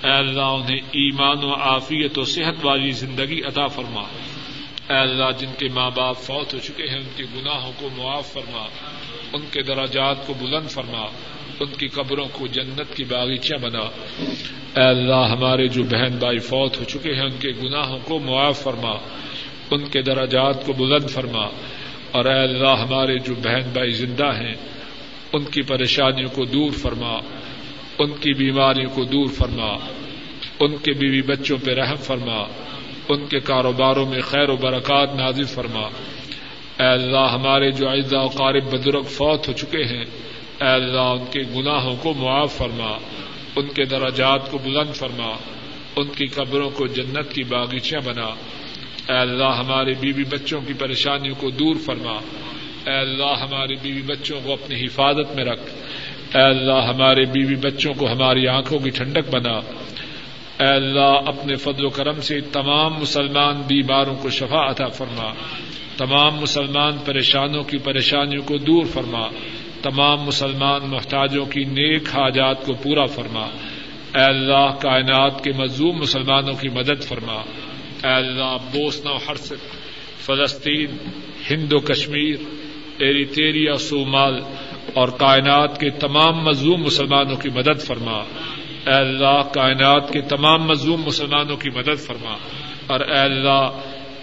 [0.05, 4.03] اے اللہ، انہیں ایمان و عافیت و صحت والی زندگی عطا فرما۔
[4.89, 8.33] اے اللہ، جن کے ماں باپ فوت ہو چکے ہیں، ان کے گناہوں کو معاف
[8.33, 8.67] فرما۔
[9.35, 11.07] ان کے دراجات کو بلند فرما،
[11.61, 13.83] ان کی قبروں کو جنت کی باغیچہ بنا۔
[14.77, 18.63] اے اللہ، ہمارے جو بہن بھائی فوت ہو چکے ہیں، ان کے گناہوں کو معاف
[18.63, 18.93] فرما،
[19.71, 21.47] ان کے دراجات کو بلند فرما۔
[22.11, 24.55] اور اے اللہ، ہمارے جو بہن بھائی زندہ ہیں،
[25.33, 27.19] ان کی پریشانیوں کو دور فرما،
[27.99, 29.77] ان کی بیماریوں کو دور فرما،
[30.61, 32.47] ان کے بیوی بچوں پہ رحم فرما،
[33.09, 35.89] ان کے کاروباروں میں خیر و برکات نازل فرما۔
[36.81, 40.05] اے اللہ، ہمارے جو اعزا و قارب بزرگ فوت ہو چکے ہیں،
[40.61, 42.99] اے اللہ، ان کے گناہوں کو معاف فرما،
[43.57, 45.37] ان کے دراجات کو بلند فرما،
[45.97, 48.27] ان کی قبروں کو جنت کی باغیچیاں بنا۔
[49.13, 52.13] اے اللہ، ہمارے بیوی بچوں کی پریشانیوں کو دور فرما۔
[52.91, 55.63] اے اللہ، ہمارے بیوی بچوں کو اپنی حفاظت میں رکھ۔
[56.37, 59.59] اے اللہ، ہمارے بیوی بچوں کو ہماری آنکھوں کی ٹھنڈک بنا۔
[60.61, 65.33] اے اللہ، اپنے فضل و کرم سے تمام مسلمان بیماروں کو شفا عطا فرما۔
[65.97, 69.29] تمام مسلمان پریشانوں کی پریشانیوں کو دور فرما،
[69.83, 73.47] تمام مسلمان محتاجوں کی نیک حاجات کو پورا فرما۔
[74.15, 77.43] اے اللہ، کائنات کے مزوم مسلمانوں کی مدد فرما۔
[78.05, 79.75] اے اللہ بوسنا و حرسک
[80.21, 80.97] فلسطین،
[81.51, 82.37] ہند و کشمیر
[82.99, 84.41] ایریٹیریا صومال
[84.95, 88.23] اور کائنات کے تمام مظلوم مسلمانوں کی مدد فرما۔
[88.87, 92.37] اے اللہ، کائنات کے تمام مظلوم مسلمانوں کی مدد فرما۔
[92.87, 93.71] اور اے اللہ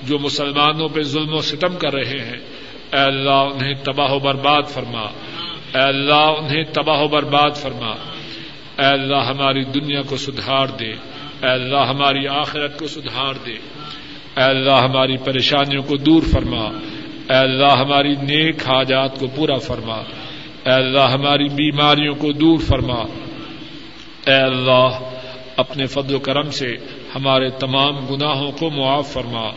[0.03, 2.37] جو مسلمانوں پہ ظلم و ستم کر رہے ہیں۔
[2.93, 5.01] اے اللہ، انہیں تباہ و برباد فرما۔
[5.75, 7.89] اے اللہ، انہیں تباہ و برباد فرما۔
[8.79, 10.91] اے اللہ، ہماری دنیا کو سدھار دے۔
[11.41, 13.53] اے اللہ، ہماری آخرت کو سدھار دے۔
[14.37, 16.63] اے اللہ، ہماری پریشانیوں کو دور فرما۔
[17.29, 19.95] اے اللہ، ہماری نیک حاجات کو پورا فرما۔
[20.65, 23.03] اے اللہ، ہماری بیماریوں کو دور فرما۔
[24.27, 24.89] اے اللہ،
[25.55, 26.75] اپنے فضل و کرم سے
[27.15, 29.49] ہمارے تمام گناہوں کو معاف فرما۔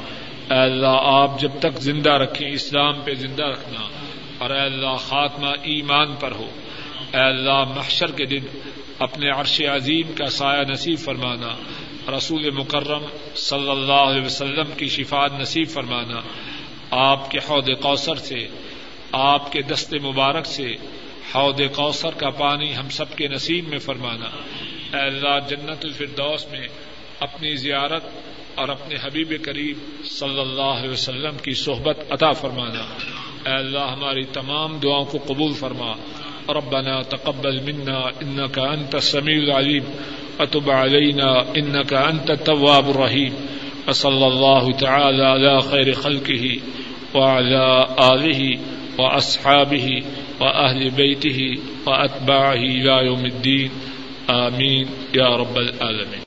[0.50, 3.88] اے اللہ، آپ جب تک زندہ رکھیں، اسلام پہ زندہ رکھنا۔
[4.38, 6.46] اور اے اللہ، خاتمہ ایمان پر ہو۔
[7.12, 8.58] اے اللہ، محشر کے دن
[8.98, 11.56] اپنے عرش عظیم کا سایہ نصیب فرمانا۔
[12.16, 13.02] رسول مکرم
[13.34, 16.20] صلی اللہ علیہ وسلم کی شفات نصیب فرمانا۔
[16.90, 18.48] آپ کے حوض کوثر سے،
[19.12, 20.72] آپ کے دست مبارک سے
[21.34, 24.26] حوض کوثر کا پانی ہم سب کے نصیب میں فرمانا۔
[24.96, 26.68] اے اللہ، جنت الفردوس میں
[27.20, 28.04] اپنی زیارت
[28.54, 32.82] اور اپنے حبیب کریم صلی اللہ علیہ وسلم کی صحبت عطا فرمانا۔
[33.50, 35.92] اے اللہ، ہماری تمام دعاؤں کو قبول فرما۔
[36.48, 39.82] ربنا تقبل منا انك انت السميع العليم
[40.38, 43.34] وتب علينا انك انت التواب الرحيم
[43.86, 46.44] وصلى الله تعالى على خير خلقه
[47.14, 48.60] وعلى آله
[48.98, 50.02] وأصحابه
[50.40, 53.68] وأهل بيته وأتباعه إلى يوم الدين
[54.28, 56.22] آمين يا رب العالمين